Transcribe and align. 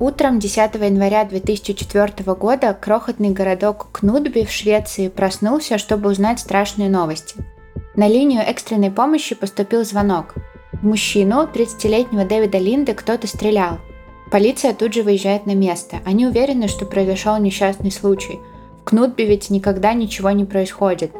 Утром 0.00 0.40
10 0.40 0.74
января 0.74 1.24
2004 1.24 2.34
года 2.34 2.76
крохотный 2.78 3.30
городок 3.30 3.88
Кнутби 3.92 4.44
в 4.44 4.50
Швеции 4.50 5.06
проснулся, 5.06 5.78
чтобы 5.78 6.10
узнать 6.10 6.40
страшные 6.40 6.90
новости. 6.90 7.36
На 7.94 8.08
линию 8.08 8.42
экстренной 8.44 8.90
помощи 8.90 9.36
поступил 9.36 9.84
звонок. 9.84 10.34
В 10.72 10.84
мужчину, 10.84 11.48
30-летнего 11.52 12.24
Дэвида 12.24 12.58
Линды, 12.58 12.92
кто-то 12.92 13.28
стрелял. 13.28 13.78
Полиция 14.32 14.74
тут 14.74 14.92
же 14.94 15.04
выезжает 15.04 15.46
на 15.46 15.54
место. 15.54 15.98
Они 16.04 16.26
уверены, 16.26 16.66
что 16.66 16.86
произошел 16.86 17.36
несчастный 17.38 17.92
случай. 17.92 18.40
В 18.80 18.84
Кнутби 18.84 19.22
ведь 19.22 19.48
никогда 19.48 19.92
ничего 19.94 20.32
не 20.32 20.44
происходит. 20.44 21.12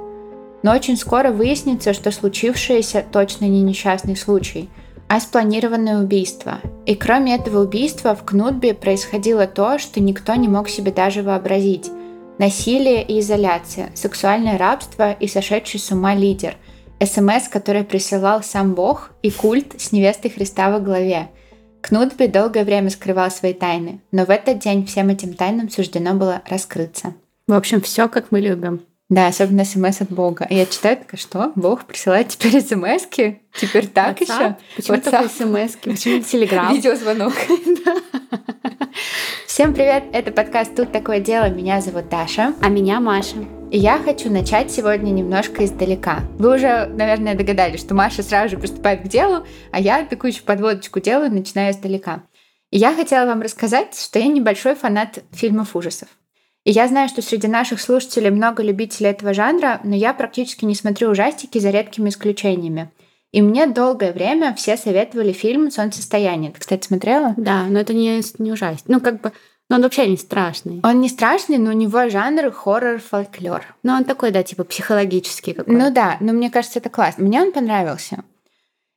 Но 0.65 0.73
очень 0.73 0.97
скоро 0.97 1.31
выяснится, 1.31 1.93
что 1.93 2.11
случившееся 2.11 3.05
точно 3.13 3.45
не 3.45 3.63
несчастный 3.63 4.17
случай– 4.17 4.69
а 5.09 5.21
спланированное 5.21 6.03
убийство. 6.03 6.61
И 6.87 6.95
кроме 6.95 7.37
этого 7.37 7.63
убийства 7.63 8.15
в 8.15 8.25
Кнутбе 8.25 8.75
происходило 8.75 9.47
то, 9.47 9.79
что 9.79 10.01
никто 10.01 10.35
не 10.35 10.49
мог 10.49 10.69
себе 10.69 10.93
даже 10.93 11.23
вообразить. 11.23 11.91
Насилие 12.39 13.03
и 13.03 13.21
изоляция, 13.21 13.91
сексуальное 13.95 14.59
рабство 14.59 15.13
и 15.13 15.29
сошедший 15.29 15.79
с 15.79 15.91
ума 15.93 16.15
лидер, 16.15 16.57
СМС, 17.03 17.49
который 17.49 17.85
присылал 17.85 18.43
сам 18.43 18.75
Бог 18.75 19.13
и 19.23 19.31
культ 19.31 19.81
с 19.81 19.93
невестой 19.93 20.31
Христа 20.31 20.71
во 20.71 20.81
главе. 20.81 21.29
Кнутби 21.81 22.27
долгое 22.27 22.65
время 22.65 22.91
скрывал 22.91 23.31
свои 23.31 23.53
тайны, 23.53 24.01
но 24.11 24.25
в 24.25 24.31
этот 24.31 24.59
день 24.59 24.87
всем 24.87 25.11
этим 25.11 25.35
тайнам 25.35 25.69
суждено 25.69 26.15
было 26.15 26.43
раскрыться. 26.49 27.15
В 27.47 27.53
общем, 27.53 27.83
все 27.83 28.09
как 28.09 28.31
мы 28.31 28.41
любим. 28.41 28.81
Да, 29.11 29.27
особенно 29.27 29.65
смс 29.65 30.01
от 30.01 30.11
Бога. 30.11 30.47
Я 30.49 30.65
читаю, 30.65 30.97
такая, 30.97 31.21
что? 31.21 31.53
Бог 31.57 31.85
присылает 31.85 32.29
теперь 32.29 32.63
смс 32.63 33.07
-ки? 33.07 33.41
Теперь 33.53 33.87
так 33.87 34.19
еще? 34.21 34.57
Почему 34.77 34.97
WhatsApp? 34.97 35.11
только 35.11 35.29
смс 35.29 35.77
Почему 35.77 36.23
Телеграм? 36.23 36.73
Видеозвонок. 36.73 37.35
Всем 39.47 39.75
привет, 39.75 40.05
это 40.13 40.33
подкаст 40.33 40.75
«Тут 40.75 40.91
такое 40.91 41.21
дело». 41.21 41.51
Меня 41.51 41.83
зовут 41.83 42.09
Даша. 42.09 42.55
А 42.63 42.69
меня 42.69 42.99
Маша. 42.99 43.37
И 43.71 43.79
я 43.79 43.99
хочу 43.99 44.31
начать 44.31 44.73
сегодня 44.73 45.11
немножко 45.11 45.65
издалека. 45.65 46.23
Вы 46.39 46.57
уже, 46.57 46.87
наверное, 46.87 47.35
догадались, 47.35 47.81
что 47.81 47.95
Маша 47.95 48.23
сразу 48.23 48.51
же 48.51 48.57
приступает 48.57 49.03
к 49.03 49.09
делу, 49.09 49.45
а 49.71 49.81
я 49.81 50.05
такую 50.07 50.33
еще 50.33 50.43
подводочку 50.43 51.01
делаю, 51.01 51.31
начинаю 51.31 51.73
издалека. 51.73 52.23
И 52.71 52.79
я 52.79 52.95
хотела 52.95 53.27
вам 53.27 53.43
рассказать, 53.43 53.97
что 53.97 54.19
я 54.19 54.29
небольшой 54.29 54.75
фанат 54.75 55.19
фильмов 55.31 55.77
ужасов. 55.77 56.09
И 56.65 56.71
я 56.71 56.89
знаю, 56.89 57.09
что 57.09 57.21
среди 57.21 57.47
наших 57.47 57.81
слушателей 57.81 58.31
много 58.31 58.63
любителей 58.63 59.11
этого 59.11 59.35
жанра, 59.35 59.81
но 59.85 59.95
я 59.95 60.15
практически 60.15 60.65
не 60.65 60.75
смотрю 60.75 61.11
ужастики 61.11 61.59
за 61.59 61.71
редкими 61.71 62.09
исключениями. 62.09 62.91
И 63.33 63.43
мне 63.43 63.67
долгое 63.67 64.13
время 64.13 64.55
все 64.55 64.77
советовали 64.77 65.33
фильм 65.33 65.71
«Солнцестояние». 65.71 66.53
Ты, 66.53 66.61
кстати, 66.61 66.87
смотрела? 66.87 67.35
Да, 67.37 67.65
но 67.65 67.81
это 67.81 67.93
не, 67.93 68.23
не 68.39 68.53
ужастик. 68.53 68.85
Ну, 68.89 69.01
как 69.01 69.21
бы, 69.21 69.33
но 69.69 69.77
он 69.77 69.83
вообще 69.83 70.07
не 70.07 70.17
страшный. 70.17 70.81
Он 70.85 71.01
не 71.01 71.09
страшный, 71.09 71.59
но 71.59 71.71
у 71.71 71.75
него 71.75 72.09
жанр 72.09 72.51
хоррор-фольклор. 72.53 73.63
Ну, 73.83 73.93
он 73.93 74.05
такой, 74.05 74.31
да, 74.31 74.43
типа 74.43 74.65
психологический 74.65 75.53
какой-то. 75.53 75.79
Ну 75.79 75.93
да, 75.93 76.17
но 76.21 76.33
мне 76.33 76.51
кажется, 76.51 76.79
это 76.79 76.91
классно. 76.91 77.25
Мне 77.25 77.43
он 77.43 77.53
понравился. 77.53 78.25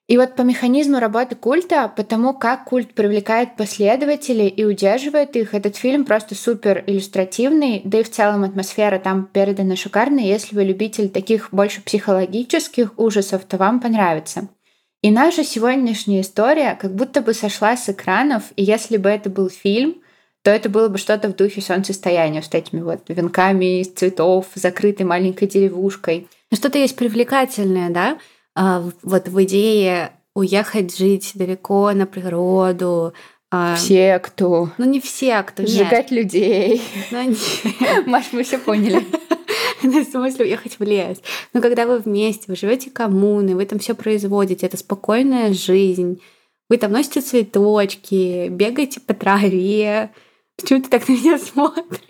И 0.07 0.17
вот 0.17 0.35
по 0.35 0.43
механизму 0.43 0.99
работы 0.99 1.35
культа, 1.35 1.91
потому 1.93 2.33
как 2.33 2.63
культ 2.63 2.93
привлекает 2.93 3.57
последователей 3.57 4.47
и 4.47 4.63
удерживает 4.63 5.35
их, 5.35 5.53
этот 5.53 5.75
фильм 5.75 6.05
просто 6.05 6.33
супер 6.33 6.81
иллюстративный, 6.87 7.81
да 7.83 7.99
и 7.99 8.03
в 8.03 8.09
целом 8.09 8.45
атмосфера 8.45 8.99
там 8.99 9.25
передана 9.25 9.75
шикарно. 9.75 10.19
Если 10.19 10.55
вы 10.55 10.63
любитель 10.63 11.09
таких 11.09 11.49
больше 11.51 11.81
психологических 11.81 12.97
ужасов, 12.97 13.43
то 13.43 13.57
вам 13.57 13.81
понравится. 13.81 14.47
И 15.01 15.11
наша 15.11 15.43
сегодняшняя 15.43 16.21
история 16.21 16.77
как 16.79 16.95
будто 16.95 17.21
бы 17.21 17.33
сошла 17.33 17.75
с 17.75 17.89
экранов, 17.89 18.43
и 18.55 18.63
если 18.63 18.95
бы 18.95 19.09
это 19.09 19.29
был 19.29 19.49
фильм, 19.49 20.01
то 20.41 20.51
это 20.51 20.69
было 20.69 20.87
бы 20.87 20.97
что-то 20.97 21.27
в 21.27 21.35
духе 21.35 21.59
солнцестояния 21.59 22.41
с 22.41 22.53
этими 22.53 22.79
вот 22.79 23.01
венками 23.09 23.81
из 23.81 23.91
цветов, 23.91 24.45
закрытой 24.55 25.03
маленькой 25.03 25.49
деревушкой. 25.49 26.29
Ну, 26.49 26.55
что-то 26.55 26.77
есть 26.77 26.95
привлекательное, 26.95 27.89
да? 27.89 28.17
А, 28.59 28.83
вот 29.03 29.27
в 29.27 29.43
идее 29.43 30.13
уехать 30.33 30.97
жить 30.97 31.33
далеко 31.35 31.91
на 31.91 32.07
природу, 32.07 33.13
а, 33.51 33.75
все, 33.75 34.17
кто... 34.17 34.71
Ну, 34.79 34.85
не 34.85 34.99
все, 34.99 35.43
кто... 35.43 35.63
Сжигать 35.63 36.09
нет. 36.11 36.11
людей. 36.11 36.81
Ну, 37.11 37.35
Маш, 38.07 38.25
мы 38.31 38.41
все 38.41 38.57
поняли. 38.57 39.05
В 39.83 40.03
смысле 40.05 40.45
уехать 40.45 40.79
в 40.79 40.83
лес. 40.83 41.21
Но 41.53 41.61
когда 41.61 41.85
вы 41.85 41.99
вместе, 41.99 42.45
вы 42.47 42.55
живете 42.55 42.89
коммуны, 42.89 43.55
вы 43.55 43.63
там 43.67 43.77
все 43.77 43.93
производите, 43.93 44.65
это 44.65 44.75
спокойная 44.75 45.53
жизнь. 45.53 46.19
Вы 46.67 46.77
там 46.77 46.93
носите 46.93 47.21
цветочки, 47.21 48.47
бегаете 48.49 48.99
по 48.99 49.13
траве. 49.13 50.09
Почему 50.57 50.81
ты 50.81 50.89
так 50.89 51.07
на 51.07 51.13
меня 51.13 51.37
смотришь? 51.37 52.01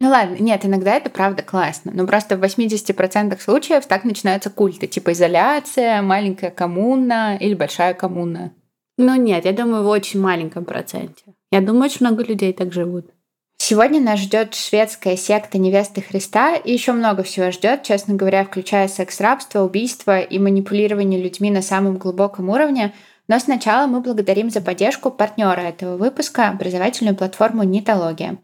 Ну 0.00 0.10
ладно, 0.10 0.36
нет, 0.38 0.64
иногда 0.64 0.94
это 0.94 1.10
правда 1.10 1.42
классно. 1.42 1.90
Но 1.92 2.06
просто 2.06 2.36
в 2.36 2.44
80% 2.44 3.40
случаев 3.40 3.86
так 3.86 4.04
начинаются 4.04 4.48
культы, 4.48 4.86
типа 4.86 5.12
изоляция, 5.12 6.02
маленькая 6.02 6.50
коммуна 6.50 7.36
или 7.36 7.54
большая 7.54 7.94
коммуна. 7.94 8.52
Ну 8.96 9.14
нет, 9.16 9.44
я 9.44 9.52
думаю, 9.52 9.84
в 9.84 9.88
очень 9.88 10.20
маленьком 10.20 10.64
проценте. 10.64 11.22
Я 11.50 11.60
думаю, 11.60 11.84
очень 11.84 12.06
много 12.06 12.22
людей 12.22 12.52
так 12.52 12.72
живут. 12.72 13.06
Сегодня 13.60 14.00
нас 14.00 14.20
ждет 14.20 14.54
шведская 14.54 15.16
секта 15.16 15.58
невесты 15.58 16.00
Христа 16.00 16.54
и 16.54 16.72
еще 16.72 16.92
много 16.92 17.24
всего 17.24 17.50
ждет, 17.50 17.82
честно 17.82 18.14
говоря, 18.14 18.44
включая 18.44 18.86
секс-рабство, 18.88 19.62
убийство 19.62 20.20
и 20.20 20.38
манипулирование 20.38 21.20
людьми 21.20 21.50
на 21.50 21.60
самом 21.60 21.98
глубоком 21.98 22.50
уровне. 22.50 22.94
Но 23.26 23.38
сначала 23.40 23.86
мы 23.86 24.00
благодарим 24.00 24.48
за 24.48 24.60
поддержку 24.60 25.10
партнера 25.10 25.60
этого 25.60 25.96
выпуска, 25.96 26.48
образовательную 26.48 27.16
платформу 27.16 27.64
Нитология. 27.64 28.38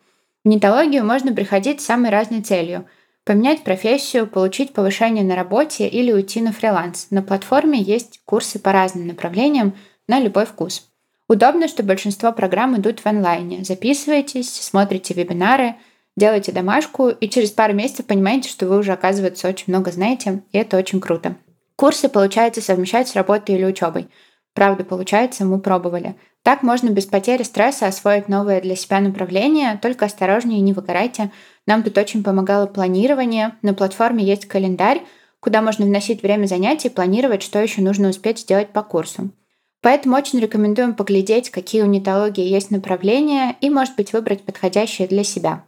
В 0.45 0.49
нетологию 0.49 1.07
можно 1.07 1.33
приходить 1.35 1.81
с 1.81 1.87
самой 1.87 2.11
разной 2.11 2.43
целью– 2.43 2.87
поменять 3.25 3.65
профессию, 3.65 4.27
получить 4.27 4.75
повышение 4.75 5.25
на 5.25 5.35
работе 5.35 5.89
или 5.89 6.13
уйти 6.13 6.43
на 6.43 6.53
фриланс. 6.53 7.07
На 7.09 7.23
платформе 7.23 7.81
есть 7.81 8.21
курсы 8.27 8.59
по 8.59 8.71
разным 8.71 9.07
направлениям 9.07 9.75
на 10.07 10.21
любой 10.21 10.45
вкус. 10.45 10.87
Удобно, 11.29 11.67
что 11.67 11.83
большинство 11.83 12.31
программ 12.33 12.77
идут 12.77 13.01
в 13.01 13.07
онлайне. 13.07 13.65
Записывайтесь, 13.65 14.53
смотрите 14.53 15.15
вебинары, 15.15 15.77
делайте 16.15 16.53
домашку 16.53 17.09
и 17.09 17.31
через 17.31 17.51
пару 17.51 17.73
месяцев 17.73 18.05
понимаете, 18.05 18.51
что 18.51 18.67
вы 18.67 18.79
уже, 18.79 18.93
оказывается, 18.93 19.49
очень 19.49 19.65
много 19.69 19.91
знаете, 19.91 20.43
и 20.53 20.59
это 20.59 20.77
очень 20.77 21.01
круто. 21.01 21.37
Курсы 21.77 22.11
получается 22.11 22.61
совмещать 22.61 23.09
с 23.09 23.17
работой 23.17 23.55
или 23.55 23.65
учебой. 23.65 24.09
Правда, 24.55 24.85
получается, 24.85 25.45
мы 25.45 25.59
пробовали. 25.59 26.15
Так 26.43 26.63
можно 26.63 26.89
без 26.91 27.07
потери 27.07 27.43
стресса 27.43 27.87
освоить 27.87 28.29
новое 28.29 28.61
для 28.61 28.77
себя 28.77 29.01
направление, 29.01 29.79
только 29.83 30.05
осторожнее 30.05 30.61
не 30.61 30.73
выгорайте. 30.73 31.33
Нам 31.67 31.83
тут 31.83 31.99
очень 31.99 32.23
помогало 32.23 32.67
планирование. 32.67 33.57
На 33.63 33.75
платформе 33.75 34.25
есть 34.25 34.47
календарь, 34.47 35.03
куда 35.41 35.61
можно 35.61 35.85
вносить 35.85 36.23
время 36.23 36.47
занятий 36.47 36.89
и 36.89 36.93
планировать, 36.93 37.43
что 37.43 37.61
еще 37.61 37.83
нужно 37.83 38.09
успеть 38.09 38.39
сделать 38.39 38.69
по 38.69 38.83
курсу. 38.83 39.31
Поэтому 39.83 40.17
очень 40.17 40.39
рекомендуем 40.39 40.95
поглядеть, 40.95 41.51
какие 41.51 41.83
у 41.83 41.87
нетологии 41.87 42.47
есть 42.47 42.71
направления 42.71 43.57
и, 43.61 43.69
может 43.69 43.97
быть, 43.97 44.13
выбрать 44.13 44.45
подходящее 44.45 45.09
для 45.09 45.25
себя. 45.25 45.65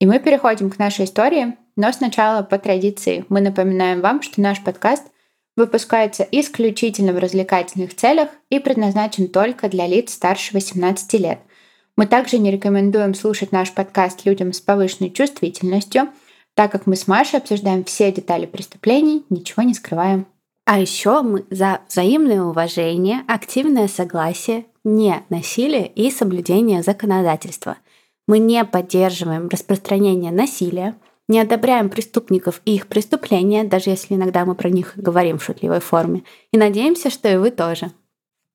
И 0.00 0.06
мы 0.06 0.20
переходим 0.20 0.70
к 0.70 0.78
нашей 0.78 1.06
истории, 1.06 1.56
но 1.76 1.90
сначала 1.92 2.42
по 2.42 2.58
традиции 2.58 3.24
мы 3.28 3.40
напоминаем 3.40 4.00
вам, 4.00 4.20
что 4.20 4.40
наш 4.40 4.62
подкаст– 4.62 5.04
выпускается 5.58 6.26
исключительно 6.30 7.12
в 7.12 7.18
развлекательных 7.18 7.94
целях 7.94 8.30
и 8.48 8.60
предназначен 8.60 9.28
только 9.28 9.68
для 9.68 9.86
лиц 9.86 10.14
старше 10.14 10.54
18 10.54 11.12
лет. 11.14 11.40
Мы 11.96 12.06
также 12.06 12.38
не 12.38 12.50
рекомендуем 12.50 13.12
слушать 13.12 13.50
наш 13.50 13.72
подкаст 13.72 14.24
людям 14.24 14.52
с 14.52 14.60
повышенной 14.60 15.10
чувствительностью, 15.10 16.08
так 16.54 16.70
как 16.70 16.86
мы 16.86 16.94
с 16.94 17.08
Машей 17.08 17.40
обсуждаем 17.40 17.84
все 17.84 18.12
детали 18.12 18.46
преступлений, 18.46 19.24
ничего 19.30 19.62
не 19.64 19.74
скрываем. 19.74 20.26
А 20.64 20.78
еще 20.78 21.22
мы 21.22 21.44
за 21.50 21.80
взаимное 21.88 22.42
уважение, 22.42 23.22
активное 23.26 23.88
согласие, 23.88 24.66
не 24.84 25.22
насилие 25.28 25.88
и 25.88 26.10
соблюдение 26.10 26.82
законодательства. 26.82 27.78
Мы 28.28 28.38
не 28.38 28.64
поддерживаем 28.64 29.48
распространение 29.48 30.30
насилия, 30.30 30.94
не 31.28 31.40
одобряем 31.40 31.90
преступников 31.90 32.60
и 32.64 32.74
их 32.74 32.86
преступления, 32.88 33.64
даже 33.64 33.90
если 33.90 34.14
иногда 34.14 34.44
мы 34.44 34.54
про 34.54 34.70
них 34.70 34.94
говорим 34.96 35.38
в 35.38 35.44
шутливой 35.44 35.80
форме. 35.80 36.24
И 36.52 36.58
надеемся, 36.58 37.10
что 37.10 37.28
и 37.28 37.36
вы 37.36 37.50
тоже. 37.50 37.92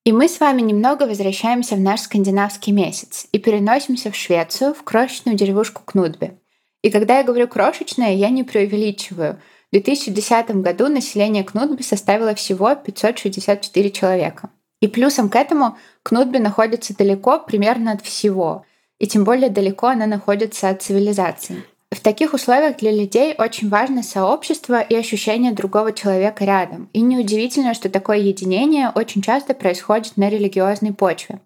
И 0.06 0.12
мы 0.12 0.28
с 0.28 0.40
вами 0.40 0.62
немного 0.62 1.04
возвращаемся 1.04 1.76
в 1.76 1.80
наш 1.80 2.02
скандинавский 2.02 2.74
месяц 2.74 3.28
и 3.32 3.40
переносимся 3.40 4.12
в 4.12 4.16
Швецию, 4.16 4.74
в 4.74 4.84
крошечную 4.84 5.38
деревушку 5.38 5.82
Кнутбе. 5.86 6.38
И 6.82 6.90
когда 6.90 7.20
я 7.20 7.24
говорю 7.24 7.48
крошечная, 7.48 8.14
я 8.14 8.30
не 8.30 8.44
преувеличиваю. 8.44 9.40
В 9.70 9.72
2010 9.72 10.58
году 10.58 10.88
население 10.88 11.46
Кнутби 11.46 11.84
составило 11.84 12.36
всего 12.36 12.76
564 12.76 13.92
человека. 13.92 14.50
И 14.82 14.88
плюсом 14.88 15.30
к 15.30 15.36
этому 15.38 15.78
Кнутби 16.04 16.40
находится 16.40 16.96
далеко 16.98 17.40
примерно 17.40 17.94
от 17.94 18.02
всего. 18.02 18.66
И 19.00 19.08
тем 19.08 19.24
более 19.24 19.50
далеко 19.50 19.88
она 19.88 20.06
находится 20.06 20.68
от 20.68 20.82
цивилизации. 20.82 21.64
В 21.94 22.00
таких 22.00 22.34
условиях 22.34 22.78
для 22.78 22.92
людей 22.92 23.36
очень 23.38 23.70
важно 23.70 24.02
сообщество 24.02 24.82
и 24.82 24.96
ощущение 24.96 25.52
другого 25.52 25.94
человека 25.94 26.44
рядом. 26.44 26.90
И 26.92 27.02
неудивительно, 27.02 27.76
что 27.76 27.88
такое 27.88 28.18
единение 28.18 28.90
очень 28.90 29.22
часто 29.22 29.54
происходит 29.54 30.18
на 30.18 30.28
религиозной 30.28 30.92
почве. 30.94 31.40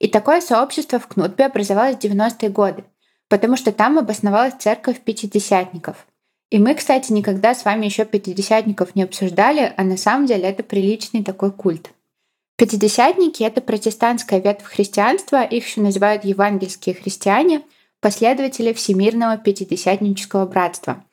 И 0.00 0.08
такое 0.08 0.40
сообщество 0.40 0.98
в 0.98 1.06
Кнутбе 1.06 1.46
образовалось 1.46 1.96
в 1.96 2.00
90-е 2.00 2.50
годы, 2.50 2.84
потому 3.28 3.56
что 3.56 3.70
там 3.70 3.96
обосновалась 3.96 4.54
церковь 4.58 5.00
пятидесятников. 5.00 6.04
И 6.50 6.58
мы, 6.58 6.74
кстати, 6.74 7.12
никогда 7.12 7.54
с 7.54 7.64
вами 7.64 7.86
еще 7.86 8.04
пятидесятников 8.04 8.96
не 8.96 9.04
обсуждали, 9.04 9.72
а 9.76 9.84
на 9.84 9.96
самом 9.96 10.26
деле 10.26 10.48
это 10.48 10.64
приличный 10.64 11.22
такой 11.22 11.52
культ. 11.52 11.90
Пятидесятники— 12.56 13.42
это 13.44 13.60
протестантская 13.60 14.40
ветвь 14.40 14.64
христианства, 14.64 15.44
их 15.44 15.64
еще 15.64 15.80
называют 15.80 16.24
евангельские 16.24 16.96
христиане, 16.96 17.62
последователи 18.02 18.72
Всемирного 18.72 19.38
Пятидесятнического 19.38 20.44
братства. 20.44 21.04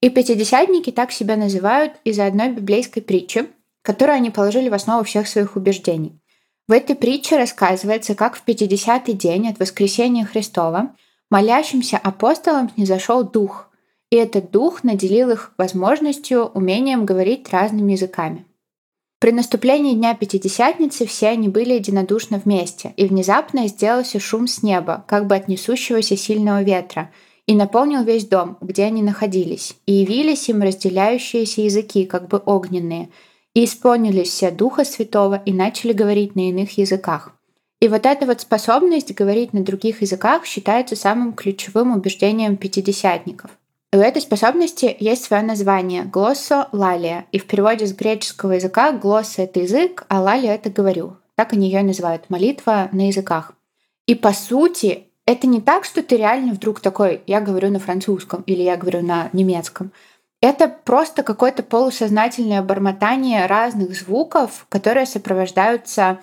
И 0.00 0.08
пятидесятники 0.08 0.90
так 0.90 1.12
себя 1.12 1.36
называют 1.36 1.92
из-за 2.04 2.26
одной 2.26 2.50
библейской 2.50 3.02
притчи, 3.02 3.46
которую 3.82 4.16
они 4.16 4.30
положили 4.30 4.70
в 4.70 4.74
основу 4.74 5.04
всех 5.04 5.28
своих 5.28 5.56
убеждений. 5.56 6.18
В 6.66 6.72
этой 6.72 6.96
притче 6.96 7.36
рассказывается, 7.36 8.14
как 8.14 8.34
в 8.34 8.44
50-й 8.46 9.12
день 9.12 9.48
от 9.48 9.58
воскресения 9.58 10.24
Христова 10.24 10.96
молящимся 11.30 11.98
апостолам 11.98 12.70
не 12.76 12.86
зашел 12.86 13.24
дух, 13.24 13.68
и 14.10 14.16
этот 14.16 14.50
дух 14.50 14.82
наделил 14.84 15.30
их 15.30 15.52
возможностью, 15.58 16.46
умением 16.46 17.04
говорить 17.04 17.48
разными 17.50 17.92
языками. 17.92 18.46
При 19.18 19.32
наступлении 19.32 19.94
Дня 19.94 20.14
Пятидесятницы 20.14 21.06
все 21.06 21.28
они 21.28 21.48
были 21.48 21.74
единодушно 21.74 22.40
вместе, 22.44 22.94
и 22.96 23.06
внезапно 23.06 23.66
сделался 23.66 24.20
шум 24.20 24.46
с 24.46 24.62
неба, 24.62 25.04
как 25.08 25.26
бы 25.26 25.34
от 25.34 25.48
несущегося 25.48 26.16
сильного 26.16 26.62
ветра, 26.62 27.10
и 27.46 27.54
наполнил 27.54 28.04
весь 28.04 28.26
дом, 28.26 28.58
где 28.60 28.84
они 28.84 29.02
находились, 29.02 29.76
и 29.86 29.92
явились 29.92 30.48
им 30.48 30.62
разделяющиеся 30.62 31.62
языки, 31.62 32.04
как 32.04 32.28
бы 32.28 32.42
огненные– 32.44 33.08
и 33.58 33.64
исполнились 33.64 34.28
все 34.28 34.52
Духа 34.52 34.84
Святого 34.84 35.42
и 35.44 35.52
начали 35.52 35.92
говорить 35.92 36.36
на 36.36 36.48
иных 36.48 36.78
языках. 36.78 37.32
И 37.80 37.88
вот 37.88 38.06
эта 38.06 38.24
вот 38.24 38.40
способность 38.40 39.12
говорить 39.12 39.52
на 39.52 39.64
других 39.64 40.00
языках 40.00 40.46
считается 40.46 40.94
самым 40.94 41.32
ключевым 41.32 41.92
убеждением 41.92 42.56
пятидесятников. 42.56 43.57
У 43.90 43.96
этой 43.96 44.20
способности 44.20 44.94
есть 45.00 45.24
свое 45.24 45.42
название– 45.42 46.02
глоссо 46.12 46.68
лалия. 46.72 47.24
И 47.32 47.38
в 47.38 47.46
переводе 47.46 47.86
с 47.86 47.94
греческого 47.94 48.52
языка 48.52 48.92
глосса– 48.92 49.42
это 49.44 49.60
язык, 49.60 50.04
а 50.08 50.20
лалия– 50.20 50.54
это 50.56 50.68
говорю. 50.68 51.16
Так 51.36 51.54
они 51.54 51.68
ее 51.70 51.82
называют– 51.82 52.24
молитва 52.28 52.90
на 52.92 53.06
языках. 53.06 53.54
И 54.04 54.14
по 54.14 54.34
сути, 54.34 55.04
это 55.24 55.46
не 55.46 55.62
так, 55.62 55.86
что 55.86 56.02
ты 56.02 56.18
реально 56.18 56.52
вдруг 56.52 56.80
такой, 56.80 57.22
я 57.26 57.40
говорю 57.40 57.70
на 57.70 57.78
французском 57.78 58.42
или 58.42 58.62
я 58.62 58.76
говорю 58.76 59.00
на 59.00 59.30
немецком. 59.32 59.90
Это 60.42 60.68
просто 60.68 61.22
какое-то 61.22 61.62
полусознательное 61.62 62.60
бормотание 62.60 63.46
разных 63.46 63.98
звуков, 63.98 64.66
которые 64.68 65.06
сопровождаются 65.06 66.18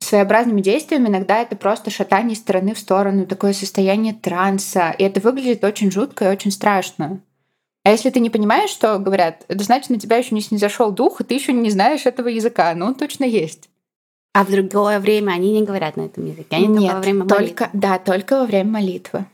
своеобразными 0.00 0.60
действиями. 0.60 1.08
Иногда 1.08 1.40
это 1.40 1.56
просто 1.56 1.90
шатание 1.90 2.34
из 2.34 2.40
стороны 2.40 2.74
в 2.74 2.78
сторону, 2.78 3.26
такое 3.26 3.52
состояние 3.52 4.14
транса. 4.14 4.94
И 4.98 5.04
это 5.04 5.20
выглядит 5.20 5.62
очень 5.64 5.90
жутко 5.90 6.26
и 6.26 6.32
очень 6.32 6.50
страшно. 6.50 7.20
А 7.84 7.90
если 7.90 8.10
ты 8.10 8.20
не 8.20 8.30
понимаешь, 8.30 8.70
что 8.70 8.98
говорят, 8.98 9.44
это 9.48 9.64
значит, 9.64 9.90
на 9.90 9.98
тебя 9.98 10.16
еще 10.16 10.34
не 10.34 10.42
снизошел 10.42 10.90
дух, 10.90 11.20
и 11.20 11.24
ты 11.24 11.34
еще 11.34 11.52
не 11.52 11.70
знаешь 11.70 12.06
этого 12.06 12.28
языка. 12.28 12.74
Но 12.74 12.86
он 12.86 12.94
точно 12.94 13.24
есть. 13.24 13.70
А 14.32 14.44
в 14.44 14.50
другое 14.50 15.00
время 15.00 15.32
они 15.32 15.52
не 15.52 15.64
говорят 15.64 15.96
на 15.96 16.02
этом 16.02 16.26
языке. 16.26 16.56
Они 16.56 16.66
Нет, 16.68 16.78
только 16.80 16.94
во 16.94 17.00
время 17.00 17.26
только, 17.26 17.64
молитвы. 17.64 17.68
да, 17.72 17.98
только 17.98 18.40
во 18.40 18.46
время 18.46 18.70
молитвы. 18.70 19.24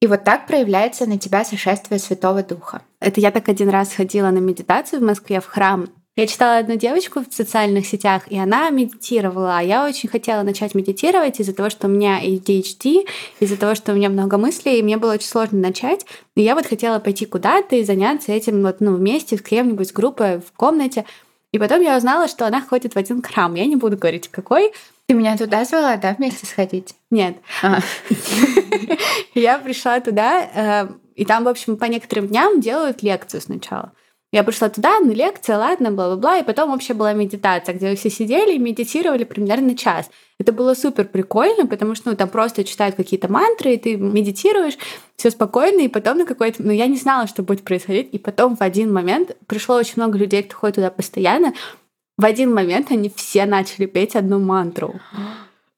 И 0.00 0.06
вот 0.06 0.24
так 0.24 0.46
проявляется 0.46 1.06
на 1.06 1.18
тебя 1.18 1.44
сошествие 1.44 1.98
Святого 1.98 2.42
Духа. 2.42 2.82
Это 3.00 3.20
я 3.20 3.30
так 3.30 3.48
один 3.48 3.70
раз 3.70 3.94
ходила 3.94 4.30
на 4.30 4.38
медитацию 4.38 5.00
в 5.00 5.04
Москве 5.04 5.40
в 5.40 5.46
храм. 5.46 5.88
Я 6.16 6.26
читала 6.26 6.56
одну 6.56 6.76
девочку 6.76 7.20
в 7.20 7.34
социальных 7.34 7.86
сетях, 7.86 8.22
и 8.28 8.38
она 8.38 8.70
медитировала. 8.70 9.58
А 9.58 9.62
я 9.62 9.84
очень 9.84 10.08
хотела 10.08 10.42
начать 10.42 10.74
медитировать 10.74 11.40
из-за 11.40 11.52
того, 11.52 11.68
что 11.68 11.88
у 11.88 11.90
меня 11.90 12.24
ADHD, 12.24 13.06
из-за 13.38 13.58
того, 13.58 13.74
что 13.74 13.92
у 13.92 13.96
меня 13.96 14.08
много 14.08 14.38
мыслей, 14.38 14.78
и 14.78 14.82
мне 14.82 14.96
было 14.96 15.12
очень 15.12 15.28
сложно 15.28 15.58
начать. 15.58 16.06
И 16.34 16.40
я 16.40 16.54
вот 16.54 16.66
хотела 16.66 17.00
пойти 17.00 17.26
куда-то 17.26 17.76
и 17.76 17.84
заняться 17.84 18.32
этим 18.32 18.62
вот, 18.62 18.80
ну, 18.80 18.94
вместе 18.94 19.36
с 19.36 19.42
кем-нибудь, 19.42 19.88
с 19.88 19.92
группой, 19.92 20.38
в 20.40 20.52
комнате. 20.56 21.04
И 21.52 21.58
потом 21.58 21.82
я 21.82 21.98
узнала, 21.98 22.28
что 22.28 22.46
она 22.46 22.62
ходит 22.62 22.94
в 22.94 22.98
один 22.98 23.20
храм. 23.20 23.54
Я 23.54 23.66
не 23.66 23.76
буду 23.76 23.98
говорить, 23.98 24.28
какой. 24.28 24.72
Ты 25.04 25.14
меня 25.14 25.36
туда 25.36 25.66
звала, 25.66 25.98
да, 25.98 26.14
вместе 26.16 26.46
сходить? 26.46 26.94
Нет. 27.10 27.36
А. 27.62 27.80
Я 29.34 29.58
пришла 29.58 30.00
туда, 30.00 30.40
э, 30.42 30.88
и 31.14 31.26
там, 31.26 31.44
в 31.44 31.48
общем, 31.48 31.76
по 31.76 31.84
некоторым 31.84 32.28
дням 32.28 32.60
делают 32.60 33.02
лекцию 33.02 33.42
сначала. 33.42 33.92
Я 34.36 34.44
пришла 34.44 34.68
туда, 34.68 35.00
ну, 35.00 35.14
лекция, 35.14 35.56
ладно, 35.56 35.90
бла-бла-бла, 35.92 36.40
и 36.40 36.44
потом 36.44 36.70
вообще 36.70 36.92
была 36.92 37.14
медитация, 37.14 37.74
где 37.74 37.96
все 37.96 38.10
сидели 38.10 38.52
и 38.52 38.58
медитировали 38.58 39.24
примерно 39.24 39.74
час. 39.74 40.10
Это 40.38 40.52
было 40.52 40.74
супер 40.74 41.06
прикольно, 41.06 41.66
потому 41.66 41.94
что 41.94 42.10
ну, 42.10 42.16
там 42.16 42.28
просто 42.28 42.62
читают 42.62 42.96
какие-то 42.96 43.32
мантры, 43.32 43.72
и 43.72 43.78
ты 43.78 43.96
медитируешь, 43.96 44.76
все 45.16 45.30
спокойно, 45.30 45.80
и 45.80 45.88
потом 45.88 46.18
на 46.18 46.26
какой-то... 46.26 46.62
Ну, 46.62 46.70
я 46.70 46.86
не 46.86 46.98
знала, 46.98 47.26
что 47.26 47.42
будет 47.42 47.64
происходить, 47.64 48.10
и 48.12 48.18
потом 48.18 48.56
в 48.56 48.60
один 48.60 48.92
момент 48.92 49.34
пришло 49.46 49.76
очень 49.76 49.94
много 49.96 50.18
людей, 50.18 50.42
кто 50.42 50.54
ходит 50.54 50.74
туда 50.74 50.90
постоянно, 50.90 51.54
в 52.18 52.24
один 52.26 52.52
момент 52.52 52.90
они 52.90 53.10
все 53.16 53.46
начали 53.46 53.86
петь 53.86 54.16
одну 54.16 54.38
мантру 54.38 55.00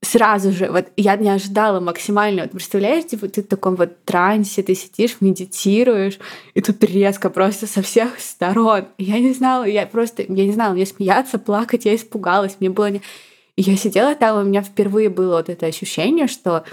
сразу 0.03 0.53
же, 0.53 0.71
вот 0.71 0.87
я 0.97 1.17
не 1.17 1.29
ожидала 1.29 1.81
максимально, 1.81 2.43
вот 2.43 2.53
представляешь, 2.53 3.07
типа 3.07 3.29
ты 3.29 3.43
в 3.43 3.49
таком 3.49 3.75
вот 3.75 4.05
трансе, 4.05 4.63
ты 4.63 4.75
сидишь, 4.75 5.17
медитируешь, 5.21 6.19
и 6.55 6.61
тут 6.61 6.83
резко 6.85 7.31
просто 7.31 7.67
со 7.67 7.83
всех 7.83 8.21
сторон. 8.21 8.87
Я 8.99 9.19
не 9.19 9.33
знала, 9.33 9.65
я 9.65 9.87
просто, 9.87 10.23
я 10.23 10.47
не 10.47 10.53
знала, 10.53 10.75
мне 10.75 10.87
смеяться, 10.87 11.39
плакать, 11.39 11.85
я 11.85 11.95
испугалась, 11.95 12.57
мне 12.61 12.71
было 12.71 12.91
не... 12.91 13.03
И 13.57 13.63
я 13.63 13.77
сидела 13.77 14.15
там, 14.15 14.39
и 14.39 14.43
у 14.45 14.47
меня 14.47 14.63
впервые 14.63 15.09
было 15.09 15.39
вот 15.39 15.49
это 15.49 15.67
ощущение, 15.67 16.29
что 16.29 16.65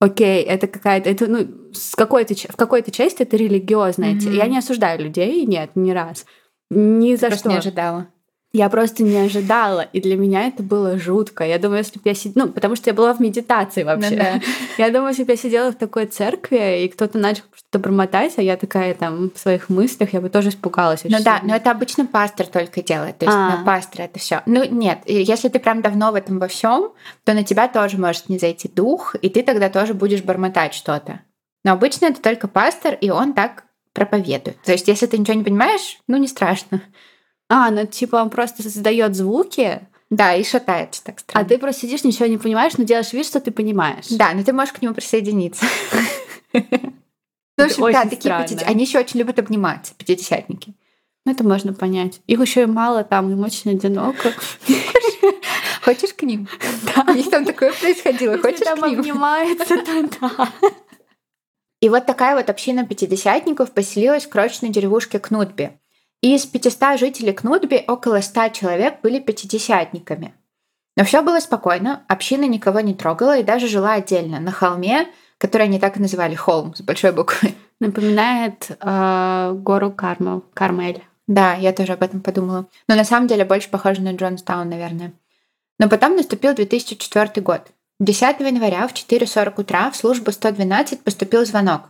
окей, 0.00 0.42
это 0.42 0.68
какая-то, 0.68 1.10
это, 1.10 1.26
ну, 1.26 1.48
с 1.72 1.96
какой-то, 1.96 2.34
в 2.34 2.56
какой-то 2.56 2.92
части 2.92 3.22
это 3.22 3.36
религиозная. 3.36 4.14
Mm-hmm. 4.14 4.36
Я 4.36 4.46
не 4.46 4.58
осуждаю 4.58 5.02
людей, 5.02 5.44
нет, 5.44 5.70
ни 5.74 5.90
раз. 5.90 6.24
Ни 6.70 7.16
за 7.16 7.26
Просто 7.26 7.38
что. 7.40 7.48
не 7.48 7.56
ожидала. 7.56 8.08
Я 8.54 8.68
просто 8.68 9.02
не 9.02 9.16
ожидала, 9.16 9.80
и 9.80 10.00
для 10.00 10.16
меня 10.16 10.46
это 10.46 10.62
было 10.62 10.96
жутко. 10.96 11.44
Я 11.44 11.58
думаю, 11.58 11.78
если 11.78 11.98
бы 11.98 12.02
я 12.04 12.14
сидела... 12.14 12.46
Ну, 12.46 12.52
потому 12.52 12.76
что 12.76 12.88
я 12.88 12.94
была 12.94 13.12
в 13.12 13.18
медитации 13.18 13.82
вообще. 13.82 14.10
Ну, 14.10 14.16
да. 14.16 14.40
Я 14.78 14.90
думаю, 14.90 15.08
если 15.08 15.24
бы 15.24 15.32
я 15.32 15.36
сидела 15.36 15.72
в 15.72 15.74
такой 15.74 16.06
церкви, 16.06 16.84
и 16.84 16.88
кто-то 16.88 17.18
начал 17.18 17.42
что-то 17.54 17.80
бормотать, 17.80 18.34
а 18.36 18.42
я 18.42 18.56
такая 18.56 18.94
там 18.94 19.30
в 19.34 19.38
своих 19.38 19.68
мыслях, 19.68 20.12
я 20.12 20.20
бы 20.20 20.28
тоже 20.28 20.50
испугалась. 20.50 21.02
Ну 21.04 21.16
да, 21.20 21.40
но 21.42 21.54
это 21.56 21.70
обычно 21.70 22.06
пастор 22.06 22.46
только 22.46 22.82
делает. 22.82 23.18
То 23.18 23.26
есть 23.26 23.36
А. 23.36 23.56
на 23.56 23.64
пастора 23.64 24.02
это 24.02 24.18
все. 24.18 24.42
Ну 24.46 24.64
нет, 24.64 25.00
если 25.06 25.48
ты 25.48 25.58
прям 25.58 25.82
давно 25.82 26.12
в 26.12 26.14
этом 26.14 26.38
во 26.38 26.46
всем, 26.46 26.92
то 27.24 27.34
на 27.34 27.42
тебя 27.42 27.66
тоже 27.66 27.98
может 27.98 28.28
не 28.28 28.38
зайти 28.38 28.68
дух, 28.68 29.16
и 29.20 29.28
ты 29.28 29.42
тогда 29.42 29.68
тоже 29.68 29.94
будешь 29.94 30.22
бормотать 30.22 30.74
что-то. 30.74 31.20
Но 31.64 31.72
обычно 31.72 32.06
это 32.06 32.20
только 32.20 32.46
пастор, 32.46 32.94
и 33.00 33.10
он 33.10 33.32
так 33.32 33.64
проповедует. 33.92 34.60
То 34.62 34.72
есть, 34.72 34.86
если 34.86 35.06
ты 35.06 35.18
ничего 35.18 35.34
не 35.36 35.44
понимаешь, 35.44 35.98
ну 36.06 36.16
не 36.18 36.28
страшно. 36.28 36.82
А, 37.48 37.70
ну 37.70 37.86
типа 37.86 38.16
он 38.16 38.30
просто 38.30 38.62
создает 38.62 39.14
звуки, 39.14 39.80
Да, 40.10 40.34
и 40.34 40.44
шатается 40.44 41.02
так 41.04 41.16
а 41.16 41.20
странно. 41.20 41.48
ты 41.48 41.58
просто 41.58 41.82
сидишь, 41.82 42.04
ничего 42.04 42.26
не 42.26 42.38
понимаешь, 42.38 42.74
но 42.78 42.84
делаешь 42.84 43.12
вид, 43.12 43.26
что 43.26 43.40
ты 43.40 43.50
понимаешь. 43.50 44.06
Да, 44.10 44.32
но 44.34 44.42
ты 44.44 44.52
можешь 44.52 44.72
к 44.72 44.82
нему 44.82 44.94
присоединиться. 44.94 45.64
Ну, 47.56 47.68
в 47.68 47.70
общем, 47.70 47.92
да, 47.92 48.02
такие 48.02 48.16
странно. 48.20 48.44
пятиде- 48.46 48.64
Они 48.64 48.84
еще 48.84 48.98
очень 48.98 49.20
любят 49.20 49.38
обниматься, 49.38 49.94
пятидесятники. 49.96 50.74
Ну, 51.24 51.30
это 51.32 51.44
можно 51.44 51.72
понять. 51.72 52.20
Их 52.26 52.40
еще 52.40 52.62
и 52.62 52.66
мало 52.66 53.04
там, 53.04 53.30
им 53.30 53.44
очень 53.44 53.70
одиноко. 53.70 54.32
Хочешь 55.84 56.14
к 56.14 56.22
ним? 56.22 56.48
Да. 56.96 57.12
Них 57.14 57.30
там 57.30 57.44
такое 57.44 57.72
происходило. 57.72 58.38
Хочешь 58.38 58.60
Если 58.60 58.74
к 58.80 58.86
ним? 58.88 58.98
обнимается, 59.00 59.76
то 59.76 60.08
да. 60.20 60.52
И 61.80 61.88
вот 61.88 62.06
такая 62.06 62.34
вот 62.34 62.50
община 62.50 62.84
пятидесятников 62.86 63.70
поселилась 63.72 64.24
в 64.24 64.28
крошечной 64.30 64.70
деревушке 64.70 65.18
Кнутби. 65.20 65.78
Из 66.26 66.46
500 66.46 66.98
жителей 66.98 67.34
Кнутби 67.34 67.84
около 67.86 68.22
100 68.22 68.48
человек 68.48 69.02
были 69.02 69.20
пятидесятниками. 69.20 70.32
Но 70.96 71.04
все 71.04 71.20
было 71.20 71.38
спокойно, 71.38 72.02
община 72.08 72.46
никого 72.46 72.80
не 72.80 72.94
трогала 72.94 73.36
и 73.36 73.42
даже 73.42 73.68
жила 73.68 73.92
отдельно, 73.92 74.40
на 74.40 74.50
холме, 74.50 75.06
который 75.36 75.64
они 75.64 75.78
так 75.78 75.98
и 75.98 76.00
называли 76.00 76.34
холм 76.34 76.74
с 76.74 76.80
большой 76.80 77.12
буквы. 77.12 77.52
Напоминает 77.78 78.70
э, 78.70 79.52
гору 79.54 79.90
Кармел, 79.90 80.42
Кармель. 80.54 81.04
Да, 81.26 81.56
я 81.56 81.74
тоже 81.74 81.92
об 81.92 82.02
этом 82.02 82.22
подумала. 82.22 82.68
Но 82.88 82.94
на 82.94 83.04
самом 83.04 83.28
деле 83.28 83.44
больше 83.44 83.68
похоже 83.68 84.00
на 84.00 84.14
Джонстаун, 84.14 84.70
наверное. 84.70 85.12
Но 85.78 85.90
потом 85.90 86.16
наступил 86.16 86.54
2004 86.54 87.42
год. 87.42 87.70
10 88.00 88.40
января 88.40 88.88
в 88.88 88.94
4.40 88.94 89.60
утра 89.60 89.90
в 89.90 89.96
службу 89.96 90.32
112 90.32 91.02
поступил 91.02 91.44
звонок. 91.44 91.82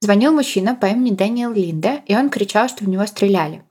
Звонил 0.00 0.32
мужчина 0.32 0.74
по 0.74 0.86
имени 0.86 1.14
Дэниел 1.14 1.52
Линде, 1.52 2.02
и 2.06 2.16
он 2.16 2.30
кричал, 2.30 2.68
что 2.68 2.82
в 2.84 2.88
него 2.88 3.06
стреляли. 3.06 3.62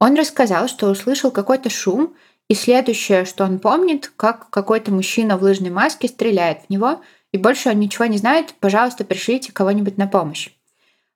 Он 0.00 0.14
рассказал, 0.14 0.68
что 0.68 0.88
услышал 0.90 1.30
какой-то 1.30 1.70
шум, 1.70 2.14
и 2.48 2.54
следующее, 2.54 3.24
что 3.24 3.44
он 3.44 3.58
помнит, 3.58 4.12
как 4.16 4.50
какой-то 4.50 4.92
мужчина 4.92 5.38
в 5.38 5.42
лыжной 5.42 5.70
маске 5.70 6.08
стреляет 6.08 6.62
в 6.62 6.70
него, 6.70 7.00
и 7.32 7.38
больше 7.38 7.70
он 7.70 7.80
ничего 7.80 8.04
не 8.04 8.18
знает, 8.18 8.54
пожалуйста, 8.60 9.04
пришлите 9.04 9.52
кого-нибудь 9.52 9.96
на 9.96 10.06
помощь. 10.06 10.50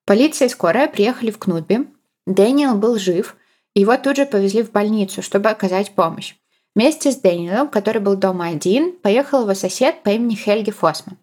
Полиция 0.05 0.47
и 0.47 0.51
скорая 0.51 0.89
приехали 0.89 1.31
в 1.31 1.39
Кнутби. 1.39 1.87
Дэниел 2.27 2.77
был 2.77 2.99
жив, 2.99 3.37
и 3.75 3.81
его 3.81 3.97
тут 3.99 4.17
же 4.17 4.27
повезли 4.27 4.63
в 4.63 4.73
больницу, 4.73 5.23
чтобы 5.23 5.51
оказать 5.51 5.95
помощь. 5.95 6.35
Вместе 6.75 7.13
с 7.13 7.17
Дэниелом, 7.17 7.69
который 7.69 8.01
был 8.01 8.17
дома 8.17 8.47
один, 8.47 8.93
поехал 8.93 9.43
его 9.43 9.55
сосед 9.55 10.03
по 10.03 10.11
имени 10.11 10.35
Хельги 10.35 10.71
Фосман. 10.71 11.19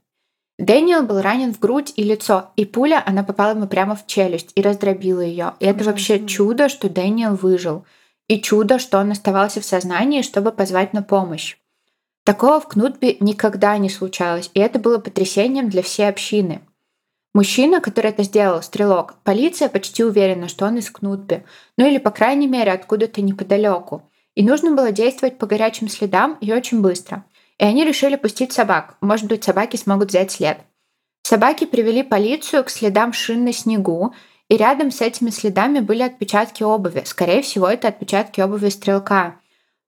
Дэниел 0.57 1.03
был 1.03 1.21
ранен 1.21 1.53
в 1.53 1.59
грудь 1.59 1.91
и 1.97 2.03
лицо, 2.03 2.51
и 2.55 2.63
пуля, 2.63 3.03
она 3.05 3.24
попала 3.24 3.51
ему 3.51 3.67
прямо 3.67 3.95
в 3.95 4.07
челюсть 4.07 4.51
и 4.55 4.62
раздробила 4.62 5.19
ее. 5.19 5.53
И 5.59 5.65
это 5.65 5.83
вообще 5.83 6.25
чудо, 6.25 6.69
что 6.69 6.89
Дэниел 6.89 7.35
выжил. 7.35 7.85
И 8.27 8.39
чудо, 8.39 8.79
что 8.79 9.00
он 9.00 9.12
оставался 9.12 9.59
в 9.59 9.65
сознании, 9.65 10.21
чтобы 10.21 10.51
позвать 10.51 10.93
на 10.93 11.03
помощь. 11.03 11.57
Такого 12.24 12.59
в 12.59 12.67
Кнутбе 12.67 13.17
никогда 13.19 13.77
не 13.77 13.89
случалось, 13.89 14.50
и 14.53 14.59
это 14.59 14.79
было 14.79 14.97
потрясением 14.97 15.69
для 15.69 15.83
всей 15.83 16.09
общины. 16.09 16.62
Мужчина, 17.35 17.81
который 17.81 18.12
это 18.12 18.24
сделал, 18.24 18.63
стрелок, 18.63 19.15
полиция 19.24 19.67
почти 19.67 20.05
уверена, 20.05 20.47
что 20.47 20.65
он 20.65 20.77
из 20.77 20.89
Кнутбе, 20.89 21.45
ну 21.77 21.85
или, 21.85 21.97
по 21.97 22.09
крайней 22.09 22.47
мере, 22.47 22.71
откуда-то 22.71 23.21
неподалеку. 23.21 24.09
И 24.35 24.43
нужно 24.43 24.71
было 24.71 24.91
действовать 24.91 25.38
по 25.38 25.45
горячим 25.45 25.89
следам 25.89 26.38
и 26.39 26.51
очень 26.53 26.81
быстро. 26.81 27.25
И 27.59 27.63
они 27.63 27.85
решили 27.85 28.15
пустить 28.15 28.51
собак. 28.51 28.97
Может 29.01 29.27
быть, 29.27 29.43
собаки 29.43 29.77
смогут 29.77 30.09
взять 30.09 30.31
след. 30.31 30.59
Собаки 31.24 31.65
привели 31.65 32.03
полицию 32.03 32.63
к 32.63 32.69
следам 32.69 33.13
шин 33.13 33.45
на 33.45 33.53
снегу, 33.53 34.13
и 34.50 34.57
рядом 34.57 34.91
с 34.91 35.01
этими 35.01 35.31
следами 35.31 35.79
были 35.79 36.03
отпечатки 36.03 36.62
обуви. 36.63 37.03
Скорее 37.05 37.41
всего, 37.41 37.67
это 37.67 37.88
отпечатки 37.88 38.41
обуви 38.41 38.69
стрелка. 38.69 39.39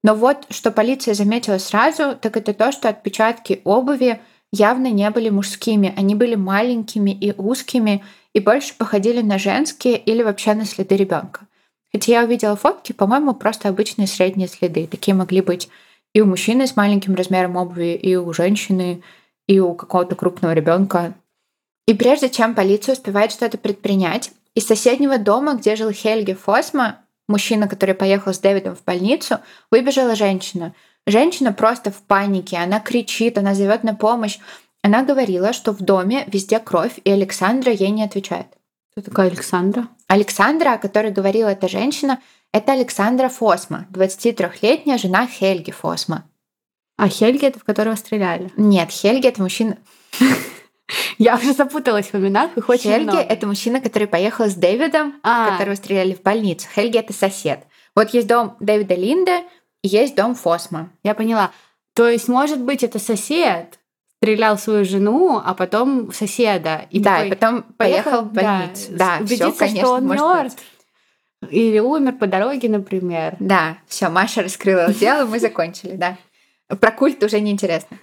Но 0.02 0.14
вот, 0.14 0.46
что 0.50 0.70
полиция 0.70 1.14
заметила 1.14 1.58
сразу, 1.58 2.16
так 2.20 2.36
это 2.36 2.54
то, 2.54 2.72
что 2.72 2.88
отпечатки 2.88 3.60
обуви 3.64 4.20
явно 4.52 4.90
не 4.90 5.08
были 5.10 5.28
мужскими. 5.28 5.94
Они 5.96 6.14
были 6.14 6.34
маленькими 6.34 7.10
и 7.10 7.32
узкими, 7.36 8.04
и 8.32 8.40
больше 8.40 8.74
походили 8.76 9.22
на 9.22 9.38
женские 9.38 9.98
или 9.98 10.22
вообще 10.22 10.54
на 10.54 10.64
следы 10.64 10.96
ребенка. 10.96 11.46
Хотя 11.92 12.12
я 12.12 12.24
увидела 12.24 12.56
фотки, 12.56 12.92
по-моему, 12.92 13.34
просто 13.34 13.68
обычные 13.68 14.06
средние 14.06 14.48
следы. 14.48 14.86
Такие 14.86 15.14
могли 15.14 15.40
быть 15.40 15.68
и 16.14 16.20
у 16.20 16.26
мужчины 16.26 16.66
с 16.66 16.76
маленьким 16.76 17.14
размером 17.14 17.56
обуви, 17.56 17.94
и 17.94 18.16
у 18.16 18.32
женщины, 18.32 19.02
и 19.46 19.60
у 19.60 19.74
какого-то 19.74 20.16
крупного 20.16 20.52
ребенка. 20.52 21.14
И 21.86 21.94
прежде 21.94 22.28
чем 22.28 22.54
полиция 22.54 22.94
успевает 22.94 23.32
что-то 23.32 23.58
предпринять, 23.58 24.30
из 24.54 24.66
соседнего 24.66 25.18
дома, 25.18 25.54
где 25.54 25.76
жил 25.76 25.92
Хельги 25.92 26.34
Фосма, 26.34 26.98
мужчина, 27.28 27.68
который 27.68 27.94
поехал 27.94 28.34
с 28.34 28.38
Дэвидом 28.38 28.74
в 28.74 28.84
больницу, 28.84 29.38
выбежала 29.70 30.16
женщина. 30.16 30.74
Женщина 31.06 31.52
просто 31.52 31.90
в 31.90 32.02
панике, 32.02 32.56
она 32.56 32.80
кричит, 32.80 33.38
она 33.38 33.54
зовет 33.54 33.84
на 33.84 33.94
помощь. 33.94 34.38
Она 34.82 35.04
говорила, 35.04 35.52
что 35.52 35.72
в 35.72 35.78
доме 35.78 36.24
везде 36.26 36.58
кровь, 36.58 36.98
и 37.04 37.10
Александра 37.10 37.72
ей 37.72 37.90
не 37.90 38.02
отвечает. 38.02 38.46
Кто 38.92 39.02
такая 39.02 39.28
Александра? 39.28 39.88
Александра, 40.08 40.72
о 40.72 40.78
которой 40.78 41.12
говорила 41.12 41.48
эта 41.48 41.68
женщина, 41.68 42.20
это 42.52 42.72
Александра 42.72 43.28
Фосма, 43.28 43.86
23-летняя 43.92 44.98
жена 44.98 45.26
Хельги 45.26 45.70
Фосма. 45.70 46.24
А 46.96 47.08
Хельги 47.08 47.44
это 47.46 47.58
в 47.58 47.64
которого 47.64 47.94
стреляли? 47.94 48.50
Нет, 48.56 48.90
Хельги 48.90 49.26
это 49.26 49.42
мужчина... 49.42 49.78
Я 51.18 51.36
уже 51.36 51.52
запуталась 51.52 52.12
в 52.12 52.14
именах, 52.14 52.56
их 52.56 52.68
очень 52.68 52.90
Хельги 52.90 53.10
много. 53.10 53.20
это 53.20 53.46
мужчина, 53.46 53.80
который 53.80 54.08
поехал 54.08 54.46
с 54.46 54.54
Дэвидом, 54.54 55.20
А. 55.22 55.50
которого 55.50 55.74
стреляли 55.74 56.14
в 56.14 56.22
больницу. 56.22 56.66
Хельги 56.74 56.96
это 56.98 57.12
сосед. 57.12 57.60
Вот 57.94 58.10
есть 58.10 58.26
дом 58.26 58.56
Дэвида 58.60 58.94
Линда, 58.94 59.42
есть 59.82 60.14
дом 60.14 60.34
Фосма. 60.34 60.90
Я 61.02 61.14
поняла. 61.14 61.50
То 61.94 62.08
есть, 62.08 62.28
может 62.28 62.60
быть, 62.60 62.82
это 62.82 62.98
сосед 62.98 63.78
стрелял 64.16 64.56
в 64.56 64.60
свою 64.60 64.84
жену, 64.84 65.40
а 65.44 65.54
потом 65.54 66.10
в 66.10 66.14
соседа. 66.14 66.86
И 66.90 67.00
да, 67.00 67.16
такой, 67.16 67.26
и 67.26 67.30
потом 67.30 67.62
поехал 67.76 68.22
в 68.22 68.32
да, 68.32 68.42
больницу. 68.42 68.86
Да, 68.90 69.14
все, 69.16 69.24
убедиться, 69.24 69.58
конечно, 69.58 69.80
что 69.80 69.92
он 69.94 70.08
мертв. 70.08 70.56
быть. 70.56 70.64
Или 71.50 71.78
умер 71.78 72.18
по 72.18 72.26
дороге, 72.26 72.68
например. 72.68 73.36
Да, 73.38 73.78
все, 73.86 74.08
Маша 74.08 74.42
раскрыла 74.42 74.92
дело, 74.92 75.26
мы 75.26 75.38
закончили, 75.38 75.96
да. 75.96 76.18
Про 76.68 76.90
культ 76.90 77.22
уже 77.22 77.40
неинтересно. 77.40 77.98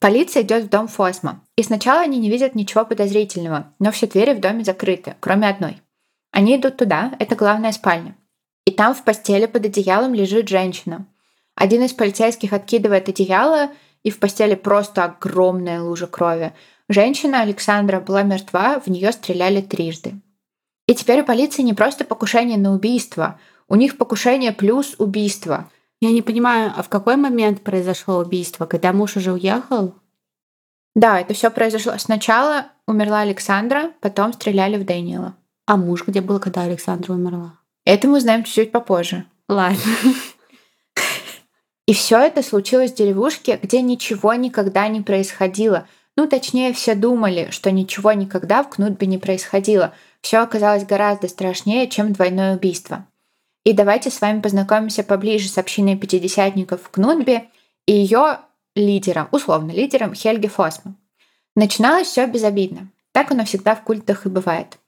Полиция 0.00 0.42
идет 0.42 0.64
в 0.64 0.68
дом 0.68 0.88
Фосма. 0.88 1.46
И 1.56 1.62
сначала 1.62 2.00
они 2.00 2.18
не 2.18 2.30
видят 2.30 2.54
ничего 2.54 2.84
подозрительного, 2.84 3.74
но 3.78 3.92
все 3.92 4.06
двери 4.06 4.34
в 4.34 4.40
доме 4.40 4.64
закрыты, 4.64 5.14
кроме 5.20 5.48
одной. 5.48 5.80
Они 6.32 6.56
идут 6.56 6.76
туда, 6.76 7.14
это 7.18 7.36
главная 7.36 7.72
спальня. 7.72 8.16
И 8.64 8.70
там 8.70 8.94
в 8.94 9.04
постели 9.04 9.46
под 9.46 9.66
одеялом 9.66 10.14
лежит 10.14 10.48
женщина. 10.48 11.06
Один 11.54 11.82
из 11.82 11.92
полицейских 11.92 12.52
откидывает 12.52 13.08
одеяло, 13.08 13.70
и 14.02 14.10
в 14.10 14.18
постели 14.18 14.54
просто 14.54 15.04
огромная 15.04 15.82
лужа 15.82 16.06
крови. 16.06 16.54
Женщина 16.88 17.42
Александра 17.42 18.00
была 18.00 18.22
мертва, 18.22 18.80
в 18.80 18.86
нее 18.88 19.12
стреляли 19.12 19.60
трижды. 19.60 20.14
И 20.90 20.94
теперь 20.96 21.20
у 21.20 21.24
полиции 21.24 21.62
не 21.62 21.72
просто 21.72 22.04
покушение 22.04 22.58
на 22.58 22.74
убийство, 22.74 23.38
у 23.68 23.76
них 23.76 23.96
покушение 23.96 24.50
плюс 24.50 24.96
убийство. 24.98 25.70
Я 26.00 26.10
не 26.10 26.20
понимаю, 26.20 26.72
а 26.76 26.82
в 26.82 26.88
какой 26.88 27.14
момент 27.14 27.62
произошло 27.62 28.18
убийство? 28.18 28.66
Когда 28.66 28.92
муж 28.92 29.16
уже 29.16 29.32
уехал? 29.32 29.94
Да, 30.96 31.20
это 31.20 31.32
все 31.32 31.48
произошло. 31.50 31.92
Сначала 31.96 32.66
умерла 32.88 33.20
Александра, 33.20 33.92
потом 34.00 34.32
стреляли 34.32 34.78
в 34.78 34.84
Дэниела. 34.84 35.36
А 35.64 35.76
муж 35.76 36.02
где 36.04 36.20
был, 36.20 36.40
когда 36.40 36.62
Александра 36.62 37.12
умерла? 37.12 37.60
Это 37.84 38.08
мы 38.08 38.16
узнаем 38.16 38.42
чуть-чуть 38.42 38.72
попозже. 38.72 39.26
Ладно. 39.48 39.78
И 41.86 41.94
все 41.94 42.18
это 42.18 42.42
случилось 42.42 42.90
в 42.90 42.96
деревушке, 42.96 43.60
где 43.62 43.80
ничего 43.80 44.34
никогда 44.34 44.88
не 44.88 45.02
происходило. 45.02 45.86
Ну, 46.16 46.26
точнее, 46.26 46.72
все 46.72 46.96
думали, 46.96 47.50
что 47.52 47.70
ничего 47.70 48.10
никогда 48.10 48.64
в 48.64 48.70
Кнутбе 48.70 49.06
не 49.06 49.18
происходило. 49.18 49.94
Все 50.22 50.38
оказалось 50.38 50.84
гораздо 50.84 51.28
страшнее, 51.28 51.88
чем 51.88 52.12
двойное 52.12 52.56
убийство. 52.56 53.06
И 53.64 53.72
давайте 53.72 54.10
с 54.10 54.20
вами 54.20 54.40
познакомимся 54.40 55.02
поближе 55.02 55.48
с 55.48 55.58
общиной 55.58 55.96
пятидесятников 55.96 56.82
в 56.82 56.90
Кнутбе 56.90 57.44
и 57.86 57.92
ее 57.92 58.38
лидером, 58.74 59.28
условно 59.32 59.72
лидером 59.72 60.14
Хельги 60.14 60.46
Фосма. 60.46 60.94
Начиналось 61.56 62.08
все 62.08 62.26
безобидно. 62.26 62.88
Так 63.12 63.32
оно 63.32 63.44
всегда 63.44 63.74
в 63.74 63.82
культах 63.82 64.26
и 64.26 64.28
бывает. 64.28 64.78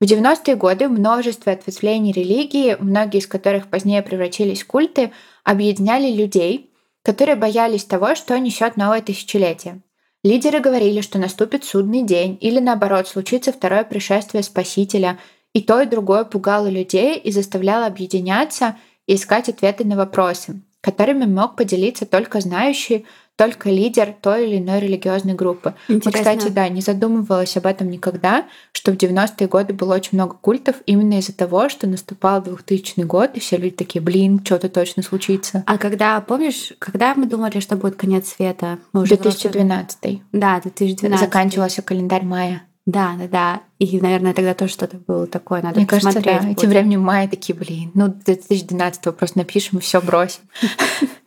В 0.00 0.04
90-е 0.04 0.56
годы 0.56 0.88
множество 0.88 1.52
ответвлений 1.52 2.12
религии, 2.12 2.76
многие 2.80 3.18
из 3.18 3.26
которых 3.26 3.68
позднее 3.68 4.02
превратились 4.02 4.62
в 4.62 4.66
культы, 4.66 5.12
объединяли 5.44 6.10
людей, 6.10 6.70
которые 7.02 7.36
боялись 7.36 7.84
того, 7.84 8.14
что 8.14 8.38
несет 8.38 8.76
новое 8.76 9.02
тысячелетие. 9.02 9.80
Лидеры 10.22 10.60
говорили, 10.60 11.00
что 11.00 11.18
наступит 11.18 11.64
судный 11.64 12.02
день 12.02 12.36
или 12.42 12.60
наоборот 12.60 13.08
случится 13.08 13.52
второе 13.52 13.84
пришествие 13.84 14.42
Спасителя, 14.42 15.18
и 15.54 15.62
то 15.62 15.80
и 15.80 15.86
другое 15.86 16.24
пугало 16.24 16.68
людей 16.68 17.18
и 17.18 17.32
заставляло 17.32 17.86
объединяться 17.86 18.76
и 19.06 19.14
искать 19.14 19.48
ответы 19.48 19.84
на 19.84 19.96
вопросы, 19.96 20.60
которыми 20.82 21.24
мог 21.24 21.56
поделиться 21.56 22.04
только 22.04 22.40
знающий, 22.40 23.06
только 23.40 23.70
лидер 23.70 24.14
той 24.20 24.46
или 24.46 24.58
иной 24.58 24.80
религиозной 24.80 25.32
группы. 25.32 25.72
Вот, 25.88 25.94
Интересно. 25.96 26.20
кстати, 26.34 26.52
да, 26.52 26.68
не 26.68 26.82
задумывалась 26.82 27.56
об 27.56 27.64
этом 27.64 27.88
никогда, 27.88 28.44
что 28.72 28.92
в 28.92 28.96
90-е 28.96 29.48
годы 29.48 29.72
было 29.72 29.94
очень 29.94 30.10
много 30.12 30.34
культов 30.34 30.76
именно 30.84 31.18
из-за 31.20 31.32
того, 31.34 31.70
что 31.70 31.86
наступал 31.86 32.42
2000 32.42 33.00
год, 33.04 33.30
и 33.32 33.40
все 33.40 33.56
люди 33.56 33.76
такие, 33.76 34.02
блин, 34.02 34.42
что-то 34.44 34.68
точно 34.68 35.02
случится. 35.02 35.64
А 35.66 35.78
когда, 35.78 36.20
помнишь, 36.20 36.74
когда 36.78 37.14
мы 37.14 37.24
думали, 37.24 37.60
что 37.60 37.76
будет 37.76 37.96
конец 37.96 38.28
света? 38.28 38.78
Мы 38.92 39.00
уже 39.04 39.14
взрослые. 39.14 39.52
2012 39.52 40.20
Да, 40.32 40.60
2012. 40.60 41.18
заканчивался 41.18 41.80
календарь 41.80 42.24
мая. 42.24 42.64
Да, 42.84 43.14
да, 43.18 43.26
да. 43.28 43.60
И, 43.78 44.00
наверное, 44.02 44.34
тогда 44.34 44.52
тоже 44.52 44.72
что-то 44.72 44.98
было 44.98 45.26
такое. 45.26 45.62
Надо 45.62 45.78
Мне 45.78 45.86
кажется, 45.86 46.12
да. 46.12 46.20
посмотреть 46.20 46.42
И 46.42 46.46
будет. 46.48 46.58
тем 46.60 46.70
временем 46.70 47.00
мая 47.00 47.26
такие, 47.26 47.56
блин, 47.56 47.90
ну 47.94 48.08
2012 48.08 49.16
просто 49.16 49.38
напишем 49.38 49.78
и 49.78 49.80
все 49.80 50.02
бросим. 50.02 50.42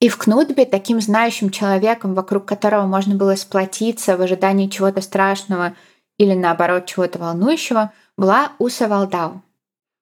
И 0.00 0.08
в 0.08 0.16
Кнутбе 0.16 0.64
таким 0.64 1.00
знающим 1.00 1.50
человеком, 1.50 2.14
вокруг 2.14 2.46
которого 2.46 2.86
можно 2.86 3.14
было 3.14 3.36
сплотиться 3.36 4.16
в 4.16 4.22
ожидании 4.22 4.68
чего-то 4.68 5.02
страшного 5.02 5.74
или 6.18 6.32
наоборот 6.34 6.86
чего-то 6.86 7.18
волнующего, 7.18 7.92
была 8.16 8.52
Уса 8.58 8.88
Валдау. 8.88 9.42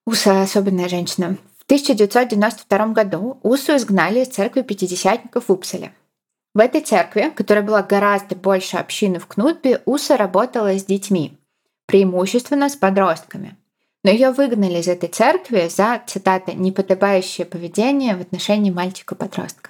Уса— 0.06 0.42
особенная 0.42 0.88
женщина. 0.88 1.36
В 1.58 1.64
1992 1.64 2.86
году 2.92 3.38
Усу 3.42 3.76
изгнали 3.76 4.20
из 4.20 4.28
церкви 4.28 4.62
пятидесятников 4.62 5.48
в 5.48 5.52
Упселе. 5.52 5.92
В 6.54 6.60
этой 6.60 6.80
церкви, 6.80 7.30
которая 7.34 7.64
была 7.64 7.82
гораздо 7.82 8.36
больше 8.36 8.78
общины 8.78 9.18
в 9.18 9.26
Кнутбе, 9.26 9.82
Уса 9.84 10.16
работала 10.16 10.78
с 10.78 10.84
детьми, 10.84 11.36
преимущественно 11.86 12.68
с 12.68 12.76
подростками. 12.76 13.56
Но 14.04 14.10
ее 14.10 14.30
выгнали 14.30 14.78
из 14.78 14.88
этой 14.88 15.08
церкви 15.08 15.68
за, 15.68 16.00
цитата, 16.06 16.52
«неподобающее 16.52 17.44
поведение 17.44 18.16
в 18.16 18.20
отношении 18.20 18.70
мальчика-подростка». 18.70 19.67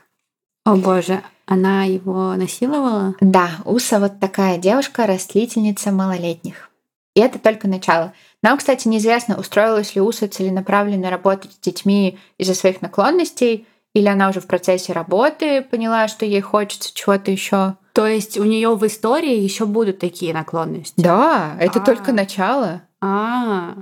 О 0.64 0.76
боже, 0.76 1.22
она 1.46 1.84
его 1.84 2.34
насиловала? 2.34 3.14
Да, 3.20 3.50
Уса 3.64 3.98
вот 4.00 4.20
такая 4.20 4.58
девушка, 4.58 5.06
растлительница 5.06 5.92
малолетних. 5.92 6.70
И 7.14 7.20
это 7.20 7.38
только 7.38 7.66
начало. 7.66 8.12
Нам, 8.42 8.58
кстати, 8.58 8.86
неизвестно, 8.86 9.38
устроилась 9.38 9.94
ли 9.94 10.00
Уса 10.00 10.28
целенаправленно 10.28 11.10
работать 11.10 11.52
с 11.52 11.58
детьми 11.58 12.18
из-за 12.36 12.54
своих 12.54 12.80
наклонностей, 12.82 13.66
или 13.94 14.06
она 14.06 14.28
уже 14.28 14.40
в 14.40 14.46
процессе 14.46 14.92
работы 14.92 15.62
поняла, 15.62 16.06
что 16.08 16.24
ей 16.24 16.40
хочется 16.40 16.94
чего-то 16.94 17.30
еще. 17.30 17.74
То 17.94 18.06
есть 18.06 18.38
у 18.38 18.44
нее 18.44 18.76
в 18.76 18.86
истории 18.86 19.36
еще 19.36 19.66
будут 19.66 19.98
такие 19.98 20.32
наклонности? 20.32 20.94
Да, 21.00 21.56
это 21.58 21.80
А. 21.80 21.84
только 21.84 22.12
начало. 22.12 22.82
А, 23.00 23.74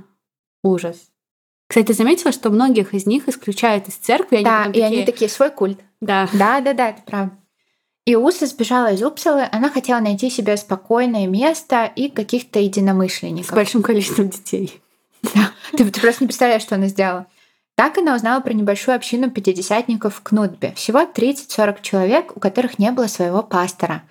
ужас. 0.63 0.97
Кстати, 1.67 1.87
ты 1.87 1.93
заметила, 1.93 2.31
что 2.31 2.49
многих 2.49 2.93
из 2.93 3.05
них 3.05 3.27
исключают 3.27 3.87
из 3.89 3.95
церкви? 3.95 4.37
они 4.37 4.45
Да, 4.45 4.57
потом 4.59 4.73
и 4.73 4.81
они 4.81 5.05
такие, 5.05 5.29
свой 5.29 5.51
культ. 5.51 5.79
Да. 6.01 6.29
Да, 6.33 6.61
да, 6.61 6.73
да, 6.73 6.89
это 6.89 7.01
правда. 7.03 7.35
И 8.05 8.15
Уса 8.15 8.45
сбежала 8.45 8.93
из 8.93 9.03
Упсалы, 9.03 9.49
она 9.51 9.69
хотела 9.69 9.99
найти 9.99 10.29
себе 10.29 10.55
спокойное 10.55 11.27
место 11.27 11.91
и 11.93 12.09
каких-то 12.09 12.59
единомышленников. 12.59 13.51
С 13.51 13.53
большим 13.53 13.83
количеством 13.83 14.29
детей. 14.29 14.81
Да. 15.23 15.51
Ты, 15.73 15.89
ты 15.91 15.99
просто 15.99 16.23
не 16.23 16.27
представляешь, 16.27 16.61
что 16.61 16.75
она 16.75 16.87
сделала. 16.87 17.27
Так 17.75 17.97
она 17.97 18.15
узнала 18.15 18.39
про 18.39 18.53
небольшую 18.53 18.95
общину 18.95 19.29
пятидесятников 19.29 20.15
в 20.15 20.23
Кнутбе. 20.23 20.73
Всего 20.75 21.01
30-40 21.01 21.81
человек, 21.81 22.35
у 22.35 22.39
которых 22.39 22.79
не 22.79 22.91
было 22.91 23.07
своего 23.07 23.43
пастора. 23.43 24.03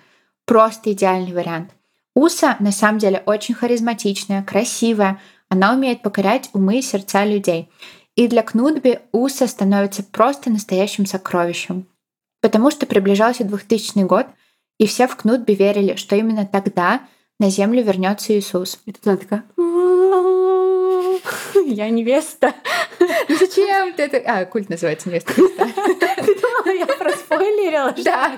Просто 0.45 0.93
идеальный 0.93 1.33
вариант. 1.33 1.71
Уса 2.13 2.55
на 2.59 2.71
самом 2.71 2.99
деле 2.99 3.23
очень 3.25 3.55
харизматичная, 3.55 4.43
красивая. 4.43 5.19
Она 5.49 5.73
умеет 5.73 6.01
покорять 6.01 6.49
умы 6.53 6.79
и 6.79 6.81
сердца 6.81 7.25
людей. 7.25 7.69
И 8.17 8.27
для 8.27 8.43
Кнутби 8.43 8.99
Уса 9.13 9.47
становится 9.47 10.03
просто 10.03 10.49
настоящим 10.49 11.05
сокровищем 11.05 11.87
потому 12.41 12.71
что 12.71 12.85
приближался 12.85 13.43
2000 13.43 14.03
год, 14.05 14.27
и 14.79 14.87
все 14.87 15.07
в 15.07 15.15
Кнутбе 15.15 15.55
верили, 15.55 15.95
что 15.95 16.15
именно 16.15 16.45
тогда 16.45 17.01
на 17.39 17.49
землю 17.49 17.83
вернется 17.83 18.37
Иисус. 18.37 18.79
И 18.85 18.93
тут 18.93 19.07
она 19.07 19.17
такая, 19.17 19.43
я 21.65 21.89
невеста. 21.89 22.53
Ну 22.99 23.35
зачем 23.35 23.93
ты 23.93 24.03
это? 24.03 24.17
А, 24.25 24.45
культ 24.45 24.69
называется 24.69 25.09
невеста 25.09 25.33
Я 26.65 26.85
проспойлерила? 26.85 27.93
Да. 28.03 28.31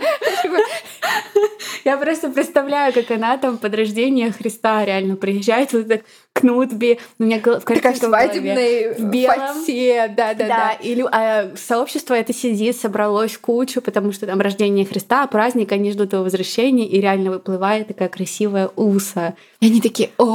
Я 1.85 1.97
просто 1.97 2.29
представляю, 2.29 2.93
как 2.93 3.11
она 3.11 3.37
там 3.37 3.57
под 3.57 3.75
рождение 3.75 4.31
Христа 4.31 4.83
реально 4.83 5.15
приезжает 5.15 5.71
вот 5.73 5.87
так 5.87 6.01
к 6.39 6.43
Нутби. 6.43 6.99
У 7.19 7.23
меня 7.23 7.39
в 7.39 7.59
Такая 7.59 7.95
свадебной 7.95 8.93
в 8.93 9.03
белом. 9.09 9.35
Фате, 9.35 10.13
да, 10.15 10.33
да, 10.33 10.47
да. 10.47 10.71
И 10.81 11.01
а, 11.11 11.51
сообщество 11.55 12.13
это 12.13 12.33
сидит, 12.33 12.77
собралось 12.77 13.37
кучу, 13.37 13.81
потому 13.81 14.11
что 14.11 14.25
там 14.25 14.39
рождение 14.39 14.85
Христа, 14.85 15.25
праздник, 15.27 15.71
они 15.71 15.91
ждут 15.91 16.13
его 16.13 16.23
возвращения, 16.23 16.87
и 16.87 16.99
реально 17.01 17.31
выплывает 17.31 17.87
такая 17.87 18.09
красивая 18.09 18.69
уса. 18.75 19.35
И 19.59 19.67
они 19.67 19.81
такие, 19.81 20.11
о, 20.17 20.25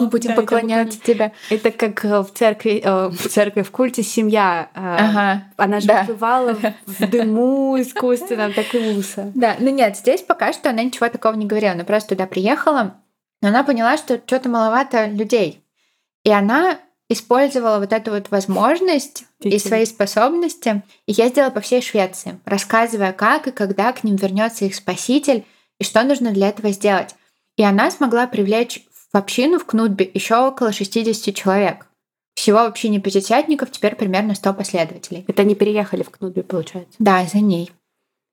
мы 0.00 0.06
будем 0.08 0.34
поклоняться 0.34 1.00
тебе. 1.00 1.32
Это 1.48 1.70
как 1.70 2.04
э, 2.04 2.20
в 2.20 2.30
церкви, 2.34 2.82
э, 2.84 3.08
в 3.08 3.28
церкви 3.28 3.62
в 3.62 3.70
культе 3.70 4.02
семья. 4.02 4.68
Э, 4.74 4.96
ага. 4.98 5.44
Она 5.56 5.80
же 5.80 5.88
выплывала 5.88 6.56
в 6.86 7.06
дыму 7.08 7.80
искусственном, 7.80 8.52
так 8.52 8.74
и 8.74 8.78
уса. 8.96 9.32
Да, 9.34 9.56
ну 9.58 9.70
нет, 9.70 9.96
здесь 9.96 10.20
пока 10.20 10.52
что 10.52 10.70
она 10.70 10.82
ничего 10.82 11.08
такого 11.08 11.34
не 11.34 11.46
говорила. 11.46 11.72
Она 11.72 11.84
просто 11.84 12.10
туда 12.10 12.26
приехала, 12.26 12.94
но 13.44 13.50
она 13.50 13.62
поняла, 13.62 13.98
что 13.98 14.22
что-то 14.24 14.48
маловато 14.48 15.04
людей. 15.04 15.62
И 16.24 16.30
она 16.30 16.78
использовала 17.10 17.78
вот 17.78 17.92
эту 17.92 18.12
вот 18.12 18.30
возможность 18.30 19.24
и 19.40 19.58
свои 19.58 19.84
способности 19.84 20.82
и 21.04 21.12
ездила 21.12 21.50
по 21.50 21.60
всей 21.60 21.82
Швеции, 21.82 22.40
рассказывая, 22.46 23.12
как 23.12 23.46
и 23.46 23.50
когда 23.50 23.92
к 23.92 24.02
ним 24.02 24.16
вернется 24.16 24.64
их 24.64 24.74
спаситель 24.74 25.44
и 25.78 25.84
что 25.84 26.02
нужно 26.04 26.30
для 26.30 26.48
этого 26.48 26.70
сделать. 26.70 27.14
И 27.58 27.62
она 27.62 27.90
смогла 27.90 28.26
привлечь 28.26 28.82
в 29.12 29.14
общину 29.18 29.58
в 29.58 29.66
Кнутбе 29.66 30.10
еще 30.14 30.36
около 30.36 30.72
60 30.72 31.34
человек. 31.34 31.86
Всего 32.34 32.60
в 32.60 32.66
общине 32.68 32.98
пятидесятников 32.98 33.70
теперь 33.70 33.94
примерно 33.94 34.34
100 34.34 34.54
последователей. 34.54 35.26
Это 35.28 35.42
они 35.42 35.54
переехали 35.54 36.02
в 36.02 36.08
Кнутбе, 36.08 36.44
получается? 36.44 36.94
Да, 36.98 37.22
за 37.26 37.40
ней. 37.40 37.70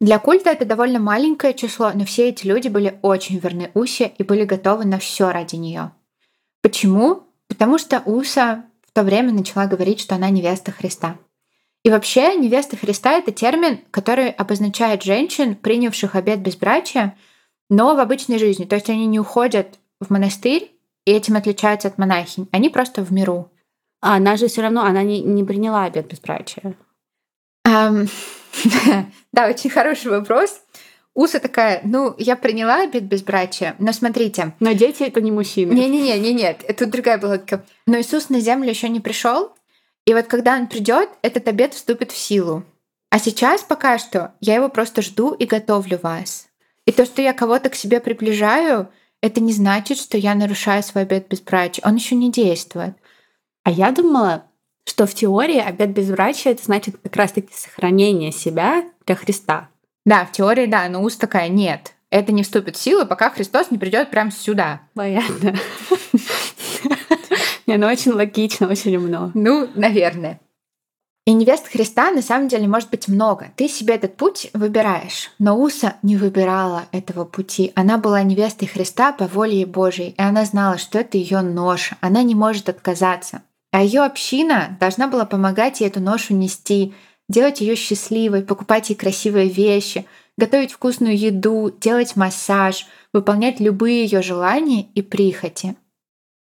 Для 0.01 0.17
культа 0.17 0.49
это 0.49 0.65
довольно 0.65 0.99
маленькое 0.99 1.53
число, 1.53 1.91
но 1.93 2.05
все 2.05 2.29
эти 2.29 2.47
люди 2.47 2.69
были 2.69 2.97
очень 3.03 3.37
верны 3.37 3.69
Усе 3.75 4.11
и 4.17 4.23
были 4.23 4.45
готовы 4.45 4.83
на 4.83 4.97
все 4.97 5.29
ради 5.29 5.57
нее. 5.57 5.91
Почему? 6.63 7.27
Потому 7.47 7.77
что 7.77 8.01
Уса 8.05 8.65
в 8.81 8.91
то 8.93 9.03
время 9.03 9.31
начала 9.31 9.67
говорить, 9.67 9.99
что 9.99 10.15
она 10.15 10.31
невеста 10.31 10.71
Христа. 10.71 11.17
И 11.83 11.91
вообще 11.91 12.35
невеста 12.35 12.77
Христа— 12.77 13.11
это 13.19 13.31
термин, 13.31 13.81
который 13.91 14.31
обозначает 14.31 15.03
женщин, 15.03 15.53
принявших 15.55 16.15
обет 16.15 16.39
безбрачия, 16.39 17.15
но 17.69 17.93
в 17.93 17.99
обычной 17.99 18.39
жизни. 18.39 18.65
То 18.65 18.77
есть 18.77 18.89
они 18.89 19.05
не 19.05 19.19
уходят 19.19 19.77
в 19.99 20.09
монастырь 20.09 20.71
и 21.05 21.11
этим 21.11 21.35
отличаются 21.35 21.89
от 21.89 21.99
монахинь. 21.99 22.49
Они 22.51 22.69
просто 22.69 23.03
в 23.03 23.13
миру. 23.13 23.51
А 24.01 24.15
она 24.15 24.35
же 24.35 24.47
все 24.47 24.63
равно, 24.63 24.81
она 24.81 25.03
не, 25.03 25.21
не 25.21 25.43
приняла 25.43 25.83
обет 25.83 26.07
безбрачия. 26.07 26.75
Да, 29.33 29.47
очень 29.47 29.69
хороший 29.69 30.11
вопрос. 30.11 30.61
Уса 31.13 31.39
такая, 31.39 31.81
ну, 31.83 32.15
я 32.17 32.35
приняла 32.35 32.83
обед 32.83 33.03
безбрачия, 33.03 33.75
но 33.79 33.91
смотрите. 33.91 34.53
Но 34.59 34.71
дети 34.73 35.03
это 35.03 35.21
не 35.21 35.31
мужчины. 35.31 35.71
Не-не-не, 35.73 36.19
не 36.19 36.33
нет, 36.33 36.63
это 36.67 36.85
другая 36.85 37.17
была. 37.17 37.39
Но 37.85 37.99
Иисус 37.99 38.29
на 38.29 38.39
землю 38.39 38.69
еще 38.69 38.87
не 38.89 38.99
пришел, 38.99 39.53
и 40.05 40.13
вот 40.13 40.27
когда 40.27 40.55
он 40.55 40.67
придет, 40.67 41.09
этот 41.21 41.47
обед 41.47 41.73
вступит 41.73 42.11
в 42.11 42.17
силу. 42.17 42.63
А 43.09 43.19
сейчас 43.19 43.61
пока 43.61 43.97
что 43.97 44.33
я 44.39 44.55
его 44.55 44.69
просто 44.69 45.01
жду 45.01 45.33
и 45.33 45.45
готовлю 45.45 45.99
вас. 46.01 46.47
И 46.85 46.91
то, 46.91 47.05
что 47.05 47.21
я 47.21 47.33
кого-то 47.33 47.69
к 47.69 47.75
себе 47.75 47.99
приближаю, 47.99 48.89
это 49.21 49.41
не 49.41 49.53
значит, 49.53 49.97
что 49.97 50.17
я 50.17 50.33
нарушаю 50.33 50.81
свой 50.81 51.03
обет 51.03 51.27
безбрачия. 51.27 51.83
Он 51.85 51.95
еще 51.95 52.15
не 52.15 52.31
действует. 52.31 52.95
А 53.63 53.69
я 53.69 53.91
думала, 53.91 54.45
что 54.85 55.05
в 55.05 55.13
теории 55.13 55.59
обет 55.59 55.91
безбрачия 55.91 56.53
это 56.53 56.63
значит 56.63 56.95
как 57.01 57.15
раз-таки 57.15 57.53
сохранение 57.53 58.31
себя 58.31 58.83
для 59.05 59.15
Христа. 59.15 59.69
Да, 60.05 60.25
в 60.25 60.31
теории, 60.31 60.65
да, 60.65 60.87
но 60.89 61.01
уст 61.03 61.19
такая 61.19 61.47
нет. 61.47 61.93
Это 62.09 62.31
не 62.33 62.43
вступит 62.43 62.75
в 62.75 62.81
силу, 62.81 63.05
пока 63.05 63.29
Христос 63.29 63.71
не 63.71 63.77
придет 63.77 64.09
прямо 64.09 64.31
сюда. 64.31 64.81
Понятно. 64.95 65.55
Не, 67.67 67.77
ну 67.77 67.87
очень 67.87 68.11
логично, 68.11 68.67
очень 68.67 68.97
умно. 68.97 69.31
Ну, 69.33 69.69
наверное. 69.75 70.41
И 71.25 71.33
невест 71.33 71.67
Христа 71.67 72.11
на 72.11 72.21
самом 72.21 72.47
деле 72.47 72.67
может 72.67 72.89
быть 72.89 73.07
много. 73.07 73.51
Ты 73.55 73.69
себе 73.69 73.95
этот 73.95 74.17
путь 74.17 74.49
выбираешь. 74.53 75.31
Но 75.37 75.57
Уса 75.57 75.95
не 76.01 76.17
выбирала 76.17 76.85
этого 76.91 77.25
пути. 77.25 77.71
Она 77.75 77.97
была 77.97 78.23
невестой 78.23 78.67
Христа 78.67 79.13
по 79.13 79.27
воле 79.27 79.65
Божьей, 79.65 80.15
и 80.17 80.21
она 80.21 80.43
знала, 80.45 80.77
что 80.77 80.99
это 80.99 81.17
ее 81.17 81.41
ноша. 81.41 81.95
Она 82.01 82.23
не 82.23 82.33
может 82.33 82.67
отказаться. 82.67 83.43
А 83.71 83.83
ее 83.83 84.01
община 84.01 84.77
должна 84.79 85.07
была 85.07 85.25
помогать 85.25 85.79
ей 85.79 85.87
эту 85.87 86.01
ношу 86.01 86.33
нести, 86.35 86.93
делать 87.29 87.61
ее 87.61 87.75
счастливой, 87.75 88.43
покупать 88.43 88.89
ей 88.89 88.95
красивые 88.95 89.47
вещи, 89.47 90.05
готовить 90.37 90.73
вкусную 90.73 91.17
еду, 91.17 91.73
делать 91.79 92.15
массаж, 92.15 92.85
выполнять 93.13 93.59
любые 93.59 94.03
ее 94.03 94.21
желания 94.21 94.87
и 94.93 95.01
прихоти. 95.01 95.75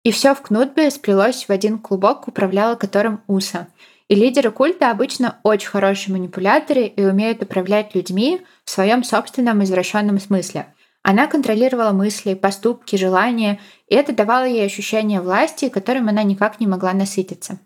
И 0.03 0.11
все 0.11 0.35
в 0.35 0.41
Кнутбе 0.41 0.91
сплелось 0.91 1.45
в 1.45 1.49
один 1.49 1.79
клубок, 1.79 2.27
управляла 2.27 2.75
которым 2.75 3.21
Уса. 3.25 3.67
И 4.07 4.13
лидеры 4.13 4.51
культа 4.51 4.91
обычно 4.91 5.39
очень 5.41 5.69
хорошие 5.69 6.13
манипуляторы 6.13 6.85
и 6.85 7.03
умеют 7.03 7.41
управлять 7.41 7.95
людьми 7.95 8.41
в 8.63 8.69
своем 8.69 9.03
собственном 9.03 9.63
извращенном 9.63 10.19
смысле. 10.19 10.67
Она 11.07 11.27
контролировала 11.27 11.91
мысли, 11.91 12.33
поступки, 12.33 12.95
желания, 12.95 13.59
и 13.87 13.93
это 13.93 14.11
давало 14.11 14.45
ей 14.45 14.65
ощущение 14.65 15.21
власти, 15.21 15.69
которым 15.69 16.09
она 16.09 16.23
никак 16.23 16.59
не 16.59 16.65
могла 16.65 16.93
насытиться. 16.93 17.59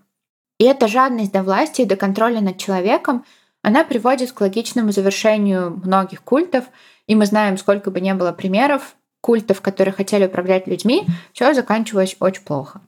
И 0.57 0.65
эта 0.65 0.89
жадность 0.89 1.31
до 1.31 1.41
власти 1.41 1.83
и 1.83 1.85
до 1.85 1.95
контроля 1.95 2.41
над 2.41 2.57
человеком, 2.57 3.23
она 3.61 3.85
приводит 3.85 4.33
к 4.33 4.41
логичному 4.41 4.91
завершению 4.91 5.79
многих 5.85 6.21
культов, 6.21 6.65
и 7.07 7.15
мы 7.15 7.25
знаем, 7.25 7.57
сколько 7.57 7.91
бы 7.91 8.01
ни 8.01 8.11
было 8.11 8.33
примеров 8.33 8.97
культов, 9.21 9.61
которые 9.61 9.93
хотели 9.93 10.25
управлять 10.25 10.67
людьми, 10.67 11.07
все 11.31 11.53
заканчивалось 11.53 12.17
очень 12.19 12.43
плохо. 12.43 12.81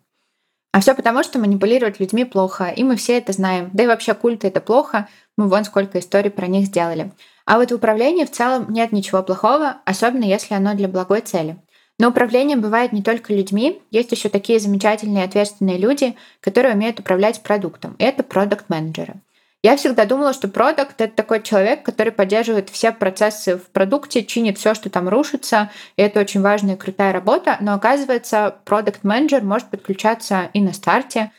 А 0.73 0.81
все 0.81 0.95
потому, 0.95 1.23
что 1.23 1.39
манипулировать 1.39 2.01
людьми 2.01 2.25
плохо, 2.25 2.65
и 2.65 2.83
мы 2.83 2.97
все 2.97 3.17
это 3.17 3.31
знаем. 3.31 3.69
Да 3.71 3.83
и 3.83 3.87
вообще 3.87 4.13
культы 4.13 4.47
это 4.49 4.59
плохо, 4.59 5.07
мы 5.41 5.47
вон 5.47 5.65
сколько 5.65 5.97
историй 5.97 6.29
про 6.29 6.45
них 6.45 6.67
сделали. 6.67 7.11
А 7.45 7.57
вот 7.57 7.71
в 7.71 7.75
управлении 7.75 8.25
в 8.25 8.31
целом 8.31 8.71
нет 8.71 8.91
ничего 8.91 9.23
плохого, 9.23 9.77
особенно 9.85 10.23
если 10.23 10.53
оно 10.53 10.75
для 10.75 10.87
благой 10.87 11.21
цели. 11.21 11.57
Но 11.97 12.09
управление 12.09 12.57
бывает 12.57 12.93
не 12.93 13.01
только 13.01 13.33
людьми, 13.33 13.81
есть 13.89 14.11
еще 14.11 14.29
такие 14.29 14.59
замечательные 14.59 15.23
ответственные 15.23 15.77
люди, 15.77 16.15
которые 16.41 16.75
умеют 16.75 16.99
управлять 16.99 17.41
продуктом. 17.41 17.95
Это 17.97 18.21
продукт-менеджеры. 18.23 19.15
Я 19.63 19.77
всегда 19.77 20.05
думала, 20.05 20.33
что 20.33 20.47
продукт 20.47 20.99
это 21.01 21.15
такой 21.15 21.41
человек, 21.43 21.83
который 21.83 22.11
поддерживает 22.11 22.69
все 22.69 22.91
процессы 22.91 23.57
в 23.57 23.69
продукте, 23.69 24.23
чинит 24.23 24.57
все, 24.57 24.73
что 24.73 24.89
там 24.89 25.09
рушится, 25.09 25.69
и 25.95 26.01
это 26.01 26.19
очень 26.19 26.41
важная 26.41 26.75
и 26.75 26.77
крутая 26.77 27.13
работа. 27.13 27.57
Но 27.61 27.73
оказывается, 27.73 28.55
продукт-менеджер 28.65 29.43
может 29.43 29.69
подключаться 29.69 30.49
и 30.53 30.61
на 30.61 30.73
старте, 30.73 31.31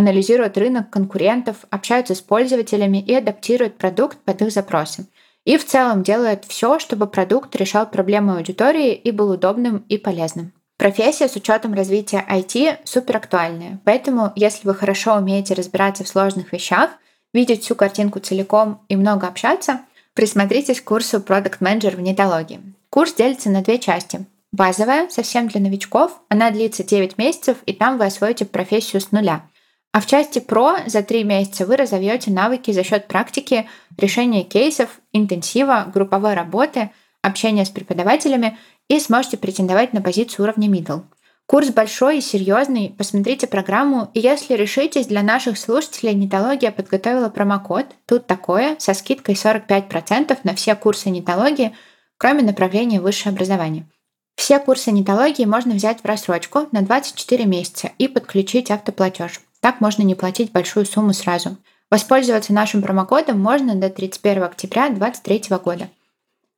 анализирует 0.00 0.58
рынок 0.58 0.90
конкурентов, 0.90 1.58
общается 1.70 2.14
с 2.14 2.20
пользователями 2.20 2.98
и 2.98 3.14
адаптирует 3.14 3.78
продукт 3.78 4.18
под 4.18 4.42
их 4.42 4.52
запросы 4.52 5.06
и 5.44 5.56
в 5.56 5.66
целом 5.66 6.02
делает 6.02 6.44
все, 6.44 6.78
чтобы 6.78 7.06
продукт 7.06 7.54
решал 7.56 7.86
проблемы 7.86 8.36
аудитории 8.36 8.94
и 8.94 9.10
был 9.10 9.30
удобным 9.30 9.84
и 9.88 9.98
полезным. 9.98 10.52
Профессия 10.76 11.28
с 11.28 11.36
учетом 11.36 11.74
развития 11.74 12.24
IT 12.28 12.78
супер 12.84 13.18
актуальная, 13.18 13.80
поэтому 13.84 14.32
если 14.34 14.66
вы 14.66 14.74
хорошо 14.74 15.16
умеете 15.16 15.54
разбираться 15.54 16.04
в 16.04 16.08
сложных 16.08 16.52
вещах, 16.52 16.90
видеть 17.34 17.64
всю 17.64 17.74
картинку 17.74 18.18
целиком 18.18 18.80
и 18.88 18.96
много 18.96 19.26
общаться, 19.26 19.80
присмотритесь 20.14 20.80
к 20.80 20.84
курсу 20.84 21.18
Product 21.18 21.58
Manager 21.60 21.96
в 21.96 22.00
нетологии. 22.00 22.60
Курс 22.88 23.12
делится 23.14 23.50
на 23.50 23.62
две 23.62 23.78
части. 23.78 24.24
Базовая, 24.52 25.08
совсем 25.10 25.48
для 25.48 25.60
новичков, 25.60 26.18
она 26.28 26.50
длится 26.50 26.82
9 26.82 27.18
месяцев, 27.18 27.58
и 27.66 27.72
там 27.72 27.98
вы 27.98 28.06
освоите 28.06 28.44
профессию 28.44 29.00
с 29.00 29.12
нуля. 29.12 29.42
А 29.92 30.00
в 30.00 30.06
части 30.06 30.38
про 30.38 30.76
за 30.86 31.02
три 31.02 31.24
месяца 31.24 31.66
вы 31.66 31.76
разовьете 31.76 32.30
навыки 32.30 32.70
за 32.70 32.84
счет 32.84 33.08
практики, 33.08 33.68
решения 33.96 34.44
кейсов, 34.44 35.00
интенсива, 35.12 35.90
групповой 35.92 36.34
работы, 36.34 36.90
общения 37.22 37.64
с 37.64 37.70
преподавателями 37.70 38.56
и 38.88 39.00
сможете 39.00 39.36
претендовать 39.36 39.92
на 39.92 40.00
позицию 40.00 40.44
уровня 40.44 40.68
middle. 40.68 41.02
Курс 41.46 41.70
большой 41.70 42.18
и 42.18 42.20
серьезный, 42.20 42.94
посмотрите 42.96 43.48
программу, 43.48 44.08
и 44.14 44.20
если 44.20 44.54
решитесь, 44.54 45.08
для 45.08 45.24
наших 45.24 45.58
слушателей 45.58 46.14
нетология 46.14 46.70
подготовила 46.70 47.28
промокод 47.28 47.86
«Тут 48.06 48.28
такое» 48.28 48.76
со 48.78 48.94
скидкой 48.94 49.34
45% 49.34 50.38
на 50.44 50.54
все 50.54 50.76
курсы 50.76 51.10
нетологии, 51.10 51.74
кроме 52.18 52.42
направления 52.42 53.00
высшее 53.00 53.32
образование. 53.32 53.88
Все 54.36 54.60
курсы 54.60 54.92
нетологии 54.92 55.44
можно 55.44 55.74
взять 55.74 56.02
в 56.02 56.04
рассрочку 56.04 56.68
на 56.70 56.82
24 56.82 57.44
месяца 57.46 57.90
и 57.98 58.06
подключить 58.06 58.70
автоплатеж. 58.70 59.40
Так 59.60 59.80
можно 59.80 60.02
не 60.02 60.14
платить 60.14 60.52
большую 60.52 60.86
сумму 60.86 61.12
сразу. 61.12 61.56
Воспользоваться 61.90 62.52
нашим 62.52 62.82
промокодом 62.82 63.40
можно 63.40 63.74
до 63.74 63.90
31 63.90 64.44
октября 64.44 64.88
2023 64.88 65.56
года. 65.58 65.90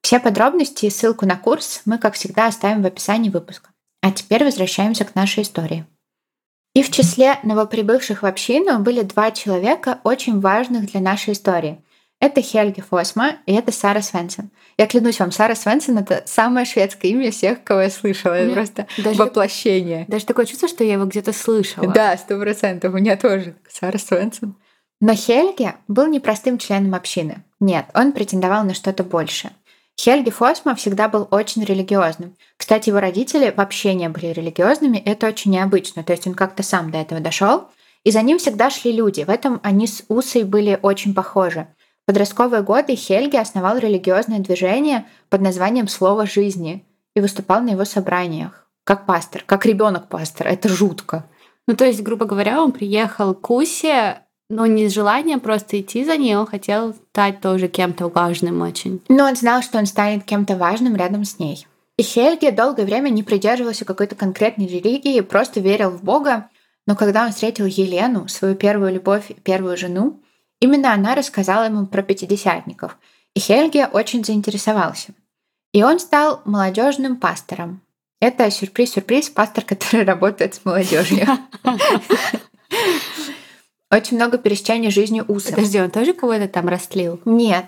Все 0.03 0.21
подробности 0.21 0.87
и 0.87 0.91
ссылку 0.91 1.27
на 1.27 1.37
курс 1.37 1.83
мы, 1.85 1.99
как 1.99 2.15
всегда, 2.15 2.47
оставим 2.47 2.83
в 2.83 2.87
описании 2.87 3.31
выпуска. 3.31 3.71
А 4.03 4.11
теперь 4.11 4.45
возвращаемся 4.45 5.05
к 5.05 5.15
нашей 5.15 5.43
истории. 5.43 5.87
И 6.75 6.83
в 6.83 6.91
числе 6.91 7.39
новоприбывших 7.43 8.23
в 8.23 8.27
общину 8.27 8.79
были 8.81 9.03
два 9.03 9.31
человека, 9.31 10.01
очень 10.05 10.41
важных 10.41 10.91
для 10.91 11.01
нашей 11.01 11.35
истории. 11.35 11.83
Это 12.23 12.41
Хельги 12.41 12.81
Фосма 12.81 13.39
и 13.47 13.53
это 13.53 13.73
Сара 13.73 14.01
Свенсон. 14.01 14.51
Я 14.79 14.87
клянусь 14.87 15.19
вам, 15.19 15.33
Сара 15.33 15.57
Свенсон— 15.57 15.99
это 15.99 16.23
самое 16.25 16.65
шведское 16.65 17.11
имя 17.11 17.33
всех, 17.33 17.65
кого 17.65 17.81
я 17.81 17.91
слышала. 17.91 18.35
Это 18.35 18.55
просто 18.55 18.87
даже 18.97 19.19
воплощение. 19.19 20.05
Даже 20.07 20.25
такое 20.25 20.47
чувство, 20.47 20.69
что 20.69 20.85
я 20.85 20.93
его 20.93 21.05
где-то 21.07 21.33
слышала. 21.33 21.89
Да, 21.89 22.17
сто 22.17 22.39
процентов. 22.39 22.95
У 22.95 22.99
меня 22.99 23.17
тоже 23.17 23.57
Сара 23.69 23.99
Свенсон. 23.99 24.55
Но 25.01 25.17
Хельги 25.17 25.75
был 25.89 26.07
непростым 26.07 26.59
членом 26.59 26.95
общины. 26.95 27.43
Нет, 27.59 27.87
он 27.93 28.13
претендовал 28.13 28.63
на 28.63 28.75
что-то 28.75 29.03
большее. 29.03 29.51
Хельги 29.99 30.31
Фосма 30.31 30.77
всегда 30.77 31.09
был 31.09 31.27
очень 31.33 31.65
религиозным. 31.65 32.37
Кстати, 32.57 32.91
его 32.91 33.01
родители 33.01 33.53
вообще 33.57 33.95
не 33.95 34.09
были 34.09 34.27
религиозными, 34.27 34.99
это 34.99 35.27
очень 35.27 35.51
необычно, 35.51 36.05
то 36.05 36.13
есть 36.13 36.29
он 36.29 36.35
как-то 36.35 36.63
сам 36.63 36.93
до 36.93 36.99
этого 36.99 37.21
дошел. 37.21 37.65
И 38.05 38.13
за 38.13 38.23
ним 38.23 38.39
всегда 38.39 38.71
шли 38.71 38.93
люди. 38.93 39.25
В 39.25 39.29
этом 39.29 39.59
они 39.65 39.89
с 39.89 40.05
Усой 40.07 40.45
были 40.45 40.79
очень 40.81 41.15
похожи. 41.15 41.67
В 42.03 42.07
подростковые 42.07 42.63
годы 42.63 42.95
Хельги 42.95 43.37
основал 43.37 43.79
религиозное 43.79 44.41
движение 44.41 45.07
под 45.29 45.41
названием 45.41 45.89
«Слово 45.89 46.27
жизни» 46.27 46.85
и 47.15 47.21
выступал 47.21 47.61
на 47.63 47.71
его 47.71 47.85
собраниях. 47.85 48.67
Как 48.85 49.07
пастор, 49.07 49.45
как 49.47 49.65
ребенок 49.65 50.09
пастор. 50.09 50.49
Это 50.49 50.69
жутко. 50.69 51.25
Ну, 51.69 51.77
то 51.77 51.85
есть, 51.85 52.03
грубо 52.03 52.27
говоря, 52.27 52.61
он 52.61 52.73
приехал 52.73 53.35
к 53.35 53.51
Усе 53.51 54.23
но 54.53 54.67
не 54.67 54.89
с 54.89 54.93
желанием 54.93 55.41
просто 55.41 55.81
идти 55.81 56.05
за 56.05 56.19
ней, 56.19 56.37
он 56.37 56.47
хотел 56.47 56.93
стать 56.93 57.41
тоже 57.41 57.69
кем-то 57.69 58.09
важным 58.09 58.61
очень. 58.61 59.01
Но 59.09 59.25
он 59.25 59.35
знал, 59.35 59.63
что 59.63 59.79
он 59.79 59.87
станет 59.87 60.25
кем-то 60.25 60.57
важным 60.57 60.95
рядом 60.95 61.25
с 61.25 61.39
ней. 61.39 61.67
И 61.97 62.03
Хельги 62.03 62.51
долгое 62.51 62.85
время 62.85 63.09
не 63.09 63.23
придерживался 63.23 63.87
какой-то 63.87 64.15
конкретной 64.15 64.67
религии, 64.67 65.21
просто 65.21 65.61
верил 65.61 65.89
в 65.89 66.05
Бога. 66.05 66.51
Но 66.87 66.97
когда 66.97 67.25
он 67.25 67.33
встретил 67.33 67.65
Елену, 67.65 68.29
свою 68.29 68.55
первую 68.55 68.93
любовь 68.93 69.31
и 69.31 69.35
первую 69.35 69.79
жену, 69.79 70.21
именно 70.63 70.95
она 70.95 71.15
рассказала 71.15 71.65
ему 71.65 71.87
про 71.87 72.03
пятидесятников. 72.03 72.97
И 73.35 73.41
Хельги 73.41 73.87
очень 73.93 74.25
заинтересовался. 74.25 75.13
И 75.73 75.83
он 75.83 75.99
стал 75.99 76.41
молодежным 76.45 77.17
пастором. 77.17 77.83
Это 78.21 78.51
сюрприз-сюрприз, 78.51 79.31
пастор, 79.31 79.65
который 79.65 80.05
работает 80.07 80.55
с 80.55 80.65
молодежью. 80.65 81.27
Очень 83.91 84.17
много 84.17 84.39
пересечения 84.39 84.91
жизни 84.91 85.23
Уса. 85.27 85.51
Подожди, 85.51 85.81
он 85.81 85.91
тоже 85.91 86.15
кого-то 86.15 86.49
там 86.49 86.69
растлил? 86.69 87.21
Нет. 87.25 87.67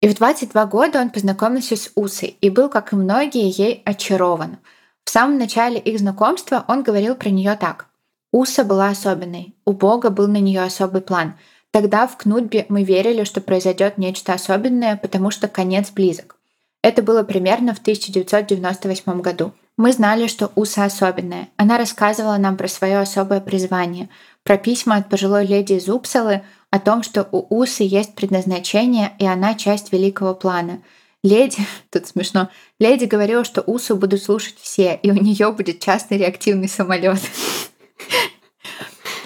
И 0.00 0.08
в 0.08 0.14
22 0.14 0.66
года 0.66 1.00
он 1.00 1.10
познакомился 1.10 1.76
с 1.76 1.90
Усой 1.94 2.36
и 2.40 2.50
был, 2.50 2.68
как 2.68 2.92
и 2.92 2.96
многие, 2.96 3.50
ей 3.50 3.82
очарован. 3.84 4.58
В 5.04 5.10
самом 5.10 5.38
начале 5.38 5.78
их 5.78 5.98
знакомства 5.98 6.64
он 6.68 6.82
говорил 6.82 7.14
про 7.14 7.28
нее 7.28 7.56
так. 7.56 7.86
Уса 8.32 8.64
была 8.64 8.88
особенной, 8.88 9.54
у 9.64 9.72
Бога 9.72 10.10
был 10.10 10.28
на 10.28 10.38
нее 10.38 10.62
особый 10.62 11.00
план. 11.00 11.34
Тогда 11.70 12.06
в 12.06 12.16
Кнутбе 12.16 12.66
мы 12.68 12.82
верили, 12.82 13.24
что 13.24 13.40
произойдет 13.40 13.98
нечто 13.98 14.32
особенное, 14.32 14.96
потому 14.96 15.30
что 15.30 15.48
конец 15.48 15.90
близок. 15.90 16.36
Это 16.82 17.02
было 17.02 17.22
примерно 17.22 17.74
в 17.74 17.78
1998 17.78 19.20
году. 19.20 19.52
Мы 19.76 19.92
знали, 19.92 20.26
что 20.26 20.50
Уса 20.54 20.84
особенная. 20.84 21.48
Она 21.56 21.78
рассказывала 21.78 22.36
нам 22.36 22.56
про 22.56 22.68
свое 22.68 22.98
особое 22.98 23.40
призвание, 23.40 24.08
про 24.42 24.56
письма 24.56 24.96
от 24.96 25.08
пожилой 25.08 25.46
леди 25.46 25.74
из 25.74 25.88
Упсалы 25.88 26.42
о 26.70 26.80
том, 26.80 27.02
что 27.02 27.28
у 27.30 27.60
Усы 27.60 27.84
есть 27.84 28.14
предназначение, 28.14 29.12
и 29.18 29.26
она 29.26 29.54
часть 29.54 29.92
великого 29.92 30.34
плана. 30.34 30.80
Леди, 31.22 31.58
тут 31.90 32.06
смешно, 32.06 32.48
леди 32.78 33.04
говорила, 33.04 33.44
что 33.44 33.60
Усу 33.62 33.96
будут 33.96 34.22
слушать 34.22 34.56
все, 34.60 34.98
и 35.02 35.10
у 35.10 35.14
нее 35.14 35.52
будет 35.52 35.80
частный 35.80 36.18
реактивный 36.18 36.68
самолет. 36.68 37.20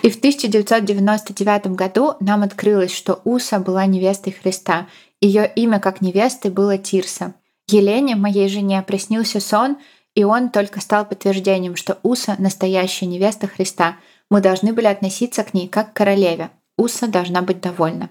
И 0.03 0.11
в 0.11 0.17
1999 0.17 1.69
году 1.69 2.15
нам 2.21 2.43
открылось, 2.43 2.93
что 2.93 3.21
Уса 3.25 3.61
была 3.61 3.87
невестой 3.87 4.33
Христа. 4.33 4.89
Ее 5.21 5.51
имя 5.55 5.79
как 5.79 6.01
невесты 6.01 6.51
было 6.51 6.77
Тирса. 6.77 7.35
Елене, 7.69 8.17
моей 8.17 8.49
жене, 8.49 8.83
приснился 8.83 9.39
сон, 9.39 9.79
и 10.17 10.25
он 10.25 10.51
только 10.51 10.81
стал 10.81 11.07
подтверждением, 11.07 11.77
что 11.77 11.99
Уса— 12.03 12.35
настоящая 12.39 13.07
невеста 13.07 13.47
Христа— 13.47 13.97
мы 14.31 14.41
должны 14.41 14.73
были 14.73 14.87
относиться 14.87 15.45
к 15.45 15.55
ней 15.55 15.69
как 15.69 15.93
к 15.93 15.97
королеве. 15.97 16.51
Уса 16.77 17.07
должна 17.07 17.43
быть 17.43 17.61
довольна. 17.61 18.11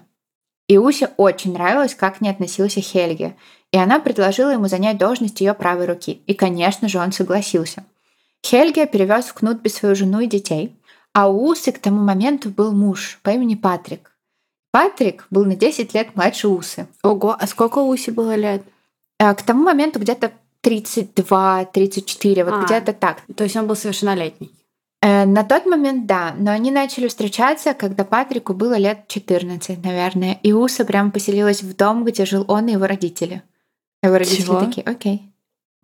И 0.68 0.78
Усе 0.78 1.10
очень 1.16 1.52
нравилось, 1.52 1.94
как 1.94 2.18
к 2.18 2.20
ней 2.20 2.30
относился 2.30 2.80
Хельге, 2.80 3.36
и 3.72 3.76
она 3.76 3.98
предложила 3.98 4.50
ему 4.50 4.68
занять 4.68 4.98
должность 4.98 5.40
ее 5.40 5.52
правой 5.52 5.86
руки. 5.86 6.22
И, 6.26 6.34
конечно 6.34 6.88
же, 6.88 6.98
он 6.98 7.10
согласился. 7.12 7.84
Хельге 8.46 8.86
перевез 8.86 9.26
в 9.26 9.34
Кнутби 9.34 9.68
свою 9.68 9.94
жену 9.94 10.20
и 10.20 10.26
детей, 10.26 10.76
а 11.14 11.28
у 11.28 11.48
Усы 11.48 11.72
к 11.72 11.78
тому 11.78 12.02
моменту 12.02 12.50
был 12.50 12.72
муж 12.72 13.18
по 13.22 13.30
имени 13.30 13.54
Патрик. 13.54 14.12
Патрик 14.70 15.26
был 15.30 15.44
на 15.44 15.54
10 15.54 15.94
лет 15.94 16.16
младше 16.16 16.48
Усы. 16.48 16.86
Ого, 17.02 17.36
а 17.38 17.46
сколько 17.46 17.78
Усе 17.78 18.10
было 18.10 18.34
лет? 18.34 18.62
А, 19.18 19.34
к 19.34 19.42
тому 19.42 19.64
моменту 19.64 20.00
где-то 20.00 20.32
32-34, 20.64 22.44
вот 22.44 22.54
а, 22.54 22.64
где-то 22.64 22.92
так. 22.92 23.22
То 23.36 23.44
есть 23.44 23.56
он 23.56 23.66
был 23.66 23.76
совершеннолетний. 23.76 24.50
Э, 25.02 25.26
на 25.26 25.42
тот 25.44 25.66
момент 25.66 26.06
да, 26.06 26.34
но 26.38 26.52
они 26.52 26.70
начали 26.70 27.08
встречаться, 27.08 27.74
когда 27.74 28.04
Патрику 28.04 28.54
было 28.54 28.78
лет 28.78 29.08
14, 29.08 29.82
наверное, 29.82 30.38
и 30.42 30.52
Уса 30.52 30.84
прям 30.84 31.10
поселилась 31.10 31.62
в 31.62 31.76
дом, 31.76 32.04
где 32.04 32.24
жил 32.24 32.44
он 32.48 32.68
и 32.68 32.72
его 32.72 32.86
родители. 32.86 33.42
Его 34.02 34.16
родители 34.16 34.44
Чего? 34.44 34.60
такие, 34.60 34.84
окей. 34.84 35.31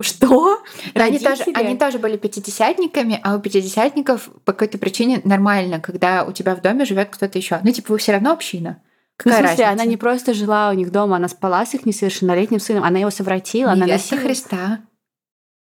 Что? 0.00 0.62
Они 0.94 1.18
тоже, 1.18 1.44
они 1.54 1.76
тоже 1.76 1.98
были 1.98 2.16
пятидесятниками, 2.16 3.20
а 3.22 3.34
у 3.34 3.40
пятидесятников 3.40 4.28
по 4.44 4.52
какой-то 4.52 4.78
причине 4.78 5.20
нормально, 5.24 5.80
когда 5.80 6.24
у 6.24 6.32
тебя 6.32 6.54
в 6.54 6.61
доме 6.61 6.84
живет 6.84 7.08
кто-то 7.11 7.37
еще. 7.37 7.58
Ну, 7.64 7.72
типа, 7.72 7.92
вы 7.92 7.98
все 7.98 8.12
равно 8.12 8.32
община. 8.32 8.80
Какая 9.16 9.40
ну, 9.40 9.46
в 9.46 9.48
смысле, 9.48 9.64
разница? 9.64 9.82
она 9.82 9.90
не 9.90 9.96
просто 9.96 10.34
жила 10.34 10.70
у 10.70 10.74
них 10.74 10.92
дома, 10.92 11.16
она 11.16 11.26
спала 11.26 11.66
с 11.66 11.74
их 11.74 11.84
несовершеннолетним 11.84 12.61
сыном, 12.61 12.84
она 12.84 13.00
его 13.00 13.11
совратила, 13.11 13.70
Невеста 13.74 13.84
она 13.84 13.94
носила... 13.94 14.20
Христа. 14.20 14.80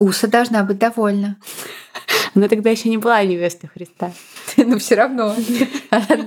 Уса 0.00 0.28
должна 0.28 0.62
быть 0.62 0.78
довольна. 0.78 1.36
Она 2.34 2.46
тогда 2.46 2.70
еще 2.70 2.88
не 2.88 2.98
была 2.98 3.22
невестой 3.24 3.68
Христа. 3.68 4.12
Ну, 4.56 4.78
все 4.78 4.96
равно. 4.96 5.34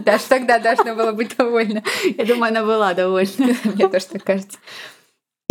Даже 0.06 0.24
тогда 0.30 0.60
должна 0.60 0.96
была 0.96 1.12
быть 1.12 1.36
довольна. 1.38 1.84
Я 2.18 2.26
думаю, 2.26 2.52
она 2.52 2.64
была 2.64 2.94
довольна. 2.94 3.32
Мне 3.64 3.88
тоже 3.88 4.06
так 4.08 4.24
кажется. 4.24 4.58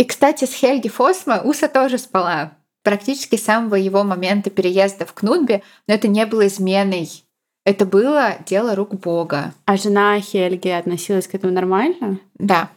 И, 0.01 0.03
кстати, 0.03 0.45
с 0.45 0.53
Хельги 0.55 0.87
Фосма 0.87 1.41
Уса 1.43 1.67
тоже 1.67 1.99
спала. 1.99 2.53
Практически 2.81 3.35
с 3.35 3.43
самого 3.43 3.75
его 3.75 4.03
момента 4.03 4.49
переезда 4.49 5.05
в 5.05 5.13
Кнутбе, 5.13 5.61
но 5.87 5.93
это 5.93 6.07
не 6.07 6.25
было 6.25 6.47
изменой. 6.47 7.23
Это 7.65 7.85
было 7.85 8.37
дело 8.47 8.73
рук 8.73 8.95
Бога. 8.95 9.53
А 9.65 9.77
жена 9.77 10.19
Хельги 10.19 10.69
относилась 10.69 11.27
к 11.27 11.35
этому 11.35 11.53
нормально? 11.53 12.19
Да. 12.33 12.71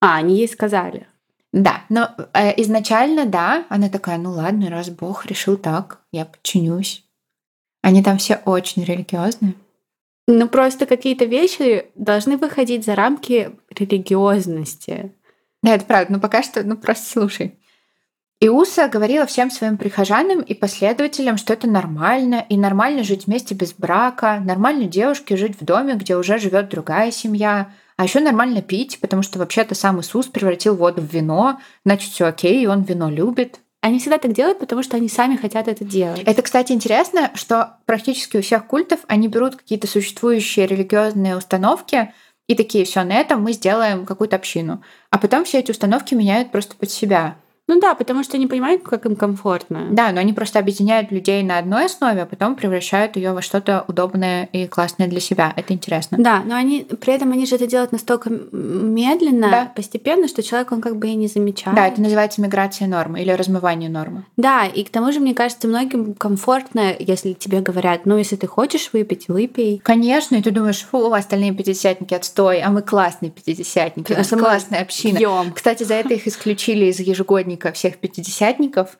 А, 0.00 0.18
они 0.18 0.36
ей 0.36 0.46
сказали. 0.46 1.08
Да, 1.52 1.82
но 1.88 2.10
э, 2.34 2.52
изначально 2.62 3.26
да, 3.26 3.64
она 3.68 3.88
такая, 3.88 4.18
ну 4.18 4.30
ладно, 4.30 4.70
раз 4.70 4.90
Бог 4.90 5.26
решил 5.26 5.56
так, 5.56 5.98
я 6.12 6.24
подчинюсь. 6.24 7.04
Они 7.82 8.00
там 8.00 8.18
все 8.18 8.40
очень 8.44 8.84
религиозные. 8.84 9.54
Ну, 10.28 10.48
просто 10.48 10.86
какие-то 10.86 11.24
вещи 11.24 11.86
должны 11.96 12.36
выходить 12.36 12.84
за 12.84 12.94
рамки 12.94 13.50
религиозности. 13.70 15.12
Да, 15.62 15.74
это 15.74 15.84
правда. 15.84 16.12
Но 16.12 16.20
пока 16.20 16.42
что, 16.42 16.62
ну, 16.62 16.76
просто 16.76 17.10
слушай. 17.10 17.58
Иуса 18.42 18.88
говорила 18.88 19.26
всем 19.26 19.50
своим 19.50 19.76
прихожанам 19.76 20.40
и 20.40 20.54
последователям, 20.54 21.36
что 21.36 21.52
это 21.52 21.68
нормально, 21.68 22.46
и 22.48 22.56
нормально 22.56 23.04
жить 23.04 23.26
вместе 23.26 23.54
без 23.54 23.74
брака, 23.74 24.40
нормально 24.42 24.86
девушке 24.86 25.36
жить 25.36 25.60
в 25.60 25.64
доме, 25.64 25.94
где 25.94 26.16
уже 26.16 26.38
живет 26.38 26.70
другая 26.70 27.10
семья, 27.10 27.70
а 27.98 28.04
еще 28.04 28.20
нормально 28.20 28.62
пить, 28.62 28.98
потому 28.98 29.22
что 29.22 29.38
вообще-то 29.38 29.74
сам 29.74 30.00
Иисус 30.00 30.26
превратил 30.28 30.74
воду 30.74 31.02
в 31.02 31.12
вино, 31.12 31.60
значит, 31.84 32.12
все 32.12 32.24
окей, 32.24 32.62
и 32.62 32.66
он 32.66 32.80
вино 32.82 33.10
любит. 33.10 33.60
Они 33.82 33.98
всегда 33.98 34.16
так 34.16 34.32
делают, 34.32 34.58
потому 34.58 34.82
что 34.82 34.96
они 34.96 35.10
сами 35.10 35.36
хотят 35.36 35.68
это 35.68 35.84
делать. 35.84 36.22
Это, 36.24 36.40
кстати, 36.40 36.72
интересно, 36.72 37.30
что 37.34 37.76
практически 37.84 38.38
у 38.38 38.42
всех 38.42 38.66
культов 38.66 39.00
они 39.06 39.28
берут 39.28 39.56
какие-то 39.56 39.86
существующие 39.86 40.66
религиозные 40.66 41.36
установки 41.36 42.14
и 42.50 42.56
такие, 42.56 42.84
все, 42.84 43.04
на 43.04 43.14
этом 43.14 43.44
мы 43.44 43.52
сделаем 43.52 44.04
какую-то 44.04 44.34
общину. 44.34 44.82
А 45.10 45.18
потом 45.18 45.44
все 45.44 45.60
эти 45.60 45.70
установки 45.70 46.14
меняют 46.14 46.50
просто 46.50 46.74
под 46.74 46.90
себя. 46.90 47.36
Ну 47.70 47.78
да, 47.78 47.94
потому 47.94 48.24
что 48.24 48.36
они 48.36 48.48
понимают, 48.48 48.82
как 48.82 49.06
им 49.06 49.14
комфортно. 49.14 49.86
Да, 49.92 50.10
но 50.10 50.18
они 50.18 50.32
просто 50.32 50.58
объединяют 50.58 51.12
людей 51.12 51.40
на 51.44 51.56
одной 51.56 51.86
основе, 51.86 52.22
а 52.22 52.26
потом 52.26 52.56
превращают 52.56 53.14
ее 53.14 53.32
во 53.32 53.42
что-то 53.42 53.84
удобное 53.86 54.48
и 54.52 54.66
классное 54.66 55.06
для 55.06 55.20
себя. 55.20 55.52
Это 55.54 55.72
интересно. 55.72 56.18
Да, 56.18 56.42
но 56.44 56.56
они 56.56 56.84
при 57.00 57.14
этом 57.14 57.30
они 57.30 57.46
же 57.46 57.54
это 57.54 57.68
делают 57.68 57.92
настолько 57.92 58.28
медленно, 58.28 59.50
да. 59.52 59.72
постепенно, 59.76 60.26
что 60.26 60.42
человек 60.42 60.72
он 60.72 60.80
как 60.80 60.96
бы 60.96 61.10
и 61.10 61.14
не 61.14 61.28
замечает. 61.28 61.76
Да, 61.76 61.86
это 61.86 62.00
называется 62.00 62.40
миграция 62.40 62.88
нормы 62.88 63.22
или 63.22 63.30
размывание 63.30 63.88
нормы. 63.88 64.24
Да, 64.36 64.66
и 64.66 64.82
к 64.82 64.90
тому 64.90 65.12
же, 65.12 65.20
мне 65.20 65.32
кажется, 65.32 65.68
многим 65.68 66.14
комфортно, 66.14 66.92
если 66.98 67.34
тебе 67.34 67.60
говорят, 67.60 68.04
ну, 68.04 68.18
если 68.18 68.34
ты 68.34 68.48
хочешь 68.48 68.90
выпить, 68.92 69.28
выпей. 69.28 69.80
Конечно, 69.84 70.34
и 70.34 70.42
ты 70.42 70.50
думаешь, 70.50 70.84
фу, 70.90 71.12
остальные 71.12 71.52
пятидесятники 71.52 72.14
отстой, 72.14 72.62
а 72.62 72.70
мы 72.70 72.82
классные 72.82 73.30
пятидесятники, 73.30 74.12
у 74.12 74.16
нас 74.16 74.26
классная 74.26 74.82
община. 74.82 75.18
Пьем. 75.18 75.52
Кстати, 75.52 75.84
за 75.84 75.94
это 75.94 76.14
их 76.14 76.26
исключили 76.26 76.86
из 76.86 76.98
ежегодника 76.98 77.59
праздника 77.60 77.72
всех 77.72 77.98
пятидесятников, 77.98 78.98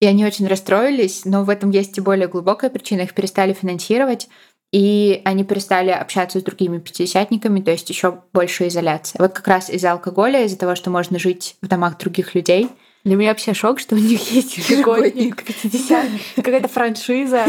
и 0.00 0.06
они 0.06 0.24
очень 0.24 0.46
расстроились, 0.46 1.24
но 1.24 1.44
в 1.44 1.50
этом 1.50 1.70
есть 1.70 1.96
и 1.98 2.00
более 2.00 2.28
глубокая 2.28 2.70
причина. 2.70 3.02
Их 3.02 3.14
перестали 3.14 3.52
финансировать, 3.52 4.28
и 4.72 5.22
они 5.24 5.44
перестали 5.44 5.90
общаться 5.90 6.40
с 6.40 6.42
другими 6.42 6.78
пятидесятниками, 6.78 7.60
то 7.60 7.70
есть 7.70 7.88
еще 7.90 8.22
больше 8.32 8.68
изоляция. 8.68 9.20
Вот 9.20 9.32
как 9.32 9.46
раз 9.48 9.70
из-за 9.70 9.92
алкоголя, 9.92 10.44
из-за 10.44 10.58
того, 10.58 10.74
что 10.74 10.90
можно 10.90 11.18
жить 11.18 11.56
в 11.62 11.68
домах 11.68 11.96
других 11.98 12.34
людей. 12.34 12.68
Для 13.04 13.16
меня 13.16 13.30
вообще 13.30 13.52
шок, 13.52 13.80
что 13.80 13.96
у 13.96 13.98
них 13.98 14.32
есть 14.32 14.56
ежегодник 14.68 15.44
50 15.44 16.06
какая-то 16.36 16.68
франшиза. 16.68 17.44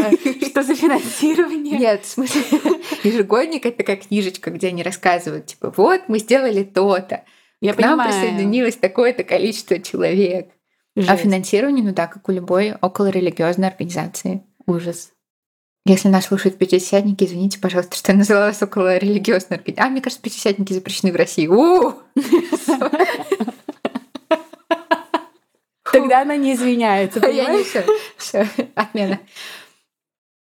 Что 0.50 0.62
за 0.62 0.74
финансирование? 0.74 1.78
Нет, 1.78 2.04
в 2.04 2.08
смысле, 2.08 2.42
ежегодник— 3.04 3.66
это 3.66 3.82
как 3.82 4.06
книжечка, 4.06 4.50
где 4.50 4.68
они 4.68 4.82
рассказывают, 4.82 5.46
типа, 5.46 5.72
вот, 5.76 6.02
мы 6.08 6.18
сделали 6.18 6.62
то-то. 6.62 7.24
Я 7.60 7.72
К 7.72 7.76
понимаю. 7.76 7.96
нам 7.96 8.06
присоединилось 8.08 8.76
такое-то 8.76 9.24
количество 9.24 9.78
человек. 9.80 10.48
А 10.96 11.00
Жесть. 11.00 11.10
А 11.10 11.16
финансирование, 11.16 11.84
ну 11.84 11.92
да, 11.92 12.06
как 12.06 12.28
у 12.28 12.32
любой 12.32 12.72
околорелигиозной 12.72 13.68
организации. 13.68 14.42
Ужас. 14.66 15.10
Если 15.84 16.08
нас 16.08 16.24
слушают 16.26 16.58
пятидесятники, 16.58 17.24
извините, 17.24 17.60
пожалуйста, 17.60 17.96
что 17.96 18.12
я 18.12 18.18
назвала 18.18 18.46
вас 18.46 18.60
около 18.62 18.96
религиозной 18.96 19.58
организацией. 19.58 19.86
А, 19.86 19.90
мне 19.90 20.00
кажется, 20.00 20.22
пятидесятники 20.22 20.72
запрещены 20.72 21.12
в 21.12 21.16
России. 21.16 21.48
Тогда 25.92 26.22
она 26.22 26.36
не 26.36 26.54
извиняется, 26.54 27.20
понимаешь? 27.20 27.86
Все, 28.16 28.48
отмена. 28.74 29.20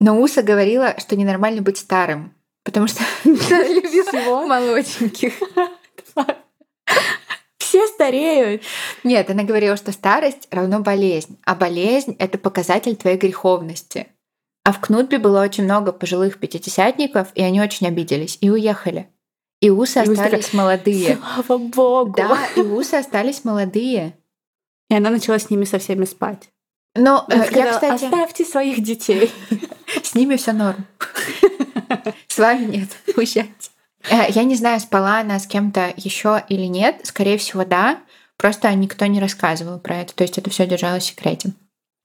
Но 0.01 0.19
Уса 0.21 0.43
говорила, 0.43 0.95
что 0.99 1.15
ненормально 1.15 1.63
быть 1.63 1.77
старым, 1.77 2.35
потому 2.65 2.89
что 2.89 3.03
любила 3.25 4.47
молоденьких. 4.47 5.35
Стареют. 8.01 8.63
Нет, 9.05 9.29
она 9.29 9.43
говорила, 9.43 9.77
что 9.77 9.93
старость 9.93 10.49
равно 10.51 10.81
болезнь, 10.81 11.39
а 11.45 11.55
болезнь— 11.55 12.17
это 12.19 12.39
показатель 12.39 12.97
твоей 12.97 13.19
греховности. 13.19 14.07
А 14.65 14.73
в 14.73 14.81
Кнутбе 14.81 15.19
было 15.19 15.43
очень 15.43 15.65
много 15.65 15.93
пожилых 15.93 16.39
пятидесятников, 16.39 17.29
и 17.35 17.43
они 17.43 17.61
очень 17.61 17.87
обиделись 17.87 18.39
и 18.41 18.49
уехали. 18.49 19.11
И 19.61 19.69
усы 19.69 19.99
и 19.99 20.03
остались 20.03 20.47
такая, 20.47 20.63
молодые. 20.63 21.19
Слава 21.19 21.59
богу! 21.59 22.15
Да, 22.17 22.39
и 22.57 22.61
усы 22.61 22.95
остались 22.95 23.45
молодые. 23.45 24.17
И 24.89 24.95
она 24.95 25.11
начала 25.11 25.39
с 25.39 25.51
ними 25.51 25.65
со 25.65 25.79
всеми 25.79 26.07
спать. 26.07 26.49
Но 26.95 27.27
э, 27.29 27.45
сказала, 27.45 27.65
я, 27.65 27.73
кстати... 27.73 28.05
Оставьте 28.05 28.45
своих 28.47 28.83
детей. 28.83 29.31
С 30.03 30.15
ними 30.15 30.37
все 30.37 30.53
норм. 30.53 30.87
С 32.29 32.39
вами 32.39 32.65
нет. 32.65 32.89
Уезжайте. 33.15 33.70
Э, 34.09 34.31
я 34.31 34.45
не 34.45 34.55
знаю, 34.55 34.81
спала 34.81 35.19
она 35.19 35.39
с 35.39 35.47
кем-то 35.47 35.93
еще 35.97 36.43
или 36.49 36.67
нет. 36.67 37.01
Скорее 37.05 37.39
всего, 37.39 37.65
да. 37.65 37.99
Просто 38.37 38.73
никто 38.75 39.05
не 39.07 39.21
рассказывал 39.21 39.79
про 39.79 39.97
это. 39.97 40.15
То 40.15 40.25
есть 40.25 40.39
это 40.39 40.51
все 40.51 40.67
держалось 40.67 41.05
в 41.05 41.07
секрете. 41.07 41.53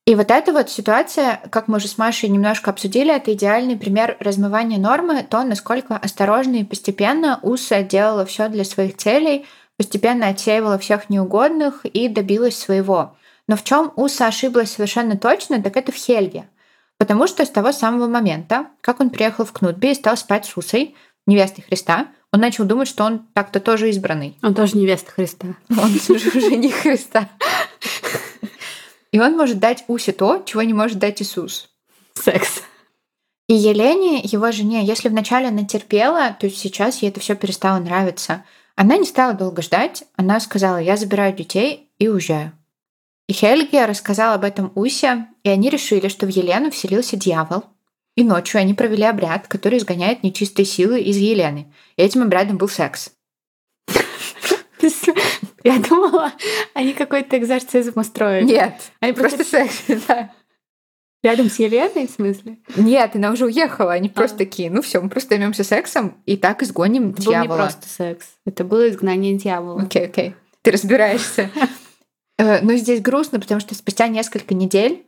И 0.06 0.14
вот 0.14 0.30
эта 0.30 0.54
вот 0.54 0.70
ситуация, 0.70 1.42
как 1.50 1.68
мы 1.68 1.78
уже 1.78 1.88
с 1.88 1.98
Машей 1.98 2.30
немножко 2.30 2.70
обсудили, 2.70 3.16
это 3.16 3.34
идеальный 3.34 3.76
пример 3.76 4.18
размывания 4.20 4.78
нормы, 4.78 5.26
то, 5.28 5.44
насколько 5.44 5.98
осторожно 5.98 6.58
и 6.58 6.64
постепенно 6.64 7.40
УСА 7.42 7.82
делала 7.82 8.24
все 8.26 8.48
для 8.50 8.66
своих 8.66 8.98
целей, 8.98 9.48
постепенно 9.78 10.28
отсеивала 10.28 10.78
всех 10.78 11.10
неугодных 11.10 11.86
и 11.86 12.08
добилась 12.08 12.58
своего. 12.58 13.18
Но 13.48 13.56
в 13.56 13.64
чем 13.64 13.92
УСА 13.96 14.28
ошиблась 14.28 14.74
совершенно 14.74 15.18
точно, 15.18 15.62
так 15.62 15.76
это 15.76 15.92
в 15.92 15.96
Хельге. 15.96 16.50
Потому 17.00 17.26
что 17.26 17.44
с 17.44 17.50
того 17.50 17.72
самого 17.72 18.08
момента, 18.08 18.68
как 18.82 19.00
он 19.00 19.10
приехал 19.10 19.44
в 19.44 19.54
Кнутби 19.54 19.88
и 19.88 19.96
стал 19.96 20.18
спать 20.18 20.46
с 20.46 20.56
Усой, 20.56 20.96
невестой 21.26 21.64
Христа, 21.64 22.08
он 22.32 22.42
начал 22.42 22.66
думать, 22.66 22.88
что 22.88 23.04
он 23.06 23.28
так-то 23.34 23.60
тоже 23.60 23.90
избранный. 23.90 24.38
Он 24.42 24.54
тоже 24.54 24.78
невеста 24.78 25.12
Христа. 25.12 25.56
Он 25.70 25.92
уже 26.10 26.56
не 26.56 26.70
Христа. 26.70 27.30
И 29.12 29.20
он 29.20 29.38
может 29.38 29.60
дать 29.60 29.86
Усе 29.88 30.12
то, 30.12 30.44
чего 30.46 30.62
не 30.62 30.74
может 30.74 31.00
дать 31.00 31.22
Иисус. 31.22 31.70
Секс. 32.14 32.62
И 33.48 33.54
Елене, 33.54 34.22
его 34.24 34.52
жене, 34.52 34.84
если 34.84 35.08
вначале 35.08 35.48
она 35.48 35.64
терпела, 35.64 36.36
то 36.38 36.50
сейчас 36.50 37.02
ей 37.02 37.10
это 37.10 37.20
все 37.20 37.36
перестало 37.36 37.80
нравиться. 37.80 38.44
Она 38.76 38.98
не 38.98 39.06
стала 39.06 39.34
долго 39.34 39.62
ждать, 39.62 40.04
она 40.18 40.40
сказала, 40.40 40.78
я 40.78 40.98
забираю 40.98 41.34
детей 41.34 41.90
и 42.00 42.10
уезжаю. 42.10 42.52
И 43.28 43.34
Хельге 43.34 43.86
рассказал 43.86 44.34
об 44.34 44.44
этом 44.44 44.72
Усе, 44.76 45.28
и 45.44 45.50
они 45.50 45.70
решили, 45.70 46.10
что 46.10 46.26
в 46.26 46.30
Елену 46.30 46.70
вселился 46.72 47.16
дьявол, 47.16 47.64
и 48.16 48.24
ночью 48.24 48.60
они 48.60 48.74
провели 48.74 49.04
обряд, 49.04 49.48
который 49.48 49.78
изгоняет 49.78 50.24
нечистые 50.24 50.66
силы 50.66 51.02
из 51.02 51.18
Елены. 51.18 51.72
И 51.98 52.02
этим 52.02 52.24
обрядом 52.24 52.58
был 52.58 52.70
секс. 52.70 53.12
Я 55.64 55.80
думала, 55.80 56.32
они 56.74 56.94
какой-то 56.94 57.38
экзорцизм 57.38 58.00
устроили. 58.00 58.46
Нет, 58.46 58.92
они 59.00 59.14
просто 59.14 59.44
секс, 59.44 59.84
да. 60.08 60.32
Рядом 61.24 61.50
с 61.50 61.58
Еленой, 61.58 62.08
в 62.08 62.12
смысле? 62.12 62.60
Нет, 62.76 63.16
она 63.16 63.32
уже 63.32 63.46
уехала. 63.46 63.94
Они 63.94 64.10
а. 64.10 64.12
просто 64.12 64.38
такие, 64.38 64.70
ну 64.70 64.84
все, 64.84 65.02
мы 65.02 65.10
просто 65.10 65.30
займемся 65.30 65.64
сексом 65.64 66.22
и 66.28 66.38
так 66.38 66.62
изгоним 66.62 67.10
это 67.10 67.24
дьявола. 67.24 67.40
Это 67.40 67.48
был 67.48 67.56
не 67.56 67.62
просто 67.62 67.90
секс. 67.90 68.28
Это 68.46 68.64
было 68.64 68.90
изгнание 68.90 69.36
дьявола. 69.36 69.82
Окей, 69.82 70.04
okay, 70.04 70.06
окей. 70.06 70.30
Okay. 70.30 70.34
Ты 70.62 70.72
разбираешься. 70.72 71.50
Э, 72.38 72.60
но 72.62 72.76
здесь 72.76 73.00
грустно, 73.00 73.40
потому 73.40 73.62
что 73.62 73.76
спустя 73.76 74.10
несколько 74.10 74.54
недель 74.54 75.05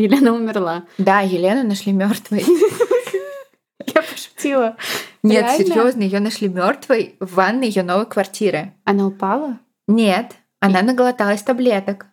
Елена 0.00 0.32
умерла. 0.32 0.84
Да, 0.98 1.20
Елену 1.20 1.68
нашли 1.68 1.92
мертвой. 1.92 2.44
Я 3.86 4.02
пошутила. 4.02 4.76
Нет, 5.22 5.50
серьезно, 5.50 6.02
ее 6.02 6.20
нашли 6.20 6.48
мертвой 6.48 7.16
в 7.20 7.34
ванной 7.34 7.68
ее 7.68 7.82
новой 7.82 8.06
квартиры. 8.06 8.72
Она 8.84 9.06
упала? 9.06 9.58
Нет, 9.86 10.36
она 10.60 10.82
наглоталась 10.82 11.42
таблеток. 11.42 12.06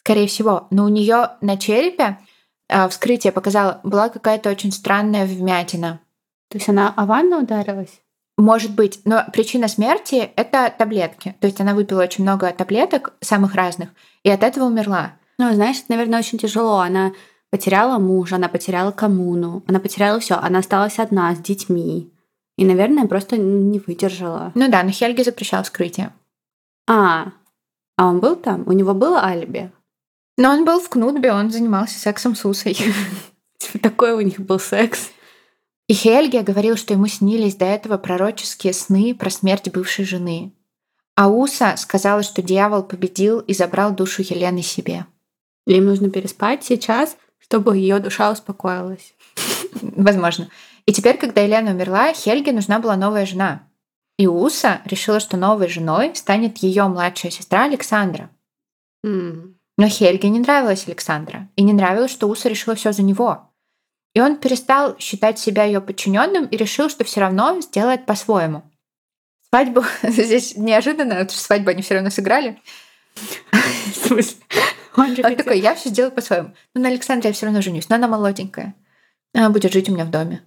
Скорее 0.00 0.26
всего, 0.26 0.66
но 0.70 0.84
у 0.84 0.88
нее 0.88 1.30
на 1.40 1.56
черепе 1.56 2.18
а, 2.68 2.88
вскрытие 2.88 3.32
показало, 3.32 3.80
была 3.84 4.08
какая-то 4.08 4.50
очень 4.50 4.72
странная 4.72 5.24
вмятина. 5.24 6.00
То 6.48 6.58
есть 6.58 6.68
она 6.68 6.92
о 6.96 7.06
ванну 7.06 7.42
ударилась? 7.42 8.00
Может 8.36 8.74
быть, 8.74 9.00
но 9.04 9.24
причина 9.32 9.68
смерти— 9.68 10.30
это 10.36 10.74
таблетки. 10.76 11.36
То 11.40 11.46
есть 11.46 11.60
она 11.60 11.74
выпила 11.74 12.02
очень 12.02 12.24
много 12.24 12.50
таблеток, 12.50 13.12
самых 13.20 13.54
разных, 13.54 13.90
и 14.24 14.30
от 14.30 14.42
этого 14.42 14.64
умерла. 14.64 15.12
Ну, 15.38 15.52
знаешь, 15.54 15.78
это, 15.78 15.86
наверное, 15.90 16.18
очень 16.18 16.38
тяжело. 16.38 16.80
Она 16.80 17.12
потеряла 17.50 17.98
мужа, 17.98 18.36
она 18.36 18.48
потеряла 18.48 18.92
коммуну, 18.92 19.62
она 19.66 19.78
потеряла 19.78 20.20
все, 20.20 20.36
она 20.36 20.60
осталась 20.60 20.98
одна 20.98 21.34
с 21.34 21.38
детьми. 21.38 22.12
И, 22.56 22.64
наверное, 22.64 23.06
просто 23.06 23.36
не 23.36 23.78
выдержала. 23.78 24.52
Ну 24.54 24.70
да, 24.70 24.82
но 24.82 24.90
Хельги 24.90 25.22
запрещал 25.22 25.62
вскрытие. 25.62 26.12
А, 26.88 27.32
а 27.96 28.06
он 28.06 28.20
был 28.20 28.36
там? 28.36 28.64
У 28.66 28.72
него 28.72 28.94
было 28.94 29.22
алиби? 29.22 29.70
Но 30.36 30.50
он 30.50 30.64
был 30.64 30.80
в 30.80 30.88
Кнутбе, 30.88 31.32
он 31.32 31.50
занимался 31.50 31.98
сексом 31.98 32.34
с 32.34 32.44
Усой. 32.44 32.74
Типа 33.58 33.78
такой 33.78 34.12
у 34.12 34.20
них 34.20 34.40
был 34.40 34.58
секс. 34.58 35.10
И 35.88 35.94
Хельги 35.94 36.38
говорил, 36.38 36.76
что 36.76 36.94
ему 36.94 37.06
снились 37.06 37.56
до 37.56 37.66
этого 37.66 37.98
пророческие 37.98 38.72
сны 38.72 39.14
про 39.14 39.30
смерть 39.30 39.70
бывшей 39.70 40.04
жены. 40.04 40.52
А 41.14 41.28
Уса 41.28 41.76
сказала, 41.76 42.22
что 42.22 42.40
дьявол 42.40 42.82
победил 42.82 43.40
и 43.40 43.52
забрал 43.52 43.92
душу 43.94 44.22
Елены 44.22 44.62
себе. 44.62 45.06
Им 45.66 45.86
нужно 45.86 46.10
переспать 46.10 46.64
сейчас, 46.64 47.16
чтобы 47.38 47.76
ее 47.76 47.98
душа 47.98 48.30
успокоилась. 48.30 49.14
Возможно. 49.80 50.48
И 50.86 50.92
теперь, 50.92 51.16
когда 51.16 51.42
Елена 51.42 51.70
умерла, 51.70 52.12
Хельге 52.12 52.52
нужна 52.52 52.78
была 52.78 52.96
новая 52.96 53.26
жена. 53.26 53.68
И 54.18 54.26
Уса 54.26 54.82
решила, 54.84 55.20
что 55.20 55.36
новой 55.36 55.68
женой 55.68 56.14
станет 56.14 56.58
ее 56.58 56.84
младшая 56.84 57.30
сестра 57.30 57.64
Александра. 57.64 58.30
Mm. 59.04 59.54
Но 59.78 59.88
Хельге 59.88 60.28
не 60.28 60.40
нравилась 60.40 60.86
Александра. 60.86 61.48
И 61.56 61.62
не 61.62 61.72
нравилось, 61.72 62.10
что 62.10 62.28
Уса 62.28 62.48
решила 62.48 62.74
все 62.74 62.92
за 62.92 63.02
него. 63.02 63.48
И 64.14 64.20
он 64.20 64.36
перестал 64.36 64.98
считать 64.98 65.38
себя 65.38 65.64
ее 65.64 65.80
подчиненным 65.80 66.44
и 66.46 66.56
решил, 66.56 66.90
что 66.90 67.04
все 67.04 67.20
равно 67.20 67.60
сделает 67.60 68.04
по-своему. 68.04 68.62
Свадьбу 69.48 69.84
здесь 70.02 70.56
неожиданно, 70.56 71.14
потому 71.14 71.30
что 71.30 71.40
свадьбу 71.40 71.70
они 71.70 71.82
все 71.82 71.94
равно 71.94 72.10
сыграли. 72.10 72.60
В 73.92 74.06
смысле? 74.06 74.36
Он, 74.96 75.16
же 75.16 75.22
он 75.24 75.36
такой, 75.36 75.60
я 75.60 75.74
все 75.74 75.88
сделаю 75.88 76.12
по-своему. 76.12 76.50
Ну, 76.74 76.82
на 76.82 76.88
Александре 76.88 77.30
я 77.30 77.34
все 77.34 77.46
равно 77.46 77.62
женюсь, 77.62 77.88
но 77.88 77.96
она 77.96 78.08
молоденькая. 78.08 78.74
Она 79.34 79.50
будет 79.50 79.72
жить 79.72 79.88
у 79.88 79.92
меня 79.92 80.04
в 80.04 80.10
доме. 80.10 80.42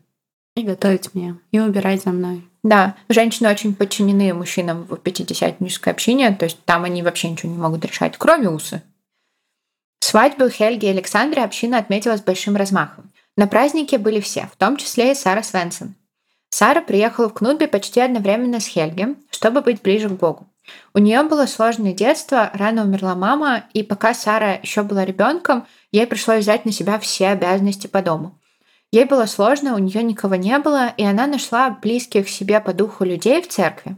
И 0.55 0.63
готовить 0.63 1.13
мне, 1.13 1.37
и 1.51 1.59
убирать 1.59 2.03
за 2.03 2.11
мной. 2.11 2.47
Да, 2.63 2.95
женщины 3.09 3.49
очень 3.49 3.75
подчинены 3.75 4.33
мужчинам 4.33 4.83
в 4.83 4.95
пятидесятнической 4.97 5.91
общине, 5.91 6.31
то 6.31 6.45
есть 6.45 6.63
там 6.65 6.83
они 6.83 7.03
вообще 7.03 7.29
ничего 7.29 7.51
не 7.51 7.57
могут 7.57 7.83
решать, 7.85 8.15
кроме 8.17 8.49
усы. 8.49 8.81
Свадьбу 9.99 10.49
Хельги 10.49 10.85
и 10.85 10.89
Александры 10.89 11.41
община 11.41 11.77
отметила 11.77 12.15
с 12.15 12.21
большим 12.21 12.55
размахом. 12.55 13.11
На 13.35 13.47
празднике 13.47 13.97
были 13.97 14.21
все, 14.21 14.49
в 14.51 14.55
том 14.55 14.77
числе 14.77 15.11
и 15.11 15.15
Сара 15.15 15.43
Свенсон. 15.43 15.95
Сара 16.49 16.81
приехала 16.81 17.27
в 17.27 17.33
Кнутби 17.33 17.65
почти 17.65 17.99
одновременно 17.99 18.59
с 18.61 18.67
Хельги, 18.67 19.15
чтобы 19.29 19.61
быть 19.61 19.81
ближе 19.81 20.07
к 20.07 20.13
Богу. 20.13 20.47
У 20.93 20.99
нее 20.99 21.23
было 21.23 21.45
сложное 21.45 21.93
детство, 21.93 22.49
рано 22.53 22.83
умерла 22.83 23.15
мама, 23.15 23.65
и 23.73 23.83
пока 23.83 24.13
Сара 24.13 24.53
еще 24.55 24.83
была 24.83 25.05
ребенком, 25.05 25.65
ей 25.91 26.07
пришлось 26.07 26.41
взять 26.41 26.65
на 26.65 26.71
себя 26.71 26.99
все 26.99 27.27
обязанности 27.29 27.87
по 27.87 28.01
дому. 28.01 28.39
Ей 28.91 29.05
было 29.05 29.25
сложно, 29.25 29.75
у 29.75 29.77
нее 29.77 30.03
никого 30.03 30.35
не 30.35 30.57
было, 30.59 30.93
и 30.95 31.03
она 31.03 31.27
нашла 31.27 31.69
близких 31.69 32.29
себе 32.29 32.61
по 32.61 32.73
духу 32.73 33.03
людей 33.03 33.41
в 33.41 33.47
церкви. 33.47 33.97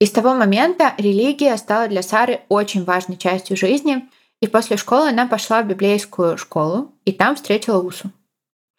И 0.00 0.06
с 0.06 0.10
того 0.10 0.34
момента 0.34 0.94
религия 0.98 1.56
стала 1.56 1.88
для 1.88 2.02
Сары 2.02 2.40
очень 2.48 2.84
важной 2.84 3.16
частью 3.16 3.56
жизни, 3.56 4.08
и 4.40 4.46
после 4.46 4.76
школы 4.76 5.08
она 5.08 5.26
пошла 5.26 5.62
в 5.62 5.66
библейскую 5.66 6.38
школу, 6.38 6.92
и 7.04 7.12
там 7.12 7.36
встретила 7.36 7.80
Усу. 7.80 8.10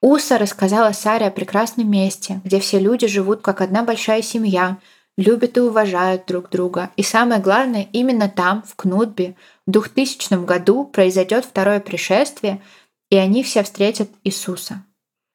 Уса 0.01 0.37
рассказала 0.37 0.93
Саре 0.93 1.27
о 1.27 1.31
прекрасном 1.31 1.91
месте, 1.91 2.39
где 2.45 2.61
все 2.61 2.79
люди 2.79 3.07
живут 3.07 3.41
как 3.41 3.59
одна 3.59 3.83
большая 3.83 4.21
семья, 4.21 4.77
любят 5.19 5.57
и 5.57 5.59
уважают 5.59 6.25
друг 6.27 6.49
друга. 6.49 6.91
И 6.95 7.03
самое 7.03 7.41
главное, 7.41 7.89
именно 7.91 8.29
там, 8.29 8.63
в 8.63 8.75
Кнутбе, 8.75 9.35
в 9.67 9.71
2000 9.71 10.45
году 10.45 10.85
произойдет 10.85 11.43
второе 11.43 11.81
пришествие, 11.81 12.61
и 13.09 13.17
они 13.17 13.43
все 13.43 13.63
встретят 13.63 14.09
Иисуса. 14.23 14.85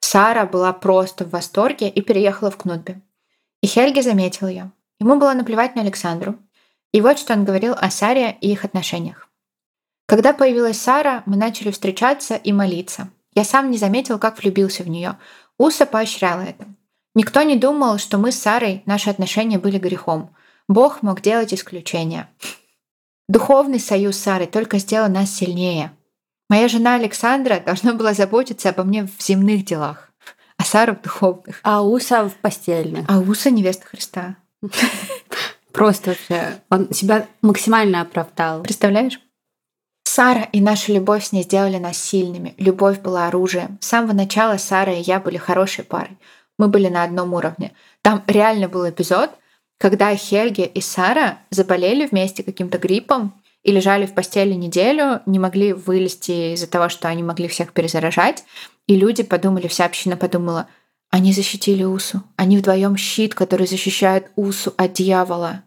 Сара 0.00 0.46
была 0.46 0.72
просто 0.72 1.26
в 1.26 1.30
восторге 1.30 1.90
и 1.90 2.00
переехала 2.00 2.50
в 2.50 2.56
Кнутбе. 2.56 3.02
И 3.62 3.66
Хельги 3.66 4.00
заметил 4.00 4.48
ее. 4.48 4.72
Ему 5.00 5.16
было 5.18 5.34
наплевать 5.34 5.76
на 5.76 5.82
Александру. 5.82 6.38
И 6.92 7.02
вот 7.02 7.18
что 7.18 7.34
он 7.34 7.44
говорил 7.44 7.74
о 7.76 7.90
Саре 7.90 8.38
и 8.40 8.52
их 8.52 8.64
отношениях. 8.64 9.28
Когда 10.06 10.32
появилась 10.32 10.80
Сара, 10.80 11.22
мы 11.26 11.36
начали 11.36 11.70
встречаться 11.70 12.36
и 12.36 12.52
молиться. 12.52 13.10
Я 13.34 13.44
сам 13.44 13.70
не 13.70 13.76
заметил, 13.76 14.18
как 14.18 14.38
влюбился 14.38 14.82
в 14.82 14.88
нее. 14.88 15.18
Уса 15.58 15.84
поощряла 15.84 16.42
это. 16.42 16.66
Никто 17.14 17.42
не 17.42 17.56
думал, 17.56 17.98
что 17.98 18.18
мы 18.18 18.32
с 18.32 18.38
Сарой, 18.38 18.82
наши 18.86 19.08
отношения 19.08 19.58
были 19.58 19.78
грехом. 19.78 20.34
Бог 20.68 21.02
мог 21.02 21.20
делать 21.20 21.54
исключения. 21.54 22.28
Духовный 23.28 23.80
союз 23.80 24.16
с 24.16 24.22
Сарой 24.22 24.46
только 24.46 24.78
сделал 24.78 25.08
нас 25.08 25.30
сильнее. 25.30 25.92
Моя 26.50 26.68
жена 26.68 26.96
Александра 26.96 27.60
должна 27.60 27.94
была 27.94 28.14
заботиться 28.14 28.68
обо 28.68 28.82
мне 28.82 29.06
в 29.06 29.22
земных 29.22 29.64
делах, 29.64 30.10
а 30.56 30.64
Сара 30.64 30.94
в 30.94 31.02
духовных. 31.02 31.60
А 31.62 31.82
Уса 31.82 32.28
в 32.28 32.34
постельных. 32.34 33.06
А 33.08 33.18
Уса 33.18 33.50
невеста 33.50 33.86
Христа. 33.86 34.36
Просто 35.72 36.10
вообще 36.10 36.60
он 36.70 36.92
себя 36.92 37.26
максимально 37.42 38.00
оправдал. 38.00 38.62
Представляешь? 38.62 39.20
Сара 40.04 40.42
и 40.52 40.60
наша 40.60 40.92
любовь 40.92 41.24
с 41.24 41.32
ней 41.32 41.42
сделали 41.42 41.78
нас 41.78 41.96
сильными. 41.96 42.54
Любовь 42.58 43.00
была 43.00 43.26
оружием. 43.26 43.78
С 43.80 43.88
самого 43.88 44.12
начала 44.12 44.58
Сара 44.58 44.92
и 44.92 45.02
я 45.02 45.18
были 45.18 45.38
хорошей 45.38 45.82
парой. 45.82 46.16
Мы 46.58 46.68
были 46.68 46.88
на 46.88 47.04
одном 47.04 47.34
уровне. 47.34 47.72
Там 48.02 48.22
реально 48.26 48.68
был 48.68 48.88
эпизод, 48.88 49.30
когда 49.78 50.14
Хельги 50.14 50.62
и 50.62 50.80
Сара 50.80 51.38
заболели 51.50 52.06
вместе 52.06 52.42
каким-то 52.42 52.78
гриппом, 52.78 53.34
и 53.64 53.72
лежали 53.72 54.06
в 54.06 54.14
постели 54.14 54.52
неделю, 54.52 55.22
не 55.26 55.38
могли 55.38 55.72
вылезти 55.72 56.52
из-за 56.52 56.66
того, 56.66 56.88
что 56.90 57.08
они 57.08 57.22
могли 57.22 57.48
всех 57.48 57.72
перезаражать. 57.72 58.44
И 58.86 58.94
люди 58.94 59.22
подумали, 59.22 59.66
вся 59.66 59.86
община 59.86 60.16
подумала, 60.16 60.68
они 61.10 61.32
защитили 61.32 61.82
Усу. 61.82 62.22
Они 62.36 62.58
вдвоем 62.58 62.96
щит, 62.96 63.34
который 63.34 63.66
защищает 63.66 64.30
Усу 64.36 64.74
от 64.76 64.92
дьявола. 64.92 65.64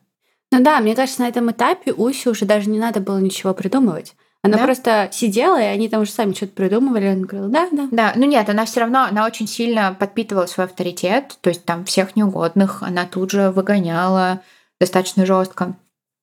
Ну 0.52 0.64
да, 0.64 0.80
мне 0.80 0.96
кажется, 0.96 1.22
на 1.22 1.28
этом 1.28 1.50
этапе 1.52 1.92
Усе 1.92 2.30
уже 2.30 2.46
даже 2.46 2.70
не 2.70 2.80
надо 2.80 3.00
было 3.00 3.18
ничего 3.18 3.54
придумывать. 3.54 4.16
Она 4.48 4.58
да? 4.58 4.64
просто 4.64 5.10
сидела, 5.12 5.62
и 5.62 5.66
они 5.66 5.90
там 5.90 6.02
уже 6.02 6.12
сами 6.12 6.34
что-то 6.34 6.54
придумывали. 6.54 7.06
Она 7.06 7.26
говорила, 7.26 7.50
да, 7.50 7.68
да. 7.72 7.88
Да, 7.92 8.14
ну 8.16 8.26
нет, 8.26 8.50
она 8.50 8.66
все 8.66 8.82
равно, 8.82 9.04
она 9.04 9.26
очень 9.26 9.48
сильно 9.48 9.96
подпитывала 9.98 10.46
свой 10.46 10.66
авторитет, 10.66 11.38
то 11.42 11.50
есть 11.50 11.66
там 11.66 11.86
всех 11.86 12.16
неугодных 12.16 12.84
она 12.84 13.06
тут 13.06 13.32
же 13.32 13.52
выгоняла 13.52 14.42
достаточно 14.80 15.26
жестко. 15.26 15.76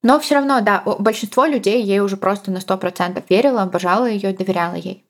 Но 0.02 0.20
все 0.20 0.34
равно, 0.34 0.60
да, 0.60 0.82
большинство 0.98 1.46
людей 1.46 1.82
ей 1.82 2.00
уже 2.00 2.16
просто 2.16 2.50
на 2.50 2.58
100% 2.58 3.22
верило, 3.28 3.62
обожало 3.62 4.06
ее, 4.06 4.34
доверяло 4.34 4.74
ей. 4.74 5.04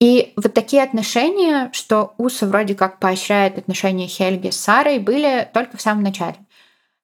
И 0.00 0.32
вот 0.36 0.54
такие 0.54 0.82
отношения, 0.82 1.70
что 1.72 2.14
Уса 2.16 2.46
вроде 2.46 2.74
как 2.74 2.98
поощряет 2.98 3.58
отношения 3.58 4.06
Хельги 4.06 4.48
с 4.48 4.56
Сарой, 4.56 4.98
были 4.98 5.48
только 5.52 5.76
в 5.76 5.82
самом 5.82 6.02
начале. 6.02 6.36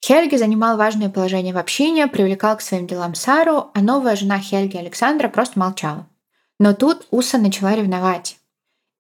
Хельги 0.07 0.37
занимал 0.37 0.77
важное 0.77 1.09
положение 1.11 1.53
в 1.53 1.59
общине, 1.59 2.07
привлекал 2.07 2.57
к 2.57 2.61
своим 2.61 2.87
делам 2.87 3.17
Сару, 3.17 3.73
а 3.75 3.81
новая 3.81 4.15
жена 4.15 4.39
Хельги 4.39 4.77
Александра 4.77 5.27
просто 5.27 5.59
молчала. 5.59 6.07
Но 6.61 6.75
тут 6.75 7.09
Уса 7.11 7.39
начала 7.39 7.75
ревновать. 7.75 8.37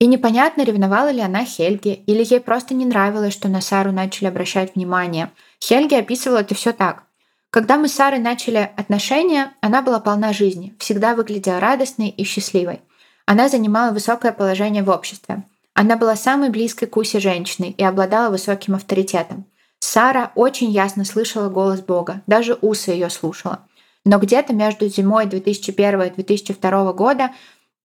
И 0.01 0.09
непонятно, 0.09 0.63
ревновала 0.63 1.13
ли 1.13 1.21
она 1.21 1.45
Хельги, 1.45 2.03
или 2.09 2.25
ей 2.29 2.41
просто 2.41 2.75
не 2.75 2.85
нравилось, 2.85 3.35
что 3.35 3.47
на 3.47 3.61
Сару 3.61 3.93
начали 3.93 4.27
обращать 4.27 4.75
внимание. 4.75 5.31
Хельги 5.63 5.95
описывала 5.95 6.39
это 6.39 6.57
все 6.57 6.73
так. 6.73 7.05
Когда 7.51 7.77
мы 7.77 7.87
с 7.87 7.95
Сарой 7.95 8.19
начали 8.19 8.69
отношения, 8.77 9.53
она 9.61 9.83
была 9.83 10.01
полна 10.01 10.33
жизни, 10.33 10.75
всегда 10.81 11.15
выглядела 11.15 11.61
радостной 11.61 12.09
и 12.09 12.25
счастливой. 12.25 12.81
Она 13.27 13.49
занимала 13.49 13.93
высокое 13.93 14.33
положение 14.33 14.83
в 14.83 14.91
обществе. 14.91 15.45
Она 15.73 15.97
была 15.97 16.17
самой 16.17 16.51
близкой 16.51 16.87
к 16.87 16.97
Усе 16.97 17.21
женщиной 17.21 17.77
и 17.79 17.85
обладала 17.85 18.31
высоким 18.31 18.75
авторитетом. 18.75 19.47
Сара 19.89 20.33
очень 20.35 20.71
ясно 20.71 21.05
слышала 21.05 21.49
голос 21.49 21.81
Бога, 21.81 22.21
даже 22.27 22.59
Уса 22.61 22.91
ее 22.91 23.09
слушала. 23.09 23.69
Но 24.05 24.19
где-то 24.19 24.53
между 24.53 24.89
зимой 24.89 25.27
2001 25.27 26.03
и 26.03 26.11
2002 26.11 26.93
года 26.93 27.31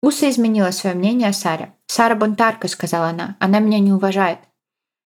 Уса 0.02 0.28
изменила 0.28 0.72
свое 0.72 0.94
мнение 0.94 1.30
о 1.30 1.32
Саре. 1.32 1.72
«Сара 1.86 2.14
бунтарка»,— 2.14 2.68
сказала 2.68 3.06
она,— 3.06 3.36
«она 3.40 3.60
меня 3.60 3.78
не 3.78 3.94
уважает». 3.94 4.40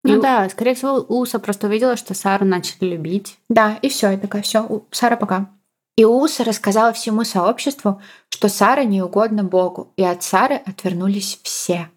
Ну 0.02 0.16
и... 0.16 0.22
да, 0.22 0.48
скорее 0.48 0.74
всего, 0.74 0.94
Уса 0.94 1.38
просто 1.38 1.66
увидела, 1.66 1.98
что 1.98 2.14
Сару 2.14 2.46
начали 2.46 2.86
любить. 2.86 3.36
Да, 3.50 3.78
и 3.82 3.90
все, 3.90 4.12
и 4.12 4.16
такая, 4.16 4.40
все, 4.40 4.86
Сара 4.90 5.16
пока. 5.16 5.50
И 5.98 6.06
Уса 6.06 6.42
рассказала 6.42 6.94
всему 6.94 7.24
сообществу, 7.24 8.00
что 8.30 8.48
Сара 8.48 8.84
не 8.84 9.02
угодна 9.02 9.44
Богу, 9.44 9.92
и 9.98 10.04
от 10.04 10.22
Сары 10.22 10.54
отвернулись 10.54 11.38
все. 11.42 11.90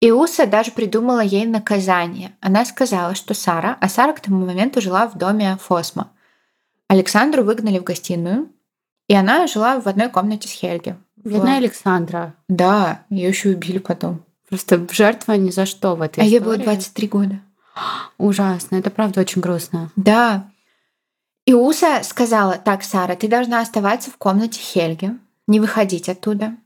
И 0.00 0.12
Уса 0.12 0.46
даже 0.46 0.70
придумала 0.70 1.20
ей 1.20 1.44
наказание. 1.44 2.36
Она 2.40 2.64
сказала, 2.64 3.14
что 3.14 3.34
Сара, 3.34 3.76
а 3.80 3.88
Сара 3.88 4.12
к 4.12 4.20
тому 4.20 4.46
моменту 4.46 4.80
жила 4.80 5.08
в 5.08 5.18
доме 5.18 5.56
Фосма. 5.60 6.12
Александру 6.86 7.42
выгнали 7.42 7.78
в 7.78 7.84
гостиную, 7.84 8.48
и 9.08 9.14
она 9.14 9.46
жила 9.46 9.80
в 9.80 9.88
одной 9.88 10.08
комнате 10.08 10.48
с 10.48 10.52
Хельги. 10.52 10.96
Бедная 11.16 11.56
в... 11.56 11.58
Александра. 11.58 12.34
Да, 12.48 13.04
ее 13.10 13.28
еще 13.28 13.50
убили 13.50 13.78
потом. 13.78 14.24
Просто 14.48 14.86
жертва 14.92 15.32
ни 15.32 15.50
за 15.50 15.66
что 15.66 15.96
в 15.96 16.02
этой 16.02 16.20
а 16.20 16.26
истории. 16.26 16.30
ей 16.30 16.40
было 16.40 16.56
23 16.56 17.08
года. 17.08 17.40
Ужасно, 18.18 18.76
это 18.76 18.90
правда 18.90 19.20
очень 19.20 19.42
грустно. 19.42 19.90
Да. 19.96 20.50
И 21.44 21.54
Уса 21.54 22.02
сказала, 22.04 22.56
так, 22.56 22.84
Сара, 22.84 23.16
ты 23.16 23.26
должна 23.26 23.60
оставаться 23.60 24.10
в 24.10 24.16
комнате 24.16 24.60
Хельги, 24.60 25.18
не 25.46 25.60
выходить 25.60 26.08
оттуда 26.08 26.56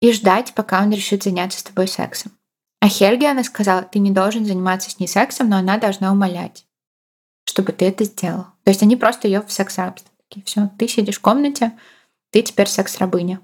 и 0.00 0.12
ждать, 0.12 0.52
пока 0.54 0.82
он 0.82 0.90
решит 0.90 1.22
заняться 1.22 1.58
с 1.58 1.62
тобой 1.62 1.88
сексом. 1.88 2.32
А 2.82 2.88
Хельге 2.88 3.30
она 3.30 3.44
сказала, 3.44 3.82
ты 3.82 4.00
не 4.00 4.10
должен 4.10 4.44
заниматься 4.44 4.90
с 4.90 4.98
ней 4.98 5.06
сексом, 5.06 5.48
но 5.48 5.56
она 5.56 5.78
должна 5.78 6.10
умолять, 6.10 6.66
чтобы 7.44 7.70
ты 7.70 7.84
это 7.84 8.02
сделал. 8.02 8.46
То 8.64 8.70
есть 8.72 8.82
они 8.82 8.96
просто 8.96 9.28
ее 9.28 9.40
в 9.40 9.52
секс-рабство. 9.52 10.10
Все, 10.44 10.68
ты 10.76 10.88
сидишь 10.88 11.18
в 11.18 11.20
комнате, 11.20 11.78
ты 12.32 12.42
теперь 12.42 12.66
секс-рабыня. 12.66 13.40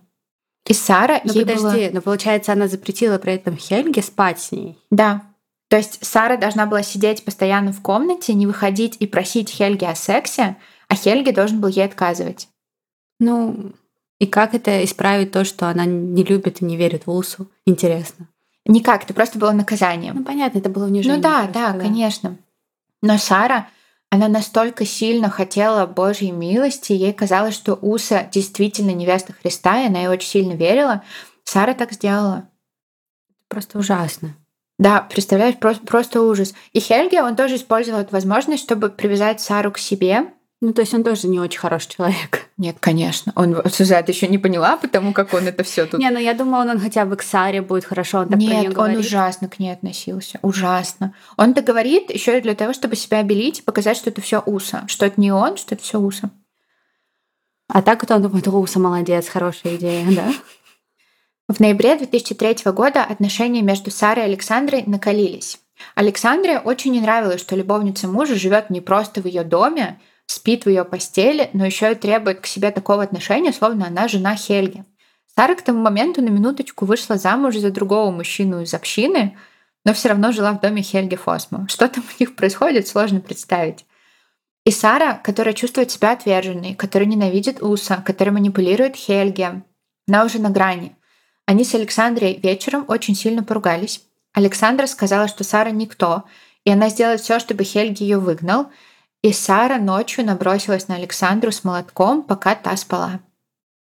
И 0.66 0.74
Сара 0.74 1.20
но 1.22 1.32
ей 1.32 1.46
подожди, 1.46 1.86
было... 1.86 1.94
но 1.94 2.02
получается, 2.02 2.52
она 2.52 2.66
запретила 2.66 3.18
при 3.18 3.34
этом 3.34 3.56
Хельге 3.56 4.02
спать 4.02 4.40
с 4.40 4.50
ней. 4.50 4.76
Да. 4.90 5.22
То 5.68 5.76
есть 5.76 6.04
Сара 6.04 6.36
должна 6.36 6.66
была 6.66 6.82
сидеть 6.82 7.24
постоянно 7.24 7.72
в 7.72 7.80
комнате, 7.80 8.34
не 8.34 8.48
выходить 8.48 8.96
и 8.98 9.06
просить 9.06 9.50
Хельги 9.50 9.84
о 9.84 9.94
сексе, 9.94 10.56
а 10.88 10.96
Хельги 10.96 11.30
должен 11.30 11.60
был 11.60 11.68
ей 11.68 11.84
отказывать. 11.84 12.48
Ну, 13.20 13.70
и 14.18 14.26
как 14.26 14.56
это 14.56 14.84
исправить 14.84 15.30
то, 15.30 15.44
что 15.44 15.68
она 15.68 15.84
не 15.84 16.24
любит 16.24 16.60
и 16.60 16.64
не 16.64 16.76
верит 16.76 17.06
в 17.06 17.12
Усу? 17.12 17.48
Интересно. 17.66 18.26
Никак, 18.68 19.04
это 19.04 19.14
просто 19.14 19.38
было 19.38 19.50
наказанием. 19.52 20.14
Ну, 20.14 20.24
понятно, 20.24 20.58
это 20.58 20.68
было 20.68 20.84
унижение. 20.84 21.16
Ну 21.16 21.22
да, 21.22 21.48
да, 21.52 21.72
да, 21.72 21.80
конечно. 21.80 22.36
Но 23.02 23.18
Сара 23.18 23.68
она 24.10 24.28
настолько 24.28 24.86
сильно 24.86 25.28
хотела 25.28 25.86
Божьей 25.86 26.30
милости, 26.30 26.92
ей 26.92 27.12
казалось, 27.12 27.54
что 27.54 27.74
Уса 27.74 28.28
действительно 28.32 28.90
невеста 28.90 29.34
Христа, 29.34 29.82
и 29.82 29.86
она 29.86 29.98
ей 30.00 30.08
очень 30.08 30.28
сильно 30.28 30.52
верила. 30.52 31.02
Сара 31.44 31.74
так 31.74 31.92
сделала. 31.92 32.48
Просто 33.48 33.78
ужасно. 33.78 34.34
Да, 34.78 35.00
представляешь, 35.00 35.58
просто, 35.58 35.84
просто 35.84 36.22
ужас. 36.22 36.54
И 36.72 36.80
Хельге, 36.80 37.22
он 37.22 37.36
тоже 37.36 37.56
использовал 37.56 38.00
эту 38.00 38.12
возможность, 38.12 38.62
чтобы 38.62 38.90
привязать 38.90 39.40
Сару 39.40 39.72
к 39.72 39.78
себе 39.78 40.32
Ну, 40.60 40.72
то 40.72 40.80
есть 40.80 40.92
он 40.92 41.04
тоже 41.04 41.28
не 41.28 41.38
очень 41.38 41.60
хороший 41.60 41.90
человек. 41.90 42.48
Нет, 42.56 42.76
конечно. 42.80 43.32
Он 43.36 43.62
Сюзет 43.70 44.08
еще 44.08 44.26
не 44.26 44.38
поняла, 44.38 44.76
потому 44.76 45.12
как 45.12 45.32
он 45.32 45.46
это 45.46 45.62
все 45.62 45.86
тут. 45.86 46.00
Не, 46.00 46.10
ну 46.10 46.18
я 46.18 46.34
думала, 46.34 46.62
он, 46.62 46.70
он 46.70 46.80
хотя 46.80 47.04
бы 47.04 47.16
к 47.16 47.22
Саре 47.22 47.62
будет 47.62 47.84
хорошо. 47.84 48.20
Он 48.20 48.28
так 48.28 48.38
Нет, 48.38 48.64
про 48.64 48.68
он 48.68 48.74
говорит. 48.74 48.98
ужасно 48.98 49.48
к 49.48 49.60
ней 49.60 49.72
относился. 49.72 50.40
Ужасно. 50.42 51.14
Он 51.36 51.52
это 51.52 51.62
говорит 51.62 52.10
еще 52.12 52.38
и 52.38 52.40
для 52.40 52.56
того, 52.56 52.72
чтобы 52.72 52.96
себя 52.96 53.18
обелить 53.18 53.60
и 53.60 53.62
показать, 53.62 53.96
что 53.96 54.10
это 54.10 54.20
все 54.20 54.40
Уса. 54.40 54.84
Что 54.88 55.06
это 55.06 55.20
не 55.20 55.30
он, 55.30 55.56
что 55.56 55.76
это 55.76 55.84
все 55.84 56.00
Уса. 56.00 56.30
А 57.68 57.80
так 57.82 58.02
вот 58.02 58.10
он 58.10 58.22
думает, 58.22 58.48
Руса 58.48 58.80
молодец, 58.80 59.28
хорошая 59.28 59.76
идея, 59.76 60.04
да? 60.10 60.32
В 61.48 61.60
ноябре 61.60 61.96
2003 61.96 62.72
года 62.72 63.04
отношения 63.04 63.62
между 63.62 63.90
Сарой 63.90 64.24
и 64.24 64.26
Александрой 64.26 64.82
накалились. 64.86 65.60
Александре 65.94 66.58
очень 66.58 66.92
не 66.92 67.00
нравилось, 67.00 67.40
что 67.40 67.56
любовница 67.56 68.08
мужа 68.08 68.34
живет 68.34 68.70
не 68.70 68.80
просто 68.80 69.22
в 69.22 69.26
ее 69.26 69.44
доме, 69.44 70.00
спит 70.28 70.64
в 70.64 70.68
ее 70.68 70.84
постели, 70.84 71.50
но 71.54 71.66
еще 71.66 71.92
и 71.92 71.96
требует 71.96 72.40
к 72.40 72.46
себе 72.46 72.70
такого 72.70 73.02
отношения, 73.02 73.52
словно 73.52 73.86
она 73.88 74.06
жена 74.06 74.36
Хельги. 74.36 74.84
Сара 75.34 75.54
к 75.54 75.62
тому 75.62 75.80
моменту 75.80 76.22
на 76.22 76.28
минуточку 76.28 76.84
вышла 76.84 77.16
замуж 77.16 77.56
за 77.56 77.70
другого 77.70 78.10
мужчину 78.10 78.60
из 78.60 78.74
общины, 78.74 79.36
но 79.84 79.94
все 79.94 80.10
равно 80.10 80.32
жила 80.32 80.52
в 80.52 80.60
доме 80.60 80.82
Хельги 80.82 81.16
Фосмо. 81.16 81.66
Что 81.68 81.88
там 81.88 82.04
у 82.04 82.22
них 82.22 82.36
происходит, 82.36 82.86
сложно 82.86 83.20
представить. 83.20 83.86
И 84.64 84.70
Сара, 84.70 85.14
которая 85.14 85.54
чувствует 85.54 85.90
себя 85.90 86.12
отверженной, 86.12 86.74
которая 86.74 87.08
ненавидит 87.08 87.62
Уса, 87.62 88.02
которая 88.04 88.34
манипулирует 88.34 88.96
Хельге, 88.96 89.62
она 90.06 90.24
уже 90.24 90.40
на 90.40 90.50
грани. 90.50 90.94
Они 91.46 91.64
с 91.64 91.74
Александрой 91.74 92.38
вечером 92.42 92.84
очень 92.88 93.14
сильно 93.14 93.42
поругались. 93.42 94.02
Александра 94.34 94.86
сказала, 94.86 95.26
что 95.26 95.42
Сара 95.42 95.70
никто, 95.70 96.24
и 96.64 96.70
она 96.70 96.90
сделает 96.90 97.20
все, 97.20 97.38
чтобы 97.38 97.64
Хельги 97.64 98.02
ее 98.02 98.18
выгнал. 98.18 98.70
И 99.22 99.32
Сара 99.32 99.78
ночью 99.78 100.24
набросилась 100.24 100.88
на 100.88 100.94
Александру 100.94 101.50
с 101.50 101.64
молотком, 101.64 102.22
пока 102.22 102.54
та 102.54 102.76
спала. 102.76 103.20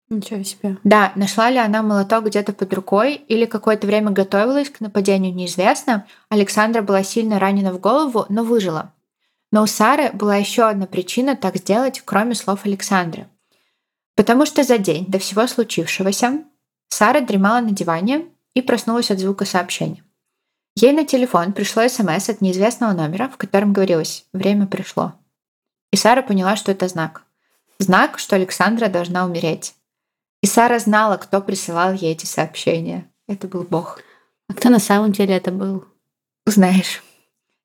Ничего 0.08 0.42
себе. 0.42 0.76
Да, 0.82 1.12
нашла 1.14 1.50
ли 1.50 1.58
она 1.58 1.82
молоток 1.82 2.26
где-то 2.26 2.52
под 2.52 2.74
рукой 2.74 3.14
или 3.14 3.44
какое-то 3.44 3.86
время 3.86 4.10
готовилась 4.10 4.68
к 4.68 4.80
нападению, 4.80 5.32
неизвестно. 5.32 6.06
Александра 6.30 6.82
была 6.82 7.04
сильно 7.04 7.38
ранена 7.38 7.72
в 7.72 7.78
голову, 7.78 8.26
но 8.28 8.42
выжила. 8.42 8.92
Но 9.52 9.62
у 9.62 9.66
Сары 9.66 10.10
была 10.12 10.36
еще 10.36 10.64
одна 10.64 10.86
причина 10.86 11.36
так 11.36 11.56
сделать, 11.56 12.02
кроме 12.04 12.34
слов 12.34 12.64
Александры. 12.64 13.28
Потому 14.16 14.46
что 14.46 14.64
за 14.64 14.78
день 14.78 15.06
до 15.06 15.20
всего 15.20 15.46
случившегося 15.46 16.44
Сара 16.88 17.20
дремала 17.20 17.60
на 17.60 17.70
диване 17.70 18.26
и 18.54 18.62
проснулась 18.62 19.12
от 19.12 19.20
звука 19.20 19.44
сообщения. 19.44 20.02
Ей 20.76 20.92
на 20.92 21.04
телефон 21.04 21.52
пришло 21.52 21.86
СМС 21.86 22.28
от 22.28 22.40
неизвестного 22.40 22.92
номера, 22.92 23.28
в 23.28 23.36
котором 23.36 23.72
говорилось 23.72 24.26
«Время 24.32 24.66
пришло». 24.66 25.14
И 25.92 25.96
Сара 25.96 26.22
поняла, 26.22 26.56
что 26.56 26.72
это 26.72 26.88
знак. 26.88 27.22
Знак, 27.78 28.18
что 28.18 28.36
Александра 28.36 28.88
должна 28.88 29.24
умереть. 29.24 29.74
И 30.42 30.46
Сара 30.46 30.78
знала, 30.78 31.16
кто 31.16 31.40
присылал 31.40 31.92
ей 31.92 32.12
эти 32.12 32.26
сообщения. 32.26 33.10
Это 33.26 33.48
был 33.48 33.64
Бог. 33.64 34.00
А 34.48 34.54
кто 34.54 34.68
на 34.68 34.78
самом 34.78 35.12
деле 35.12 35.36
это 35.36 35.50
был? 35.50 35.84
Знаешь. 36.46 37.02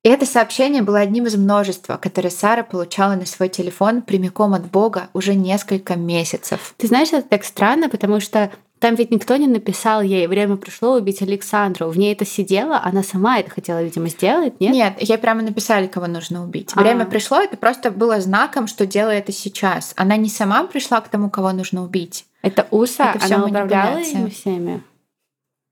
И 0.02 0.08
это 0.08 0.24
сообщение 0.24 0.82
было 0.82 1.00
одним 1.00 1.26
из 1.26 1.34
множества, 1.36 1.96
которое 1.96 2.30
Сара 2.30 2.62
получала 2.62 3.14
на 3.14 3.26
свой 3.26 3.48
телефон 3.48 4.02
прямиком 4.02 4.54
от 4.54 4.70
Бога 4.70 5.08
уже 5.14 5.34
несколько 5.34 5.96
месяцев. 5.96 6.74
Ты 6.76 6.86
знаешь, 6.86 7.08
это 7.08 7.28
так 7.28 7.44
странно, 7.44 7.88
потому 7.88 8.20
что 8.20 8.52
там 8.78 8.94
ведь 8.94 9.10
никто 9.10 9.36
не 9.36 9.46
написал 9.46 10.02
ей 10.02 10.26
«Время 10.26 10.56
пришло 10.56 10.96
убить 10.96 11.22
Александру». 11.22 11.88
В 11.88 11.96
ней 11.96 12.12
это 12.12 12.26
сидело, 12.26 12.78
она 12.82 13.02
сама 13.02 13.38
это 13.38 13.50
хотела, 13.50 13.82
видимо, 13.82 14.08
сделать, 14.08 14.60
нет? 14.60 14.72
Нет, 14.72 14.94
ей 15.00 15.16
прямо 15.16 15.42
написали, 15.42 15.86
кого 15.86 16.06
нужно 16.06 16.44
убить. 16.44 16.74
Время 16.76 17.06
пришло, 17.06 17.40
это 17.40 17.56
просто 17.56 17.90
было 17.90 18.20
знаком, 18.20 18.66
что 18.66 18.86
делай 18.86 19.18
это 19.18 19.32
сейчас. 19.32 19.94
Она 19.96 20.16
не 20.16 20.28
сама 20.28 20.64
пришла 20.64 21.00
к 21.00 21.08
тому, 21.08 21.30
кого 21.30 21.52
нужно 21.52 21.82
убить. 21.82 22.26
Это 22.42 22.66
Уса, 22.70 23.12
Это 23.14 23.24
она 23.34 23.46
управляла 23.46 23.98
ими 23.98 24.28
всеми. 24.30 24.82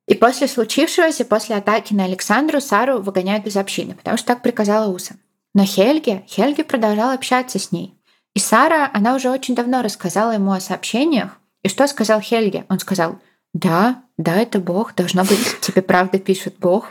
И 0.06 0.14
после 0.14 0.48
случившегося, 0.48 1.24
после 1.24 1.56
атаки 1.56 1.94
на 1.94 2.04
Александру, 2.04 2.60
Сару 2.60 3.00
выгоняют 3.00 3.46
из 3.46 3.56
общины, 3.56 3.94
потому 3.94 4.16
что 4.16 4.28
так 4.28 4.42
приказала 4.42 4.90
Уса. 4.92 5.16
Но 5.54 5.64
Хельге, 5.64 6.24
Хельге 6.28 6.64
продолжал 6.64 7.10
общаться 7.10 7.58
с 7.58 7.70
ней. 7.70 7.94
И 8.34 8.38
Сара, 8.40 8.90
она 8.92 9.14
уже 9.14 9.30
очень 9.30 9.54
давно 9.54 9.82
рассказала 9.82 10.32
ему 10.32 10.52
о 10.52 10.60
сообщениях. 10.60 11.38
И 11.64 11.68
что 11.68 11.88
сказал 11.88 12.20
Хельге? 12.20 12.66
Он 12.68 12.78
сказал, 12.78 13.18
да, 13.52 14.04
да, 14.18 14.36
это 14.36 14.60
Бог, 14.60 14.94
должно 14.94 15.24
быть, 15.24 15.60
тебе 15.60 15.82
правда 15.82 16.18
пишет 16.20 16.56
Бог. 16.60 16.90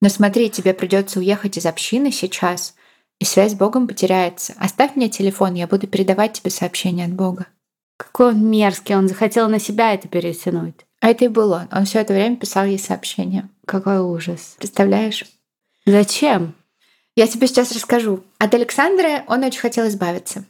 Но 0.00 0.08
смотри, 0.08 0.48
тебе 0.48 0.72
придется 0.72 1.18
уехать 1.18 1.58
из 1.58 1.66
общины 1.66 2.12
сейчас, 2.12 2.74
и 3.18 3.24
связь 3.24 3.52
с 3.52 3.54
Богом 3.54 3.88
потеряется. 3.88 4.54
Оставь 4.58 4.94
мне 4.94 5.08
телефон, 5.08 5.54
я 5.54 5.66
буду 5.66 5.86
передавать 5.86 6.34
тебе 6.34 6.50
сообщения 6.50 7.06
от 7.06 7.12
Бога. 7.12 7.46
Какой 7.98 8.28
он 8.28 8.48
мерзкий, 8.48 8.94
он 8.94 9.08
захотел 9.08 9.48
на 9.48 9.58
себя 9.58 9.92
это 9.92 10.06
перетянуть. 10.06 10.86
А 11.00 11.08
это 11.08 11.24
и 11.24 11.28
был 11.28 11.52
он. 11.52 11.68
Он 11.72 11.84
все 11.84 12.00
это 12.00 12.12
время 12.12 12.36
писал 12.36 12.66
ей 12.66 12.78
сообщения. 12.78 13.48
Какой 13.64 14.00
ужас. 14.00 14.56
Представляешь? 14.58 15.24
Зачем? 15.86 16.54
Я 17.16 17.26
тебе 17.26 17.46
сейчас 17.46 17.72
расскажу. 17.72 18.22
От 18.38 18.54
Александры 18.54 19.24
он 19.26 19.44
очень 19.44 19.60
хотел 19.60 19.88
избавиться. 19.88 20.44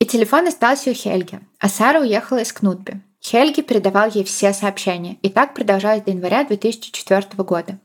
И 0.00 0.06
телефон 0.06 0.48
остался 0.48 0.90
у 0.90 0.94
Хельги, 0.94 1.40
а 1.58 1.68
Сара 1.68 2.00
уехала 2.00 2.38
из 2.38 2.52
Кнутби. 2.52 3.00
Хельги 3.22 3.60
передавал 3.60 4.08
ей 4.08 4.24
все 4.24 4.52
сообщения, 4.54 5.18
и 5.22 5.28
так 5.28 5.54
продолжалось 5.54 6.02
до 6.02 6.10
января 6.10 6.44
2004 6.44 7.26
года. 7.44 7.78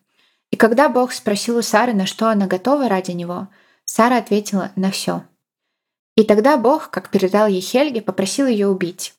И 0.49 0.55
когда 0.55 0.87
Бог 0.87 1.11
спросил 1.11 1.57
у 1.57 1.61
Сары, 1.61 1.93
на 1.93 2.05
что 2.05 2.29
она 2.29 2.47
готова 2.47 2.87
ради 2.87 3.11
него, 3.11 3.49
Сара 3.83 4.17
ответила 4.17 4.71
на 4.77 4.91
все. 4.91 5.23
И 6.15 6.23
тогда 6.23 6.55
Бог, 6.55 6.89
как 6.89 7.09
передал 7.09 7.47
ей 7.47 7.59
Хельги, 7.59 7.99
попросил 7.99 8.47
ее 8.47 8.69
убить. 8.69 9.13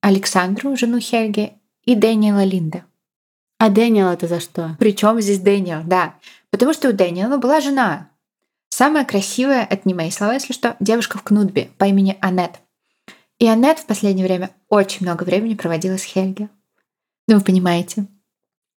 Александру, 0.00 0.76
жену 0.76 0.98
Хельги, 0.98 1.52
и 1.84 1.94
Дэниела 1.94 2.44
Линда. 2.44 2.84
А 3.58 3.68
Дэниел 3.68 4.08
это 4.08 4.26
за 4.26 4.40
что? 4.40 4.76
Причем 4.78 5.20
здесь 5.20 5.38
Дэниел, 5.38 5.82
да. 5.84 6.14
Потому 6.50 6.72
что 6.72 6.88
у 6.88 6.92
Дэниела 6.92 7.36
была 7.36 7.60
жена. 7.60 8.09
Самая 8.70 9.04
красивая, 9.04 9.66
это 9.68 9.82
не 9.84 9.94
мои 9.94 10.10
слова, 10.10 10.34
если 10.34 10.52
что, 10.52 10.76
девушка 10.80 11.18
в 11.18 11.22
Кнутбе 11.22 11.70
по 11.76 11.84
имени 11.84 12.16
Аннет. 12.20 12.60
И 13.38 13.46
Аннет 13.46 13.78
в 13.78 13.86
последнее 13.86 14.26
время 14.26 14.50
очень 14.68 15.04
много 15.06 15.24
времени 15.24 15.54
проводила 15.54 15.96
с 15.96 16.02
Хельги. 16.02 16.48
Ну, 17.28 17.36
вы 17.36 17.40
понимаете. 17.42 18.06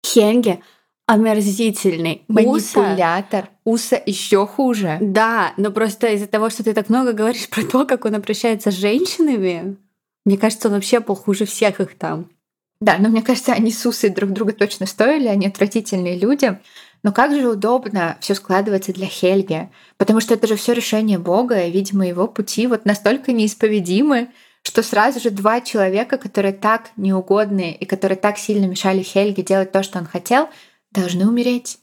Хенге 0.05 0.61
омерзительный. 1.05 2.23
Уса. 2.27 2.79
Манипулятор. 2.79 3.49
Уса 3.63 4.01
еще 4.05 4.47
хуже. 4.47 4.97
Да, 5.01 5.53
но 5.57 5.71
просто 5.71 6.07
из-за 6.07 6.27
того, 6.27 6.49
что 6.49 6.63
ты 6.63 6.73
так 6.73 6.89
много 6.89 7.13
говоришь 7.13 7.49
про 7.49 7.63
то, 7.63 7.85
как 7.85 8.05
он 8.05 8.15
обращается 8.15 8.71
с 8.71 8.75
женщинами, 8.75 9.77
мне 10.25 10.37
кажется, 10.37 10.69
он 10.69 10.75
вообще 10.75 10.99
был 10.99 11.15
хуже 11.15 11.45
всех 11.45 11.79
их 11.79 11.97
там. 11.97 12.29
Да, 12.79 12.97
но 12.99 13.09
мне 13.09 13.21
кажется, 13.21 13.53
они 13.53 13.71
с 13.71 13.85
Усой 13.85 14.09
друг 14.09 14.31
друга 14.31 14.53
точно 14.53 14.85
стоили, 14.85 15.27
они 15.27 15.47
отвратительные 15.47 16.17
люди. 16.17 16.59
Но 17.03 17.11
как 17.11 17.31
же 17.35 17.47
удобно 17.49 18.17
все 18.21 18.33
складывается 18.33 18.93
для 18.93 19.07
Хельги, 19.07 19.69
потому 19.97 20.21
что 20.21 20.33
это 20.33 20.47
же 20.47 20.55
все 20.55 20.73
решение 20.73 21.19
Бога, 21.19 21.61
и, 21.63 21.71
видимо, 21.71 22.07
его 22.07 22.27
пути 22.27 22.65
вот 22.65 22.85
настолько 22.85 23.33
неисповедимы, 23.33 24.29
что 24.63 24.81
сразу 24.81 25.19
же 25.19 25.29
два 25.29 25.59
человека, 25.59 26.17
которые 26.17 26.53
так 26.53 26.91
неугодные 26.95 27.75
и 27.75 27.85
которые 27.85 28.17
так 28.17 28.37
сильно 28.37 28.65
мешали 28.65 29.03
Хельге 29.03 29.43
делать 29.43 29.73
то, 29.73 29.83
что 29.83 29.99
он 29.99 30.05
хотел, 30.05 30.47
должны 30.91 31.27
умереть. 31.27 31.79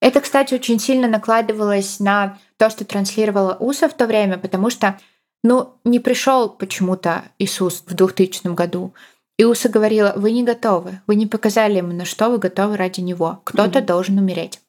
Это, 0.00 0.20
кстати, 0.20 0.52
очень 0.54 0.80
сильно 0.80 1.06
накладывалось 1.06 2.00
на 2.00 2.38
то, 2.56 2.68
что 2.68 2.84
транслировала 2.84 3.56
Уса 3.60 3.88
в 3.88 3.94
то 3.94 4.06
время, 4.06 4.38
потому 4.38 4.70
что, 4.70 4.98
ну, 5.44 5.74
не 5.84 6.00
пришел 6.00 6.48
почему-то 6.48 7.22
Иисус 7.38 7.84
в 7.86 7.94
2000 7.94 8.52
году. 8.54 8.92
И 9.38 9.44
Уса 9.44 9.68
говорила, 9.68 10.12
вы 10.16 10.32
не 10.32 10.42
готовы, 10.44 11.00
вы 11.06 11.14
не 11.14 11.26
показали 11.26 11.78
ему, 11.78 11.92
на 11.92 12.04
что 12.04 12.28
вы 12.28 12.38
готовы 12.38 12.76
ради 12.76 13.00
него. 13.00 13.40
Кто-то 13.44 13.78
Мгм. 13.78 13.86
должен 13.86 14.18
умереть. 14.18 14.60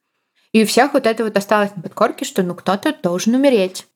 И 0.56 0.64
у 0.64 0.66
всех 0.66 0.94
вот 0.94 1.06
это 1.06 1.26
вот 1.26 1.36
осталось 1.36 1.76
на 1.76 1.82
подкорке, 1.82 2.24
что 2.24 2.42
ну 2.42 2.56
кто-то 2.56 2.96
должен 3.04 3.36
умереть. 3.36 3.88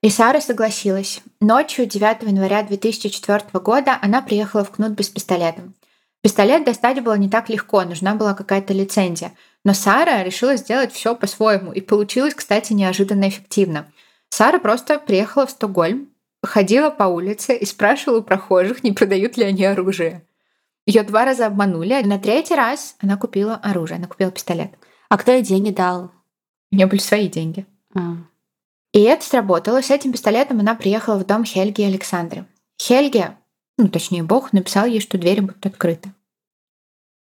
И 0.00 0.08
Сара 0.08 0.40
согласилась. 0.40 1.20
Ночью 1.42 1.84
9 1.84 2.22
января 2.22 2.62
2004 2.62 3.42
года 3.62 3.98
она 4.00 4.22
приехала 4.22 4.64
в 4.64 4.70
Кнут 4.70 4.92
без 4.92 5.10
пистолета. 5.10 5.60
Пистолет 6.22 6.64
достать 6.64 7.02
было 7.02 7.18
не 7.18 7.28
так 7.28 7.50
легко, 7.50 7.82
нужна 7.84 8.14
была 8.14 8.32
какая-то 8.32 8.72
лицензия. 8.72 9.34
Но 9.62 9.74
Сара 9.74 10.22
решила 10.22 10.56
сделать 10.56 10.90
все 10.90 11.14
по-своему, 11.14 11.70
и 11.70 11.82
получилось, 11.82 12.32
кстати, 12.32 12.72
неожиданно 12.72 13.28
эффективно. 13.28 13.92
Сара 14.30 14.58
просто 14.58 14.98
приехала 14.98 15.44
в 15.44 15.50
Стокгольм, 15.50 16.08
ходила 16.42 16.88
по 16.88 17.04
улице 17.04 17.54
и 17.54 17.66
спрашивала 17.66 18.20
у 18.20 18.22
прохожих, 18.22 18.82
не 18.82 18.92
продают 18.92 19.36
ли 19.36 19.44
они 19.44 19.66
оружие. 19.66 20.22
Ее 20.86 21.02
два 21.02 21.26
раза 21.26 21.44
обманули, 21.44 21.92
а 21.92 22.06
на 22.06 22.18
третий 22.18 22.54
раз 22.54 22.96
она 23.00 23.18
купила 23.18 23.56
оружие, 23.56 23.98
она 23.98 24.06
купила 24.06 24.30
пистолет. 24.30 24.70
А 25.10 25.18
кто 25.18 25.32
ей 25.32 25.42
деньги 25.42 25.70
дал? 25.70 26.12
У 26.72 26.76
нее 26.76 26.86
были 26.86 27.00
свои 27.00 27.28
деньги. 27.28 27.66
А. 27.94 28.16
И 28.92 29.00
это 29.00 29.24
сработало. 29.24 29.82
С 29.82 29.90
этим 29.90 30.12
пистолетом 30.12 30.60
она 30.60 30.74
приехала 30.74 31.16
в 31.16 31.26
дом 31.26 31.44
Хельги 31.44 31.82
и 31.82 31.84
Александры. 31.84 32.46
Хельге, 32.80 33.36
ну 33.76 33.88
точнее 33.88 34.22
Бог, 34.22 34.52
написал 34.52 34.86
ей, 34.86 35.00
что 35.00 35.18
двери 35.18 35.40
будут 35.40 35.66
открыты. 35.66 36.12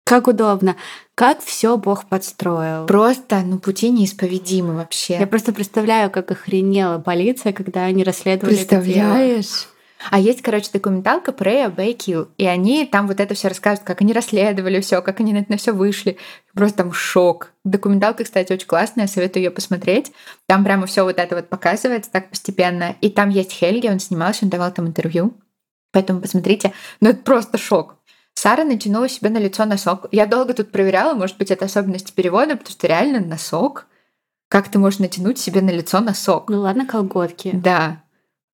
Как 0.05 0.29
удобно. 0.29 0.77
Как 1.15 1.43
все 1.43 1.77
Бог 1.77 2.07
подстроил. 2.09 2.87
Просто, 2.87 3.41
ну, 3.41 3.59
пути 3.59 3.91
неисповедимы 3.91 4.77
вообще. 4.77 5.19
Я 5.19 5.27
просто 5.27 5.53
представляю, 5.53 6.13
как 6.13 6.31
охренела 6.31 6.99
полиция, 6.99 7.53
когда 7.53 7.85
они 7.85 8.05
расследовали 8.05 8.55
Представляешь? 8.55 9.67
А 10.11 10.19
есть, 10.19 10.43
короче, 10.43 10.69
документалка 10.73 11.33
Pray, 11.33 11.75
Obey, 11.75 11.97
Kill. 11.97 12.29
И 12.39 12.47
они 12.47 12.87
там 12.87 13.07
вот 13.07 13.21
это 13.21 13.35
все 13.35 13.49
рассказывают, 13.49 13.87
как 13.87 14.03
они 14.03 14.13
расследовали 14.13 14.81
все, 14.81 15.03
как 15.03 15.21
они 15.21 15.33
на 15.33 15.39
это 15.39 15.57
все 15.57 15.73
вышли. 15.73 16.19
Просто 16.55 16.79
там 16.79 16.93
шок. 16.93 17.53
Документалка, 17.65 18.25
кстати, 18.25 18.53
очень 18.53 18.67
классная, 18.67 19.07
советую 19.07 19.45
ее 19.45 19.51
посмотреть. 19.51 20.13
Там 20.47 20.65
прямо 20.65 20.87
все 20.87 21.05
вот 21.05 21.19
это 21.19 21.37
вот 21.37 21.49
показывается 21.49 22.11
так 22.11 22.31
постепенно. 22.31 22.97
И 23.01 23.11
там 23.11 23.31
есть 23.31 23.53
Хельги, 23.53 23.89
он 23.89 23.99
снимался, 23.99 24.45
он 24.45 24.51
давал 24.51 24.73
там 24.73 24.87
интервью. 24.87 25.35
Поэтому 25.93 26.21
посмотрите. 26.21 26.73
Ну, 27.01 27.11
это 27.11 27.21
просто 27.23 27.59
шок. 27.59 27.97
Сара 28.35 28.65
натянула 28.65 29.09
себе 29.09 29.31
на 29.31 29.39
лицо 29.39 29.65
носок. 29.65 30.07
Я 30.13 30.27
долго 30.27 30.53
тут 30.53 30.71
проверяла, 30.71 31.15
может 31.15 31.39
быть, 31.39 31.51
это 31.51 31.65
особенность 31.65 32.13
перевода, 32.13 32.57
потому 32.57 32.71
что 32.71 32.87
реально 32.87 33.21
носок. 33.21 33.87
Как 34.49 34.69
ты 34.69 34.79
можешь 34.79 34.99
натянуть 35.01 35.39
себе 35.39 35.63
на 35.63 35.71
лицо 35.71 36.01
носок? 36.01 36.51
Ну 36.51 36.61
ладно, 36.61 36.87
колготки. 36.87 37.51
Да. 37.55 38.03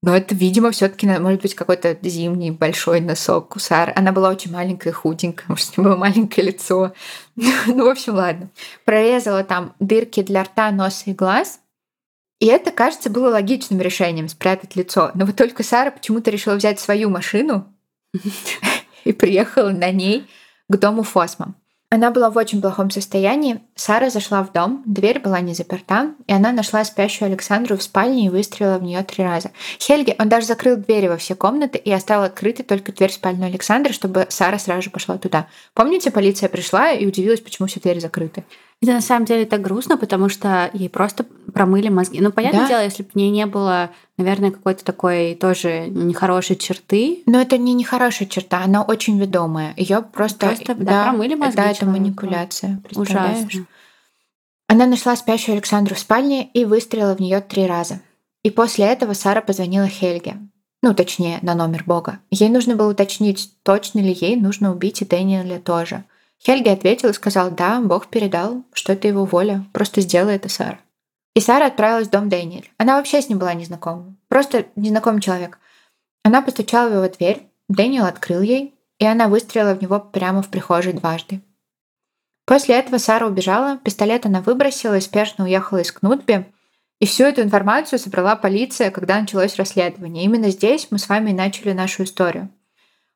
Но 0.03 0.16
это, 0.16 0.34
видимо, 0.34 0.72
все 0.72 0.88
таки 0.88 1.07
может 1.07 1.42
быть 1.42 1.55
какой-то 1.55 1.96
зимний 2.03 2.50
большой 2.50 3.00
носок 3.00 3.55
у 3.55 3.61
Сары. 3.61 3.92
Она 3.94 4.11
была 4.11 4.30
очень 4.30 4.50
маленькая, 4.53 4.92
худенькая, 4.92 5.46
может, 5.48 5.72
у 5.76 5.80
нее 5.80 5.90
было 5.90 5.96
маленькое 5.96 6.48
лицо. 6.48 6.92
ну, 7.36 7.84
в 7.86 7.88
общем, 7.88 8.14
ладно. 8.14 8.50
Прорезала 8.84 9.44
там 9.44 9.74
дырки 9.78 10.22
для 10.22 10.42
рта, 10.42 10.72
носа 10.72 11.05
и 11.07 11.14
глаз. 11.14 11.61
И 12.40 12.46
это, 12.46 12.72
кажется, 12.72 13.11
было 13.11 13.30
логичным 13.30 13.80
решением 13.80 14.28
спрятать 14.28 14.74
лицо. 14.74 15.12
Но 15.14 15.24
вот 15.24 15.36
только 15.36 15.62
Сара 15.62 15.92
почему-то 15.92 16.32
решила 16.32 16.57
взять 16.57 16.80
свою 16.80 17.09
машину 17.09 17.72
и 19.05 19.12
приехала 19.12 19.70
на 19.70 19.92
ней 19.92 20.28
к 20.68 20.76
дому 20.76 21.05
Фосма. 21.05 21.55
Она 21.95 22.11
была 22.11 22.30
в 22.30 22.38
очень 22.38 22.62
плохом 22.62 22.90
состоянии. 22.90 23.61
Сара 23.74 24.09
зашла 24.09 24.43
в 24.43 24.51
дом, 24.51 24.82
дверь 24.86 25.20
была 25.20 25.40
не 25.40 25.53
заперта, 25.53 26.14
и 26.26 26.32
она 26.32 26.51
нашла 26.51 26.82
спящую 26.86 27.28
Александру 27.28 27.76
в 27.76 27.82
спальне 27.82 28.24
и 28.24 28.28
выстрелила 28.30 28.78
в 28.78 28.82
нее 28.82 29.03
три 29.03 29.22
раза. 29.22 29.51
Хельги, 29.78 30.16
он 30.18 30.30
даже 30.30 30.47
закрыл 30.47 30.76
двери 30.76 31.09
во 31.09 31.18
все 31.18 31.34
комнаты 31.34 31.76
и 31.76 31.93
оставил 31.93 32.22
открытой 32.22 32.64
только 32.64 32.93
дверь 32.93 33.11
в 33.11 33.16
спальню 33.16 33.45
Александры, 33.45 33.93
чтобы 33.93 34.24
Сара 34.30 34.59
сразу 34.59 34.80
же 34.80 34.88
пошла 34.88 35.18
туда. 35.18 35.49
Помните, 35.74 36.11
полиция 36.11 36.49
пришла 36.49 36.93
и 36.93 37.05
удивилась, 37.05 37.43
почему 37.43 37.68
все 37.68 37.78
двери 37.78 37.99
закрыты? 37.99 38.45
Это 38.83 38.95
на 38.95 39.01
самом 39.01 39.26
деле 39.26 39.47
так 39.47 39.61
грустно, 39.62 39.97
потому 39.97 40.28
что 40.28 40.68
ей 40.72 40.89
просто 40.89 41.24
промыли 41.55 41.89
мозги. 41.89 42.20
Ну, 42.20 42.33
понятное 42.33 42.62
да? 42.62 42.68
дело, 42.68 42.83
если 42.83 43.05
бы 43.05 43.11
в 43.11 43.14
ней 43.14 43.30
не 43.30 43.47
было, 43.47 43.91
наверное, 44.16 44.51
какой-то 44.51 44.85
такой 44.85 45.37
тоже 45.37 45.87
нехорошей 45.87 46.57
черты. 46.57 47.22
Но 47.26 47.41
это 47.41 47.59
не 47.59 47.74
нехорошая 47.74 48.26
черта, 48.28 48.64
она 48.64 48.83
очень 48.83 49.20
ведомая. 49.20 49.72
Ее 49.76 50.03
просто, 50.03 50.49
просто 50.49 50.74
да, 50.74 50.85
да, 50.85 51.03
промыли 51.05 51.37
мозги. 51.37 51.57
Да, 51.57 51.70
это 51.70 51.87
манипуляция. 51.87 52.83
Ужасно. 52.97 53.66
Она 54.66 54.87
нашла 54.87 55.14
спящую 55.14 55.55
Александру 55.55 55.95
в 55.95 56.01
спальне 56.01 56.49
и 56.49 56.64
выстрелила 56.64 57.14
в 57.14 57.20
нее 57.20 57.41
три 57.41 57.66
раза. 57.66 58.01
И 58.43 58.51
после 58.51 58.87
этого 58.87 59.12
Сара 59.12 59.43
позвонила 59.43 59.87
Хельге. 59.87 60.39
Ну, 60.83 60.93
точнее, 60.93 61.39
на 61.43 61.55
номер 61.55 61.85
Бога. 61.87 62.18
Ей 62.33 62.49
нужно 62.49 62.74
было 62.74 62.91
уточнить, 62.91 63.53
точно 63.62 64.01
ли 64.01 64.12
ей 64.12 64.35
нужно 64.35 64.72
убить 64.72 65.03
и 65.03 65.05
Дэниеля 65.05 65.61
тоже. 65.61 66.03
Хельги 66.45 66.68
ответил 66.68 67.11
и 67.11 67.14
сказал, 67.14 67.51
да, 67.53 67.80
Бог 67.80 68.09
передал, 68.09 68.64
что 68.72 68.95
это 68.95 69.07
его 69.07 69.24
воля, 69.24 69.64
просто 69.72 70.01
сделай 70.01 70.36
это, 70.36 70.49
Сара. 70.49 70.80
И 71.34 71.40
Сара 71.40 71.66
отправилась 71.66 72.09
в 72.09 72.11
дом 72.11 72.28
Дэниэль. 72.28 72.70
Она 72.78 72.97
вообще 72.97 73.22
с 73.22 73.28
ним 73.28 73.38
была 73.38 73.55
незнакома, 73.55 74.16
просто 74.28 74.66
незнакомый 74.74 75.22
человек. 75.22 75.59
Она 76.24 76.43
постучала 76.43 76.88
в 76.88 76.95
его 76.95 77.09
дверь, 77.09 77.47
Дэниел 77.68 78.05
открыл 78.05 78.43
ей, 78.43 78.74
и 78.99 79.07
она 79.07 79.28
выстрелила 79.28 79.74
в 79.74 79.82
него 79.82 80.01
прямо 80.01 80.43
в 80.43 80.49
прихожей 80.49 80.93
дважды. 80.93 81.40
После 82.45 82.74
этого 82.74 82.99
Сара 82.99 83.26
убежала, 83.26 83.78
пистолет 83.78 84.26
она 84.26 84.40
выбросила 84.40 84.99
и 84.99 85.01
спешно 85.01 85.45
уехала 85.45 85.78
из 85.78 85.93
Кнутби, 85.93 86.53
и 87.01 87.07
всю 87.07 87.24
эту 87.24 87.43
информацию 87.43 87.99
собрала 87.99 88.36
полиция, 88.36 88.90
когда 88.90 89.20
началось 89.20 89.57
расследование. 89.57 90.24
Именно 90.24 90.51
здесь 90.51 90.88
мы 90.90 90.99
с 90.99 91.09
вами 91.09 91.30
и 91.30 91.34
начали 91.34 91.72
нашу 91.72 92.05
историю. 92.05 92.49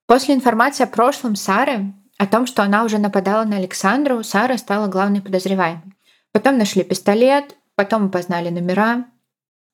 После 0.07 0.35
информации 0.35 0.85
о 0.85 0.89
прошлом 0.89 1.37
Сары 1.37 1.93
о 2.19 2.27
том, 2.27 2.47
что 2.47 2.63
она 2.63 2.85
уже 2.85 2.99
нападала 2.99 3.45
на 3.45 3.57
Александру, 3.57 4.23
Сара 4.23 4.57
стала 4.57 4.87
главной 4.87 5.21
подозреваемой. 5.21 5.95
Потом 6.33 6.59
нашли 6.59 6.83
пистолет, 6.83 7.57
потом 7.75 8.11
познали 8.11 8.49
номера. 8.49 9.07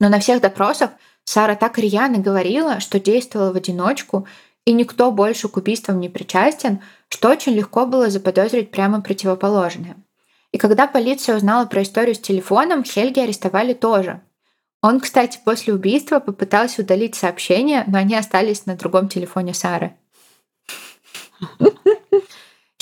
Но 0.01 0.09
на 0.09 0.19
всех 0.19 0.41
допросах 0.41 0.91
Сара 1.25 1.55
так 1.55 1.79
рьяно 1.79 2.19
говорила, 2.19 2.81
что 2.81 2.99
действовала 2.99 3.53
в 3.53 3.57
одиночку, 3.57 4.27
и 4.65 4.73
никто 4.73 5.11
больше 5.13 5.49
к 5.49 5.57
убийствам 5.57 6.01
не 6.01 6.09
причастен, 6.09 6.81
что 7.09 7.31
очень 7.31 7.53
легко 7.53 7.87
было 7.87 8.11
заподозрить 8.11 8.71
прямо 8.71 9.01
противоположное. 9.01 9.97
И 10.53 10.59
когда 10.59 10.87
полиция 10.87 11.37
узнала 11.37 11.67
про 11.67 11.83
историю 11.83 12.15
с 12.15 12.21
телефоном, 12.21 12.85
Хельги 12.85 13.21
арестовали 13.21 13.73
тоже. 13.73 14.21
Он, 14.83 15.01
кстати, 15.01 15.41
после 15.45 15.73
убийства 15.73 16.19
попытался 16.19 16.83
удалить 16.83 17.15
сообщения, 17.15 17.85
но 17.87 17.99
они 17.99 18.17
остались 18.17 18.67
на 18.67 18.77
другом 18.77 19.09
телефоне 19.09 19.55
Сары. 19.55 19.97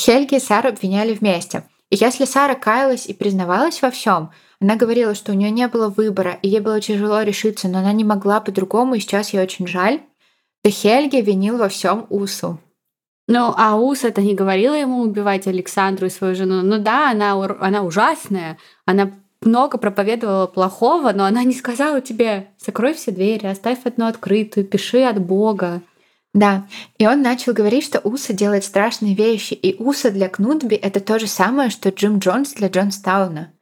Хельги 0.01 0.36
и 0.36 0.40
Сару 0.40 0.70
обвиняли 0.70 1.12
вместе. 1.14 1.64
И 1.90 1.96
если 1.96 2.24
Сара 2.24 2.55
каялась 2.55 3.07
и 3.07 3.12
признавалась 3.12 3.82
во 3.82 3.90
всем, 3.90 4.30
она 4.61 4.76
говорила, 4.76 5.14
что 5.14 5.32
у 5.32 5.34
нее 5.34 5.51
не 5.51 5.68
было 5.68 5.88
выбора, 5.88 6.38
и 6.42 6.48
ей 6.48 6.61
было 6.61 6.80
тяжело 6.80 7.22
решиться, 7.22 7.68
но 7.68 7.80
она 7.80 7.92
не 7.92 8.05
могла 8.05 8.40
по-другому, 8.40 8.94
и 8.94 9.01
сейчас 9.01 9.32
ей 9.32 9.42
очень 9.42 9.66
жаль, 9.66 10.01
то 10.62 10.70
Хельги 10.70 11.16
винил 11.16 11.59
во 11.59 11.68
всем 11.68 12.07
Усу. 12.09 12.59
Ну, 13.28 13.55
а 13.57 13.76
Ус 13.76 14.05
это 14.05 14.22
не 14.22 14.34
говорила 14.34 14.74
ему 14.74 15.03
убивать 15.03 15.46
Александру 15.46 16.07
и 16.07 16.11
свою 16.11 16.34
жену. 16.34 16.62
Ну 16.62 16.78
да, 16.78 17.11
она, 17.11 17.32
она 17.61 17.82
ужасная, 17.82 18.59
она 18.86 19.12
много 19.42 19.78
проповедовала 19.78 20.46
плохого, 20.46 21.12
но 21.12 21.24
она 21.24 21.44
не 21.44 21.55
сказала 21.55 22.01
тебе, 22.01 22.48
закрой 22.59 22.94
все 22.94 23.11
двери, 23.11 23.46
оставь 23.46 23.84
одну 23.84 24.07
открытую, 24.07 24.66
пиши 24.66 25.03
от 25.03 25.20
Бога. 25.20 25.82
Да, 26.32 26.68
и 26.98 27.06
он 27.06 27.22
начал 27.22 27.52
говорить, 27.52 27.84
что 27.84 27.98
Уса 27.98 28.32
делает 28.32 28.64
страшные 28.64 29.14
вещи, 29.14 29.54
и 29.54 29.74
Уса 29.82 30.10
для 30.10 30.28
Кнутби— 30.28 30.74
это 30.76 31.00
то 31.00 31.18
же 31.18 31.26
самое, 31.26 31.70
что 31.70 31.88
Джим 31.88 32.18
Джонс 32.18 32.52
для 32.52 32.68
Джонстауна. 32.68 33.52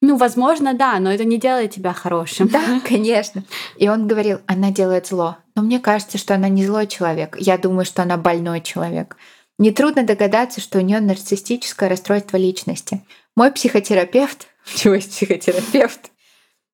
Ну, 0.00 0.16
возможно, 0.16 0.74
да, 0.74 0.98
но 1.00 1.12
это 1.12 1.24
не 1.24 1.38
делает 1.38 1.72
тебя 1.72 1.92
хорошим. 1.92 2.48
Да, 2.48 2.80
конечно. 2.84 3.44
И 3.76 3.88
он 3.88 4.06
говорил, 4.06 4.40
она 4.46 4.70
делает 4.70 5.08
зло. 5.08 5.38
Но 5.54 5.62
мне 5.62 5.80
кажется, 5.80 6.18
что 6.18 6.34
она 6.34 6.48
не 6.48 6.64
злой 6.64 6.86
человек. 6.86 7.36
Я 7.38 7.58
думаю, 7.58 7.84
что 7.84 8.02
она 8.02 8.16
больной 8.16 8.60
человек. 8.60 9.16
Нетрудно 9.58 10.04
догадаться, 10.04 10.60
что 10.60 10.78
у 10.78 10.82
нее 10.82 11.00
нарциссическое 11.00 11.88
расстройство 11.88 12.36
личности. 12.36 13.04
Мой 13.34 13.50
психотерапевт, 13.50 14.46
чего 14.76 14.94
есть 14.94 15.10
психотерапевт, 15.10 16.12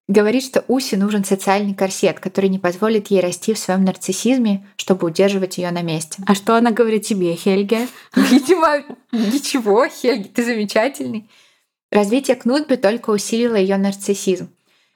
Говорит, 0.07 0.43
что 0.43 0.63
Уси 0.67 0.95
нужен 0.95 1.25
социальный 1.25 1.73
корсет, 1.73 2.19
который 2.19 2.49
не 2.49 2.59
позволит 2.59 3.07
ей 3.07 3.21
расти 3.21 3.53
в 3.53 3.59
своем 3.59 3.83
нарциссизме, 3.83 4.67
чтобы 4.77 5.07
удерживать 5.07 5.57
ее 5.57 5.71
на 5.71 5.81
месте. 5.81 6.21
А 6.27 6.35
что 6.35 6.55
она 6.55 6.69
говорит 6.69 7.05
тебе, 7.05 7.35
Хельге? 7.35 7.87
Видимо, 8.15 8.83
ничего, 9.11 9.87
Хельге, 9.87 10.29
ты 10.29 10.45
замечательный. 10.45 11.27
Развитие 11.91 12.35
Кнутби 12.35 12.75
только 12.75 13.09
усилило 13.09 13.55
ее 13.55 13.77
нарциссизм. 13.77 14.49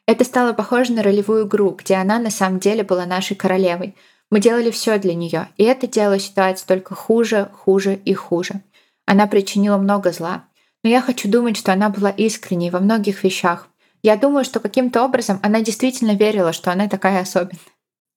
Это 0.05 0.23
стало 0.23 0.53
похоже 0.53 0.93
на 0.93 1.01
ролевую 1.01 1.47
игру, 1.47 1.71
где 1.71 1.95
она 1.95 2.19
на 2.19 2.29
самом 2.29 2.59
деле 2.59 2.83
была 2.83 3.05
нашей 3.05 3.35
королевой. 3.35 3.95
Мы 4.29 4.39
делали 4.39 4.69
все 4.69 4.99
для 4.99 5.15
нее, 5.15 5.49
и 5.57 5.63
это 5.63 5.87
делало 5.87 6.19
ситуацию 6.19 6.67
только 6.67 6.93
хуже, 6.93 7.49
хуже 7.53 7.99
и 8.05 8.13
хуже. 8.13 8.61
Она 9.05 9.25
причинила 9.25 9.77
много 9.77 10.11
зла. 10.11 10.45
Но 10.83 10.89
я 10.89 11.01
хочу 11.01 11.29
думать, 11.29 11.57
что 11.57 11.73
она 11.73 11.89
была 11.89 12.09
искренней 12.11 12.69
во 12.69 12.79
многих 12.79 13.23
вещах, 13.23 13.67
я 14.03 14.15
думаю, 14.15 14.45
что 14.45 14.59
каким-то 14.59 15.03
образом 15.03 15.39
она 15.43 15.61
действительно 15.61 16.15
верила, 16.15 16.53
что 16.53 16.71
она 16.71 16.87
такая 16.87 17.21
особенная. 17.21 17.59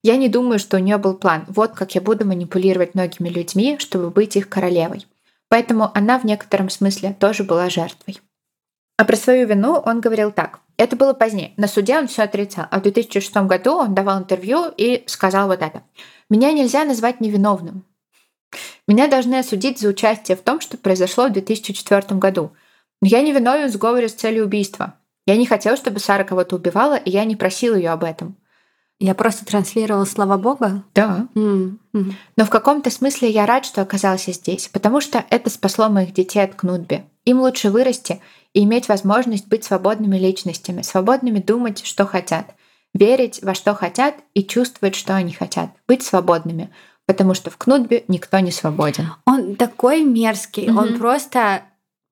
Я 0.04 0.16
не 0.16 0.28
думаю, 0.28 0.58
что 0.58 0.76
у 0.76 0.80
нее 0.80 0.98
был 0.98 1.14
план. 1.14 1.44
Вот 1.48 1.72
как 1.72 1.94
я 1.94 2.00
буду 2.00 2.26
манипулировать 2.26 2.94
многими 2.94 3.28
людьми, 3.28 3.76
чтобы 3.78 4.10
быть 4.10 4.36
их 4.36 4.48
королевой. 4.48 5.06
Поэтому 5.48 5.90
она 5.94 6.18
в 6.18 6.24
некотором 6.24 6.70
смысле 6.70 7.14
тоже 7.18 7.44
была 7.44 7.70
жертвой. 7.70 8.20
А 8.96 9.04
про 9.04 9.16
свою 9.16 9.46
вину 9.46 9.74
он 9.74 10.00
говорил 10.00 10.32
так. 10.32 10.60
Это 10.76 10.96
было 10.96 11.12
позднее. 11.12 11.52
На 11.56 11.68
суде 11.68 11.98
он 11.98 12.08
все 12.08 12.22
отрицал. 12.22 12.66
А 12.70 12.78
в 12.78 12.82
2006 12.82 13.36
году 13.46 13.76
он 13.76 13.94
давал 13.94 14.18
интервью 14.18 14.72
и 14.76 15.04
сказал 15.06 15.48
вот 15.48 15.62
это. 15.62 15.82
«Меня 16.28 16.52
нельзя 16.52 16.84
назвать 16.84 17.20
невиновным. 17.20 17.84
Меня 18.88 19.08
должны 19.08 19.36
осудить 19.36 19.78
за 19.78 19.88
участие 19.88 20.36
в 20.36 20.42
том, 20.42 20.60
что 20.60 20.76
произошло 20.76 21.28
в 21.28 21.32
2004 21.32 22.18
году. 22.18 22.52
Но 23.00 23.08
я 23.08 23.22
не 23.22 23.32
виновен 23.32 23.68
в 23.68 23.72
сговоре 23.72 24.08
с 24.08 24.14
целью 24.14 24.44
убийства. 24.44 24.94
Я 25.26 25.36
не 25.36 25.46
хотела, 25.46 25.76
чтобы 25.76 26.00
Сара 26.00 26.24
кого-то 26.24 26.56
убивала, 26.56 26.96
и 26.96 27.10
я 27.10 27.24
не 27.24 27.36
просила 27.36 27.74
ее 27.74 27.90
об 27.90 28.04
этом. 28.04 28.36
Я 28.98 29.14
просто 29.14 29.44
транслировала 29.44 30.04
слова 30.04 30.38
Бога? 30.38 30.84
Да. 30.94 31.26
Mm-hmm. 31.34 32.12
Но 32.36 32.44
в 32.44 32.50
каком-то 32.50 32.88
смысле 32.88 33.30
я 33.30 33.46
рад, 33.46 33.64
что 33.64 33.82
оказался 33.82 34.32
здесь, 34.32 34.68
потому 34.68 35.00
что 35.00 35.24
это 35.28 35.50
спасло 35.50 35.88
моих 35.88 36.12
детей 36.12 36.40
от 36.40 36.54
Кнутби. 36.54 37.04
Им 37.24 37.40
лучше 37.40 37.70
вырасти 37.70 38.20
и 38.52 38.62
иметь 38.62 38.88
возможность 38.88 39.48
быть 39.48 39.64
свободными 39.64 40.16
личностями, 40.16 40.82
свободными 40.82 41.40
думать, 41.40 41.84
что 41.84 42.06
хотят, 42.06 42.54
верить 42.94 43.40
во 43.42 43.54
что 43.54 43.74
хотят 43.74 44.14
и 44.34 44.44
чувствовать, 44.44 44.94
что 44.94 45.16
они 45.16 45.32
хотят, 45.32 45.70
быть 45.88 46.04
свободными, 46.04 46.70
потому 47.06 47.34
что 47.34 47.50
в 47.50 47.56
Кнутбе 47.56 48.04
никто 48.06 48.38
не 48.38 48.52
свободен. 48.52 49.08
Он 49.26 49.56
такой 49.56 50.04
мерзкий, 50.04 50.66
mm-hmm. 50.66 50.78
он 50.78 50.98
просто 50.98 51.62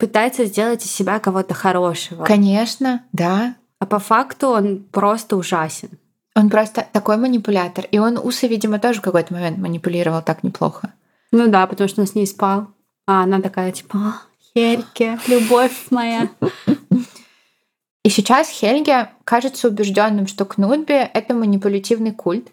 пытается 0.01 0.46
сделать 0.46 0.84
из 0.84 0.90
себя 0.90 1.20
кого-то 1.20 1.55
хорошего. 1.55 2.24
Конечно, 2.24 3.05
да. 3.12 3.55
А 3.78 3.86
по 3.86 3.98
факту 3.98 4.48
он 4.48 4.82
просто 4.90 5.36
ужасен. 5.36 5.90
Он 6.34 6.48
просто 6.48 6.86
такой 6.92 7.16
манипулятор. 7.18 7.84
И 7.90 7.98
он 7.98 8.18
усы, 8.18 8.48
видимо, 8.48 8.78
тоже 8.78 9.01
в 9.01 9.03
какой-то 9.03 9.34
момент 9.34 9.59
манипулировал 9.59 10.22
так 10.22 10.42
неплохо. 10.42 10.92
Ну 11.32 11.48
да, 11.48 11.66
потому 11.66 11.88
что 11.88 12.01
он 12.01 12.07
с 12.07 12.14
ней 12.14 12.26
спал. 12.26 12.68
А 13.07 13.22
она 13.22 13.40
такая, 13.40 13.72
типа, 13.72 13.98
«А, 13.98 14.22
Хельге, 14.55 15.18
любовь 15.26 15.86
моя. 15.90 16.28
И 18.05 18.09
сейчас 18.09 18.48
Хельге 18.48 19.11
кажется 19.24 19.68
убежденным, 19.68 20.26
что 20.26 20.44
Кнутби— 20.44 20.94
это 21.14 21.34
манипулятивный 21.34 22.12
культ, 22.12 22.48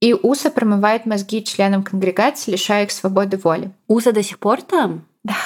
и 0.00 0.14
Уса 0.14 0.50
промывает 0.50 1.06
мозги 1.06 1.44
членам 1.44 1.82
конгрегации, 1.82 2.52
лишая 2.52 2.84
их 2.84 2.92
свободы 2.92 3.36
воли. 3.36 3.72
Уса 3.88 4.12
до 4.12 4.22
сих 4.22 4.38
пор 4.38 4.62
там? 4.62 5.04
Да. 5.24 5.36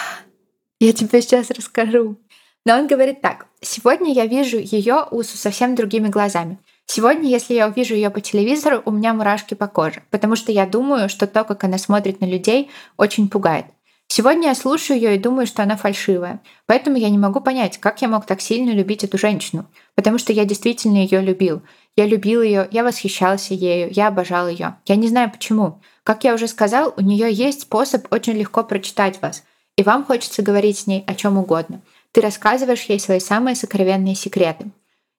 Я 0.79 0.93
тебе 0.93 1.23
сейчас 1.23 1.51
расскажу. 1.51 2.19
Но 2.67 2.75
он 2.75 2.87
говорит 2.87 3.23
так. 3.23 3.47
Сегодня 3.61 4.13
я 4.13 4.27
вижу 4.27 4.59
ее 4.59 5.05
Усу 5.11 5.39
совсем 5.39 5.75
другими 5.75 6.09
глазами. 6.09 6.59
Сегодня, 6.85 7.31
если 7.31 7.55
я 7.55 7.69
увижу 7.69 7.95
ее 7.95 8.11
по 8.11 8.21
телевизору, 8.21 8.83
у 8.85 8.91
меня 8.91 9.15
мурашки 9.15 9.55
по 9.55 9.67
коже, 9.69 10.03
потому 10.11 10.37
что 10.37 10.53
я 10.53 10.67
думаю, 10.67 11.09
что 11.09 11.27
то, 11.27 11.45
как 11.45 11.65
она 11.65 11.79
смотрит 11.79 12.21
на 12.21 12.27
людей, 12.27 12.71
очень 12.97 13.29
пугает. 13.29 13.67
Сегодня 14.09 14.49
я 14.49 14.55
слушаю 14.55 14.99
ее 14.99 15.17
и 15.17 15.19
думаю, 15.19 15.47
что 15.47 15.63
она 15.63 15.77
фальшивая. 15.77 16.41
Поэтому 16.67 16.97
я 16.97 17.09
не 17.09 17.19
могу 17.19 17.41
понять, 17.41 17.79
как 17.79 18.03
я 18.03 18.09
мог 18.09 18.25
так 18.27 18.41
сильно 18.41 18.71
любить 18.71 19.03
эту 19.03 19.19
женщину. 19.19 19.67
Потому 19.95 20.19
что 20.19 20.33
я 20.33 20.45
действительно 20.45 20.99
ее 20.99 21.21
любил. 21.21 21.63
Я 21.97 22.07
любил 22.07 22.43
ее, 22.43 22.69
я 22.71 22.85
восхищался 22.85 23.55
ею, 23.55 23.91
я 23.91 24.09
обожал 24.09 24.49
ее. 24.49 24.77
Я 24.87 24.97
не 24.97 25.09
знаю 25.09 25.33
почему. 25.33 25.81
Как 26.05 26.23
я 26.23 26.35
уже 26.35 26.47
сказал, 26.47 26.95
у 26.97 27.01
нее 27.01 27.33
есть 27.33 27.63
способ 27.63 28.13
очень 28.13 28.35
легко 28.35 28.63
прочитать 28.63 29.21
вас. 29.21 29.43
И 29.77 29.83
вам 29.83 30.05
хочется 30.05 30.43
говорить 30.43 30.79
с 30.79 30.87
ней 30.87 31.05
о 31.07 31.15
чем 31.15 31.39
угодно. 31.39 31.81
Ты 32.13 32.21
рассказываешь 32.23 32.85
ей 32.85 32.99
свои 32.99 33.21
самые 33.21 33.55
сокровенные 33.55 34.15
секреты. 34.15 34.71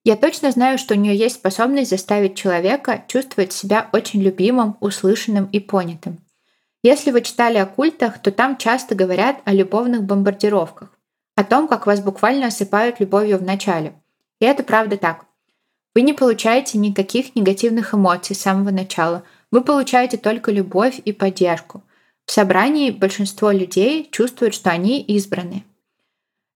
Я 0.03 0.15
точно 0.15 0.51
знаю, 0.51 0.77
что 0.77 0.93
у 0.93 0.97
нее 0.97 1.15
есть 1.15 1.35
способность 1.35 1.89
заставить 1.89 2.35
человека 2.35 3.03
чувствовать 3.07 3.53
себя 3.53 3.89
очень 3.91 4.21
любимым, 4.21 4.77
услышанным 4.79 5.45
и 5.51 5.59
понятым. 5.59 6.19
Если 6.81 7.11
вы 7.11 7.21
читали 7.21 7.57
о 7.57 7.65
культах, 7.65 8.19
то 8.21 8.31
там 8.31 8.57
часто 8.57 8.95
говорят 8.95 9.41
о 9.43 9.53
любовных 9.53 10.03
бомбардировках, 10.03 10.89
о 11.35 11.43
том, 11.43 11.67
как 11.67 11.85
вас 11.85 11.99
буквально 11.99 12.47
осыпают 12.47 12.99
любовью 12.99 13.37
в 13.37 13.43
начале. 13.43 13.93
И 14.39 14.45
это 14.45 14.63
правда 14.63 14.97
так. 14.97 15.25
Вы 15.93 16.03
не 16.03 16.13
получаете 16.13 16.77
никаких 16.77 17.35
негативных 17.35 17.93
эмоций 17.93 18.35
с 18.35 18.41
самого 18.41 18.71
начала. 18.71 19.23
Вы 19.51 19.61
получаете 19.61 20.17
только 20.17 20.51
любовь 20.51 21.01
и 21.03 21.11
поддержку. 21.11 21.83
В 22.27 22.31
собрании 22.33 22.91
большинство 22.91 23.51
людей 23.51 24.07
чувствуют, 24.11 24.53
что 24.53 24.69
они 24.69 25.01
избраны. 25.01 25.63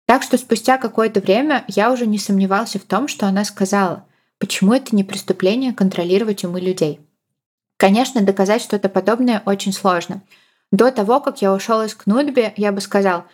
Так 0.08 0.24
что 0.24 0.38
спустя 0.38 0.80
какое-то 0.80 1.22
время 1.22 1.64
я 1.68 1.92
уже 1.92 2.08
не 2.08 2.18
сомневался 2.18 2.80
в 2.80 2.84
том, 2.84 3.08
что 3.08 3.28
она 3.28 3.46
сказала. 3.46 4.04
Почему 4.40 4.74
это 4.74 4.96
не 4.96 5.04
преступление 5.04 5.72
контролировать 5.72 6.44
умы 6.44 6.60
людей? 6.60 7.00
Конечно, 7.78 8.22
доказать 8.22 8.64
что-то 8.64 8.90
подобное 8.90 9.44
очень 9.46 9.72
сложно. 9.72 10.24
До 10.72 10.92
того, 10.92 11.20
как 11.20 11.42
я 11.44 11.54
ушел 11.54 11.84
из 11.84 11.94
Кнутби, 11.94 12.52
я 12.58 12.72
бы 12.72 12.82
сказал, 12.82 13.26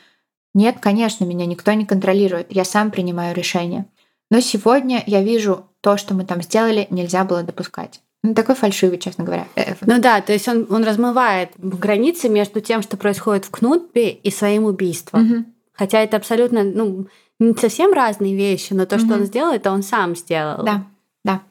нет, 0.53 0.77
конечно, 0.81 1.23
меня 1.23 1.45
никто 1.45 1.71
не 1.71 1.85
контролирует, 1.85 2.51
я 2.51 2.65
сам 2.65 2.91
принимаю 2.91 3.33
решение. 3.33 3.85
Но 4.29 4.41
сегодня 4.41 5.01
я 5.05 5.21
вижу, 5.23 5.69
то, 5.79 5.95
что 5.95 6.13
мы 6.13 6.25
там 6.25 6.41
сделали, 6.41 6.87
нельзя 6.89 7.23
было 7.23 7.43
допускать. 7.43 8.01
Ну, 8.25 8.33
такой 8.33 8.55
фальшивый, 8.55 8.97
честно 8.97 9.23
говоря. 9.23 9.47
Э, 9.55 9.75
ну 9.81 9.99
да, 10.01 10.19
то 10.19 10.33
есть 10.33 10.47
он, 10.47 10.65
он 10.69 10.83
размывает 10.83 11.51
границы 11.57 12.27
между 12.27 12.59
тем, 12.59 12.81
что 12.81 12.97
происходит 12.97 13.45
в 13.45 13.51
Кнутбе 13.51 14.09
и 14.09 14.31
своим 14.31 14.65
убийством. 14.65 15.31
Угу. 15.31 15.45
Хотя 15.73 16.01
это 16.01 16.17
абсолютно, 16.17 16.63
ну, 16.63 17.07
не 17.39 17.53
совсем 17.53 17.93
разные 17.93 18.35
вещи, 18.35 18.73
но 18.73 18.87
то, 18.87 18.95
угу. 18.95 19.05
что 19.05 19.13
он 19.15 19.25
сделал, 19.25 19.53
это 19.53 19.71
он 19.71 19.83
сам 19.83 20.15
сделал. 20.15 20.63
Да, 20.63 20.85
да. 21.23 21.41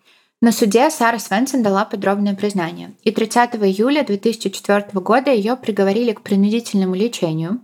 На 0.41 0.51
суде 0.51 0.91
Сара 0.91 1.21
Свенсон 1.21 1.63
дала 1.63 1.85
подробное 1.85 2.35
признание. 2.35 2.93
И 3.05 3.13
30 3.13 3.55
июля 3.55 4.05
2004 4.05 4.87
года 4.95 5.31
ее 5.31 5.55
приговорили 5.55 6.13
к 6.13 6.23
принудительному 6.23 6.97
лечению, 6.97 7.61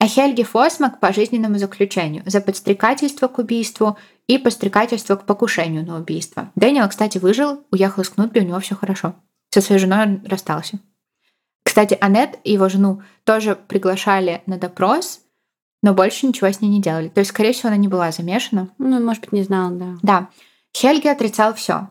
а 0.00 0.08
Хельги 0.08 0.42
Фосма 0.42 0.90
к 0.90 0.98
пожизненному 0.98 1.58
заключению 1.58 2.22
за 2.24 2.40
подстрекательство 2.40 3.28
к 3.28 3.38
убийству 3.38 3.98
и 4.26 4.38
подстрекательство 4.38 5.16
к 5.16 5.26
покушению 5.26 5.84
на 5.84 5.98
убийство. 5.98 6.50
Дэниел, 6.56 6.88
кстати, 6.88 7.18
выжил, 7.18 7.64
уехал 7.70 8.02
из 8.02 8.08
Кнутби, 8.08 8.40
у 8.40 8.44
него 8.44 8.58
все 8.60 8.74
хорошо. 8.74 9.14
Со 9.50 9.60
своей 9.60 9.78
женой 9.78 10.02
он 10.02 10.26
расстался. 10.26 10.78
Кстати, 11.62 11.98
Аннет 12.00 12.38
и 12.44 12.52
его 12.52 12.70
жену 12.70 13.02
тоже 13.24 13.54
приглашали 13.54 14.42
на 14.46 14.56
допрос, 14.56 15.20
но 15.82 15.92
больше 15.92 16.26
ничего 16.26 16.50
с 16.50 16.62
ней 16.62 16.68
не 16.68 16.80
делали. 16.80 17.08
То 17.08 17.20
есть, 17.20 17.30
скорее 17.30 17.52
всего, 17.52 17.68
она 17.68 17.76
не 17.76 17.88
была 17.88 18.10
замешана. 18.10 18.70
Ну, 18.78 19.04
может 19.04 19.22
быть, 19.22 19.32
не 19.32 19.42
знала, 19.42 19.70
да. 19.70 19.96
Да. 20.02 20.28
Хельги 20.74 21.08
отрицал 21.08 21.52
все. 21.52 21.88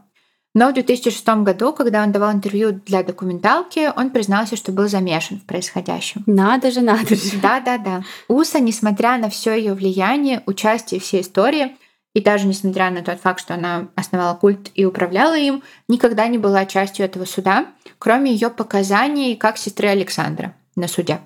Но 0.56 0.70
в 0.70 0.74
2006 0.74 1.28
году, 1.44 1.74
когда 1.74 2.02
он 2.02 2.12
давал 2.12 2.32
интервью 2.32 2.72
для 2.72 3.04
документалки, 3.04 3.92
он 3.96 4.10
признался, 4.10 4.56
что 4.56 4.72
был 4.72 4.88
замешан 4.88 5.40
в 5.40 5.46
происходящем. 5.46 6.24
Надо 6.26 6.72
же, 6.72 6.82
надо 6.82 7.16
же. 7.16 7.38
Да, 7.42 7.60
да, 7.60 7.78
да. 7.78 8.04
Уса, 8.28 8.60
несмотря 8.60 9.18
на 9.18 9.30
все 9.30 9.54
ее 9.54 9.74
влияние, 9.74 10.42
участие 10.48 11.00
всей 11.00 11.22
истории, 11.22 11.78
и 12.16 12.22
даже 12.22 12.48
несмотря 12.48 12.90
на 12.90 13.04
тот 13.04 13.20
факт, 13.20 13.42
что 13.42 13.54
она 13.54 13.90
основала 13.96 14.36
культ 14.36 14.72
и 14.74 14.86
управляла 14.86 15.38
им, 15.38 15.62
никогда 15.88 16.28
не 16.28 16.40
была 16.40 16.66
частью 16.66 17.06
этого 17.06 17.26
суда, 17.26 17.68
кроме 18.00 18.32
ее 18.32 18.50
показаний 18.50 19.36
как 19.36 19.58
сестры 19.58 19.90
Александра 19.90 20.56
на 20.76 20.88
суде. 20.88 21.20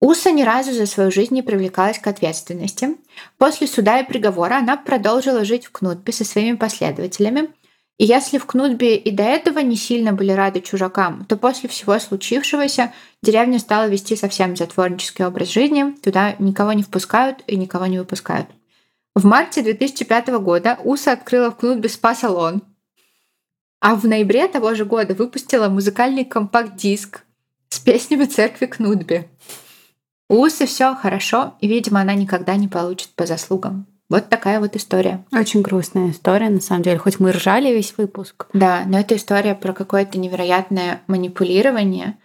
Уса 0.00 0.30
ни 0.30 0.42
разу 0.44 0.72
за 0.72 0.86
свою 0.86 1.10
жизнь 1.10 1.34
не 1.34 1.42
привлекалась 1.42 1.98
к 1.98 2.06
ответственности. 2.06 2.96
После 3.38 3.66
суда 3.66 3.98
и 3.98 4.06
приговора 4.06 4.58
она 4.58 4.76
продолжила 4.76 5.44
жить 5.44 5.66
в 5.66 5.72
Кнутбе 5.72 6.12
со 6.12 6.24
своими 6.24 6.54
последователями– 6.54 7.48
и 8.02 8.04
если 8.04 8.38
в 8.38 8.46
Кнутбе 8.46 8.96
и 8.96 9.12
до 9.12 9.22
этого 9.22 9.60
не 9.60 9.76
сильно 9.76 10.12
были 10.12 10.32
рады 10.32 10.60
чужакам, 10.60 11.24
то 11.24 11.36
после 11.36 11.68
всего 11.68 11.96
случившегося 12.00 12.92
деревня 13.22 13.60
стала 13.60 13.86
вести 13.86 14.16
совсем 14.16 14.56
затворнический 14.56 15.24
образ 15.24 15.50
жизни, 15.50 15.92
туда 16.02 16.34
никого 16.40 16.72
не 16.72 16.82
впускают 16.82 17.44
и 17.46 17.54
никого 17.54 17.86
не 17.86 18.00
выпускают. 18.00 18.48
В 19.14 19.24
марте 19.24 19.62
2005 19.62 20.30
года 20.40 20.80
УСА 20.82 21.12
открыла 21.12 21.52
в 21.52 21.56
Кнутбе 21.58 21.88
спа-салон, 21.88 22.62
а 23.80 23.94
в 23.94 24.04
ноябре 24.04 24.48
того 24.48 24.74
же 24.74 24.84
года 24.84 25.14
выпустила 25.14 25.68
музыкальный 25.68 26.24
компакт-диск 26.24 27.22
с 27.68 27.78
песнями 27.78 28.24
церкви 28.24 28.66
Кнутби. 28.66 29.28
У 30.28 30.42
Усы 30.42 30.66
все 30.66 30.96
хорошо, 30.96 31.54
и, 31.60 31.68
видимо, 31.68 32.00
она 32.00 32.14
никогда 32.14 32.56
не 32.56 32.66
получит 32.66 33.10
по 33.10 33.26
заслугам. 33.26 33.86
Вот 34.12 34.28
такая 34.28 34.60
вот 34.60 34.76
история. 34.76 35.24
Очень 35.32 35.62
грустная 35.62 36.10
история, 36.10 36.50
на 36.50 36.60
самом 36.60 36.82
деле. 36.82 36.98
Хоть 36.98 37.18
мы 37.18 37.32
ржали 37.32 37.72
весь 37.72 37.96
выпуск. 37.96 38.46
Да, 38.52 38.82
но 38.84 39.00
это 39.00 39.16
история 39.16 39.54
про 39.54 39.72
какое-то 39.72 40.18
невероятное 40.18 41.00
манипулирование, 41.06 42.18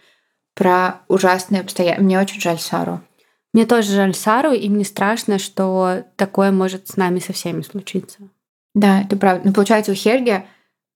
про 0.53 0.99
ужасные 1.07 1.61
обстоятельства. 1.61 2.03
Мне 2.03 2.19
очень 2.19 2.41
жаль 2.41 2.59
Сару. 2.59 2.99
Мне 3.53 3.65
тоже 3.65 3.93
жаль 3.93 4.13
Сару, 4.13 4.51
и 4.51 4.67
мне 4.67 4.83
страшно, 4.83 5.39
что 5.39 6.03
такое 6.17 6.51
может 6.51 6.89
с 6.89 6.97
нами 6.97 7.19
со 7.19 7.31
всеми 7.31 7.61
случиться. 7.61 8.17
Да, 8.75 9.03
это 9.03 9.15
правда. 9.15 9.47
Ну, 9.47 9.53
получается, 9.53 9.93
у 9.93 9.95
Хельги 9.95 10.45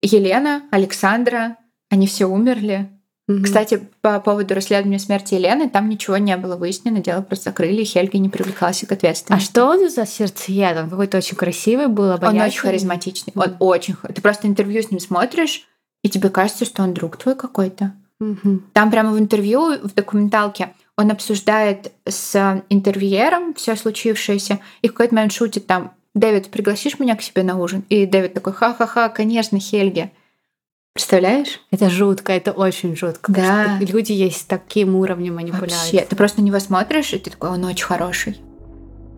Елена, 0.01 0.63
Александра, 0.71 1.55
они 1.89 2.05
все 2.05 2.25
умерли. 2.25 2.89
Mm-hmm. 3.29 3.43
Кстати, 3.43 3.87
по 4.01 4.19
поводу 4.19 4.55
расследования 4.55 4.99
смерти 4.99 5.35
Елены, 5.35 5.69
там 5.69 5.87
ничего 5.89 6.17
не 6.17 6.35
было 6.37 6.55
выяснено, 6.55 6.99
дело 6.99 7.21
просто 7.21 7.51
закрыли, 7.51 7.81
и 7.81 7.85
Хельги 7.85 8.17
не 8.17 8.29
привлекался 8.29 8.87
к 8.87 8.91
ответственности. 8.91 9.47
А 9.47 9.51
что 9.51 9.65
он 9.65 9.89
за 9.89 10.05
сердцеед? 10.05 10.77
Он 10.77 10.89
какой-то 10.89 11.17
очень 11.17 11.37
красивый 11.37 11.87
был, 11.87 12.11
Он 12.11 12.39
очень 12.39 12.59
харизматичный, 12.59 13.33
mm-hmm. 13.33 13.43
он 13.43 13.55
очень... 13.59 13.95
Ты 14.13 14.21
просто 14.21 14.47
интервью 14.47 14.81
с 14.81 14.91
ним 14.91 14.99
смотришь, 14.99 15.67
и 16.03 16.09
тебе 16.09 16.29
кажется, 16.29 16.65
что 16.65 16.83
он 16.83 16.93
друг 16.93 17.17
твой 17.17 17.35
какой-то. 17.35 17.93
Mm-hmm. 18.21 18.59
Там 18.73 18.91
прямо 18.91 19.11
в 19.11 19.19
интервью, 19.19 19.77
в 19.81 19.93
документалке, 19.93 20.73
он 20.97 21.09
обсуждает 21.11 21.91
с 22.05 22.63
интервьюером 22.69 23.53
все 23.53 23.75
случившееся, 23.75 24.59
и 24.81 24.87
в 24.87 24.91
какой-то 24.91 25.15
момент 25.15 25.31
шутит 25.31 25.67
там, 25.67 25.93
Дэвид, 26.13 26.49
пригласишь 26.49 26.99
меня 26.99 27.15
к 27.15 27.21
себе 27.21 27.43
на 27.43 27.57
ужин? 27.57 27.85
И 27.89 28.05
Дэвид 28.05 28.33
такой, 28.33 28.53
ха-ха-ха, 28.53 29.09
конечно, 29.09 29.59
Хельги. 29.59 30.11
Представляешь? 30.93 31.61
Это 31.71 31.89
жутко, 31.89 32.33
это 32.33 32.51
очень 32.51 32.95
жутко. 32.97 33.31
Да. 33.31 33.77
Люди 33.79 34.11
есть 34.11 34.41
с 34.41 34.43
таким 34.43 34.95
уровнем 34.95 35.35
манипуляции. 35.35 35.97
Вообще, 35.97 36.05
ты 36.09 36.15
просто 36.15 36.41
на 36.41 36.45
него 36.45 36.59
смотришь, 36.59 37.13
и 37.13 37.17
ты 37.17 37.29
такой, 37.29 37.49
он 37.49 37.63
очень 37.63 37.85
хороший. 37.85 38.41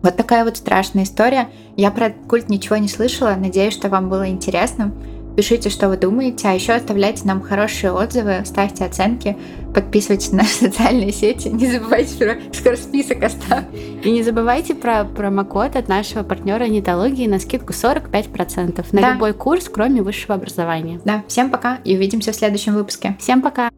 Вот 0.02 0.16
такая 0.16 0.44
вот 0.44 0.56
страшная 0.56 1.04
история. 1.04 1.48
Я 1.76 1.90
про 1.90 2.10
культ 2.10 2.48
ничего 2.48 2.76
не 2.76 2.88
слышала. 2.88 3.34
Надеюсь, 3.36 3.72
что 3.74 3.88
вам 3.88 4.08
было 4.08 4.28
интересно. 4.28 4.92
Пишите, 5.36 5.68
что 5.68 5.88
вы 5.88 5.96
думаете, 5.96 6.48
а 6.48 6.52
еще 6.52 6.72
оставляйте 6.74 7.24
нам 7.24 7.42
хорошие 7.42 7.92
отзывы, 7.92 8.42
ставьте 8.44 8.84
оценки, 8.84 9.36
подписывайтесь 9.74 10.30
на 10.30 10.38
наши 10.38 10.54
социальные 10.60 11.12
сети, 11.12 11.48
не 11.48 11.70
забывайте 11.70 12.16
про 12.16 12.36
скоро 12.52 12.76
список 12.76 13.22
оставь. 13.22 13.64
И 14.04 14.10
не 14.10 14.22
забывайте 14.22 14.74
про 14.74 15.04
промокод 15.04 15.76
от 15.76 15.88
нашего 15.88 16.22
партнера 16.22 16.64
нетологии 16.64 17.26
на 17.26 17.38
скидку 17.38 17.72
45% 17.72 18.86
на 18.92 19.00
да. 19.00 19.12
любой 19.12 19.32
курс, 19.32 19.68
кроме 19.68 20.02
высшего 20.02 20.34
образования. 20.34 21.00
Да, 21.04 21.24
всем 21.26 21.50
пока 21.50 21.78
и 21.84 21.96
увидимся 21.96 22.32
в 22.32 22.36
следующем 22.36 22.74
выпуске. 22.74 23.16
Всем 23.18 23.42
пока! 23.42 23.70